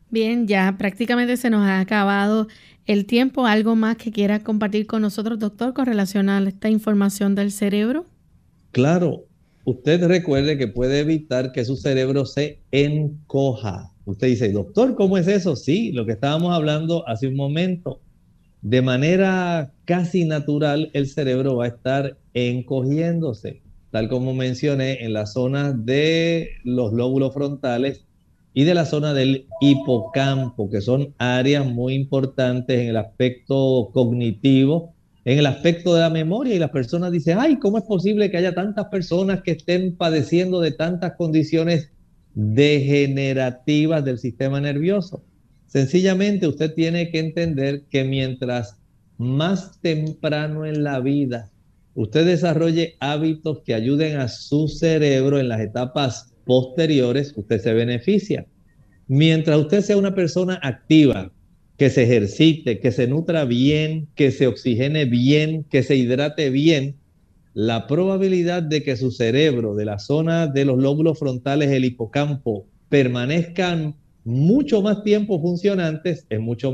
Bien, 0.09 0.49
ya 0.49 0.77
prácticamente 0.79 1.37
se 1.37 1.51
nos 1.51 1.61
ha 1.69 1.81
acabado 1.81 2.49
el 2.87 3.05
tiempo. 3.05 3.45
¿Algo 3.45 3.77
más 3.77 3.99
que 3.99 4.11
quiera 4.11 4.43
compartir 4.43 4.87
con 4.87 5.03
nosotros, 5.03 5.39
doctor, 5.39 5.75
con 5.75 5.85
relación 5.85 6.31
a 6.31 6.43
esta 6.49 6.71
información 6.71 7.35
del 7.35 7.53
cerebro? 7.53 8.07
Claro, 8.71 9.27
usted 9.67 10.03
recuerde 10.07 10.57
que 10.57 10.69
puede 10.69 11.01
evitar 11.01 11.53
que 11.53 11.67
su 11.67 11.77
cerebro 11.77 12.25
se 12.25 12.61
encoja. 12.71 13.93
Usted 14.07 14.29
dice, 14.29 14.51
doctor, 14.51 14.95
¿cómo 14.95 15.19
es 15.19 15.29
eso? 15.29 15.57
Sí, 15.57 15.93
lo 15.93 16.07
que 16.07 16.13
estábamos 16.13 16.55
hablando 16.55 17.07
hace 17.07 17.29
un 17.29 17.37
momento 17.37 18.01
de 18.63 18.81
manera 18.81 19.75
casi 19.85 20.25
natural 20.25 20.91
el 20.95 21.07
cerebro 21.07 21.57
va 21.57 21.67
a 21.67 21.69
estar 21.69 22.17
encogiéndose, 22.33 23.61
tal 23.93 24.09
como 24.09 24.33
mencioné 24.33 25.05
en 25.05 25.13
las 25.13 25.35
zonas 25.35 25.85
de 25.85 26.49
los 26.65 26.95
lóbulos 26.95 27.35
frontales 27.35 28.07
y 28.55 28.65
de 28.65 28.75
la 28.75 28.87
zona 28.87 29.13
del 29.13 29.47
hipocampo, 29.61 30.71
que 30.71 30.81
son 30.81 31.15
áreas 31.19 31.67
muy 31.67 31.95
importantes 31.95 32.81
en 32.81 32.89
el 32.89 32.97
aspecto 32.97 33.91
cognitivo, 33.93 34.95
en 35.27 35.39
el 35.39 35.47
aspecto 35.47 35.95
de 35.95 36.01
la 36.01 36.11
memoria. 36.11 36.55
Y 36.55 36.59
las 36.59 36.71
personas 36.71 37.13
dicen, 37.13 37.37
ay, 37.39 37.59
¿cómo 37.59 37.77
es 37.79 37.85
posible 37.85 38.31
que 38.31 38.39
haya 38.39 38.55
tantas 38.55 38.87
personas 38.87 39.43
que 39.43 39.53
estén 39.53 39.95
padeciendo 39.95 40.61
de 40.61 40.73
tantas 40.73 41.13
condiciones 41.17 41.91
degenerativas 42.35 44.05
del 44.07 44.19
sistema 44.19 44.59
nervioso? 44.59 45.23
Sencillamente 45.67 46.47
usted 46.47 46.75
tiene 46.75 47.11
que 47.11 47.19
entender 47.19 47.85
que 47.91 48.05
mientras 48.05 48.79
más 49.19 49.79
temprano 49.83 50.65
en 50.65 50.83
la 50.83 51.01
vida 51.01 51.52
usted 51.95 52.27
desarrolle 52.27 52.97
hábitos 53.01 53.61
que 53.65 53.75
ayuden 53.75 54.19
a 54.19 54.29
su 54.29 54.69
cerebro 54.69 55.39
en 55.39 55.49
las 55.49 55.61
etapas 55.61 56.33
posteriores, 56.45 57.35
usted 57.37 57.61
se 57.61 57.73
beneficia. 57.73 58.47
Mientras 59.09 59.59
usted 59.59 59.83
sea 59.83 59.97
una 59.97 60.15
persona 60.15 60.59
activa, 60.63 61.33
que 61.77 61.91
se 61.91 62.05
ejercite, 62.05 62.79
que 62.81 62.93
se 62.93 63.07
nutra 63.07 63.45
bien, 63.45 64.09
que 64.15 64.31
se 64.31 64.47
oxigene 64.47 65.05
bien, 65.05 65.65
que 65.65 65.83
se 65.83 65.97
hidrate 65.97 66.51
bien, 66.51 66.97
la 67.55 67.87
probabilidad 67.87 68.63
de 68.63 68.83
que 68.83 68.97
su 68.97 69.11
cerebro 69.11 69.75
de 69.75 69.85
la 69.85 69.99
zona 69.99 70.47
de 70.47 70.65
los 70.65 70.79
lóbulos 70.79 71.19
frontales, 71.19 71.71
el 71.71 71.85
hipocampo, 71.85 72.67
permanezcan 72.89 73.97
mucho 74.25 74.81
más 74.81 75.03
tiempo 75.03 75.41
funcionantes 75.41 76.27
es 76.31 76.41
mucho 76.41 76.73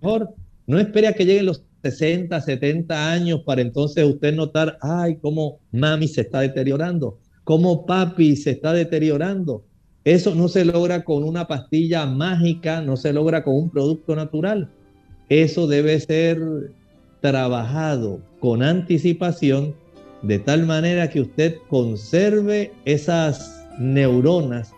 mejor. 0.00 0.34
No 0.66 0.78
espere 0.78 1.06
a 1.06 1.12
que 1.12 1.24
lleguen 1.24 1.46
los 1.46 1.62
60, 1.90 2.40
70 2.40 3.12
años 3.12 3.42
para 3.44 3.62
entonces 3.62 4.04
usted 4.04 4.34
notar, 4.34 4.78
ay, 4.80 5.16
cómo 5.20 5.60
mami 5.72 6.08
se 6.08 6.22
está 6.22 6.40
deteriorando, 6.40 7.18
cómo 7.44 7.86
papi 7.86 8.36
se 8.36 8.52
está 8.52 8.72
deteriorando. 8.72 9.64
Eso 10.04 10.34
no 10.34 10.48
se 10.48 10.64
logra 10.64 11.04
con 11.04 11.24
una 11.24 11.46
pastilla 11.46 12.06
mágica, 12.06 12.80
no 12.80 12.96
se 12.96 13.12
logra 13.12 13.42
con 13.42 13.54
un 13.54 13.70
producto 13.70 14.16
natural. 14.16 14.70
Eso 15.28 15.66
debe 15.66 15.98
ser 16.00 16.38
trabajado 17.20 18.20
con 18.40 18.62
anticipación 18.62 19.74
de 20.22 20.38
tal 20.38 20.66
manera 20.66 21.10
que 21.10 21.20
usted 21.20 21.56
conserve 21.68 22.72
esas 22.84 23.64
neuronas 23.78 24.72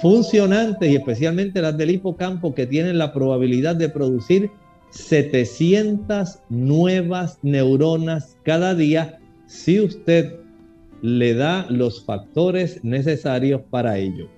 funcionantes 0.00 0.90
y 0.90 0.96
especialmente 0.96 1.60
las 1.60 1.76
del 1.76 1.90
hipocampo 1.90 2.54
que 2.54 2.66
tienen 2.66 2.98
la 2.98 3.12
probabilidad 3.12 3.76
de 3.76 3.88
producir 3.88 4.50
700 4.90 6.40
nuevas 6.48 7.38
neuronas 7.42 8.36
cada 8.42 8.74
día 8.74 9.18
si 9.46 9.80
usted 9.80 10.40
le 11.02 11.34
da 11.34 11.66
los 11.70 12.04
factores 12.04 12.82
necesarios 12.82 13.62
para 13.70 13.98
ello. 13.98 14.28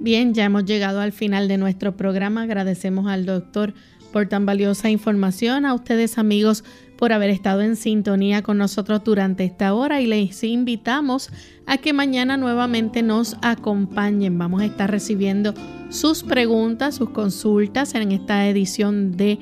Bien, 0.00 0.32
ya 0.32 0.44
hemos 0.44 0.64
llegado 0.64 1.00
al 1.00 1.12
final 1.12 1.48
de 1.48 1.58
nuestro 1.58 1.96
programa. 1.96 2.42
Agradecemos 2.42 3.08
al 3.08 3.26
doctor 3.26 3.74
por 4.12 4.28
tan 4.28 4.46
valiosa 4.46 4.90
información, 4.90 5.66
a 5.66 5.74
ustedes 5.74 6.18
amigos 6.18 6.64
por 6.96 7.12
haber 7.12 7.30
estado 7.30 7.62
en 7.62 7.76
sintonía 7.76 8.42
con 8.42 8.58
nosotros 8.58 9.02
durante 9.04 9.44
esta 9.44 9.74
hora 9.74 10.00
y 10.00 10.06
les 10.06 10.42
invitamos 10.42 11.30
a 11.66 11.78
que 11.78 11.92
mañana 11.92 12.36
nuevamente 12.36 13.02
nos 13.02 13.36
acompañen. 13.42 14.38
Vamos 14.38 14.62
a 14.62 14.66
estar 14.66 14.90
recibiendo 14.90 15.54
sus 15.90 16.22
preguntas, 16.22 16.96
sus 16.96 17.10
consultas 17.10 17.94
en 17.94 18.12
esta 18.12 18.48
edición 18.48 19.16
de 19.16 19.38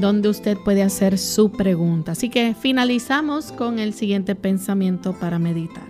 donde 0.00 0.28
usted 0.28 0.56
puede 0.64 0.82
hacer 0.82 1.18
su 1.18 1.52
pregunta. 1.52 2.12
Así 2.12 2.28
que 2.28 2.54
finalizamos 2.54 3.52
con 3.52 3.78
el 3.78 3.92
siguiente 3.94 4.34
pensamiento 4.34 5.14
para 5.18 5.38
meditar. 5.38 5.86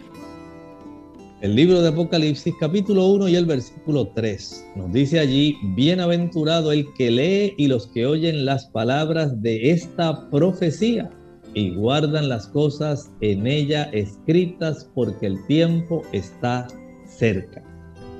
El 1.43 1.55
libro 1.55 1.83
de 1.83 1.89
Apocalipsis 1.89 2.55
capítulo 2.59 3.09
1 3.09 3.29
y 3.29 3.37
el 3.37 3.45
versículo 3.45 4.09
3 4.09 4.65
nos 4.77 4.93
dice 4.93 5.21
allí, 5.21 5.59
bienaventurado 5.75 6.73
el 6.73 6.93
que 6.95 7.11
lee 7.11 7.55
y 7.59 7.69
los 7.69 7.89
que 7.89 8.07
oyen 8.07 8.47
las 8.47 8.67
palabras 8.67 9.43
de 9.43 9.71
esta 9.71 10.31
profecía 10.31 11.11
y 11.53 11.75
guardan 11.75 12.29
las 12.29 12.47
cosas 12.49 13.11
en 13.21 13.47
ella 13.47 13.85
escritas 13.93 14.91
porque 14.95 15.27
el 15.27 15.47
tiempo 15.47 16.03
está 16.13 16.69
cerca. 17.07 17.63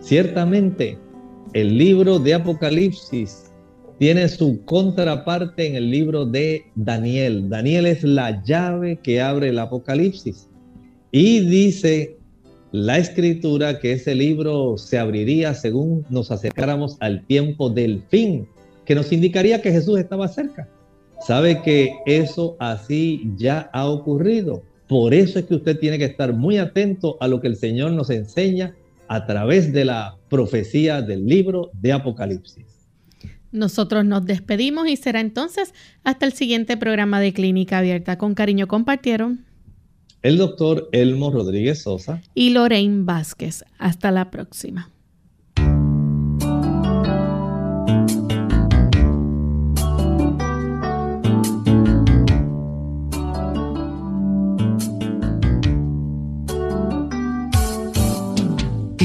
Ciertamente, 0.01 0.99
el 1.57 1.79
libro 1.79 2.19
de 2.19 2.35
Apocalipsis 2.35 3.51
tiene 3.99 4.29
su 4.29 4.63
contraparte 4.67 5.67
en 5.67 5.77
el 5.77 5.91
libro 5.91 6.27
de 6.27 6.67
Daniel. 6.75 7.49
Daniel 7.49 7.87
es 7.87 8.05
la 8.05 8.45
llave 8.45 8.99
que 9.03 9.23
abre 9.23 9.49
el 9.49 9.59
Apocalipsis. 9.59 10.51
Y 11.13 11.41
dice 11.41 12.19
la 12.73 12.99
escritura 12.99 13.79
que 13.79 13.93
ese 13.93 14.15
libro 14.15 14.77
se 14.77 14.99
abriría 14.99 15.55
según 15.55 16.05
nos 16.11 16.31
acercáramos 16.31 16.99
al 17.01 17.25
tiempo 17.25 17.71
del 17.71 18.03
fin, 18.11 18.47
que 18.85 18.95
nos 18.95 19.11
indicaría 19.11 19.63
que 19.63 19.73
Jesús 19.73 19.99
estaba 19.99 20.29
cerca. 20.29 20.69
Sabe 21.27 21.63
que 21.63 21.91
eso 22.05 22.55
así 22.59 23.33
ya 23.39 23.71
ha 23.73 23.89
ocurrido. 23.89 24.63
Por 24.89 25.15
eso 25.15 25.39
es 25.39 25.47
que 25.47 25.55
usted 25.55 25.79
tiene 25.79 25.97
que 25.97 26.05
estar 26.05 26.35
muy 26.35 26.59
atento 26.59 27.17
a 27.19 27.29
lo 27.29 27.41
que 27.41 27.49
el 27.49 27.57
Señor 27.57 27.93
nos 27.93 28.11
enseña 28.11 28.77
a 29.09 29.27
través 29.27 29.73
de 29.73 29.85
la 29.85 30.17
profecía 30.29 31.03
del 31.03 31.27
libro 31.27 31.71
de 31.75 31.93
Apocalipsis. 31.93 32.65
Nosotros 33.53 34.05
nos 34.05 34.25
despedimos 34.27 34.89
y 34.89 34.97
será 34.97 35.21
entonces 35.21 35.73
hasta 36.05 36.27
el 36.27 36.33
siguiente 36.33 36.77
programa 36.77 37.21
de 37.21 37.33
Clínica 37.33 37.79
Abierta. 37.79 38.19
Con 38.19 38.35
cariño 38.35 38.67
compartieron 38.67 39.45
el 40.23 40.39
doctor 40.39 40.89
Elmo 40.93 41.31
Rodríguez 41.31 41.83
Sosa 41.83 42.21
y 42.35 42.51
Lorraine 42.51 43.05
Vázquez. 43.05 43.65
Hasta 43.79 44.11
la 44.11 44.31
próxima. 44.31 44.91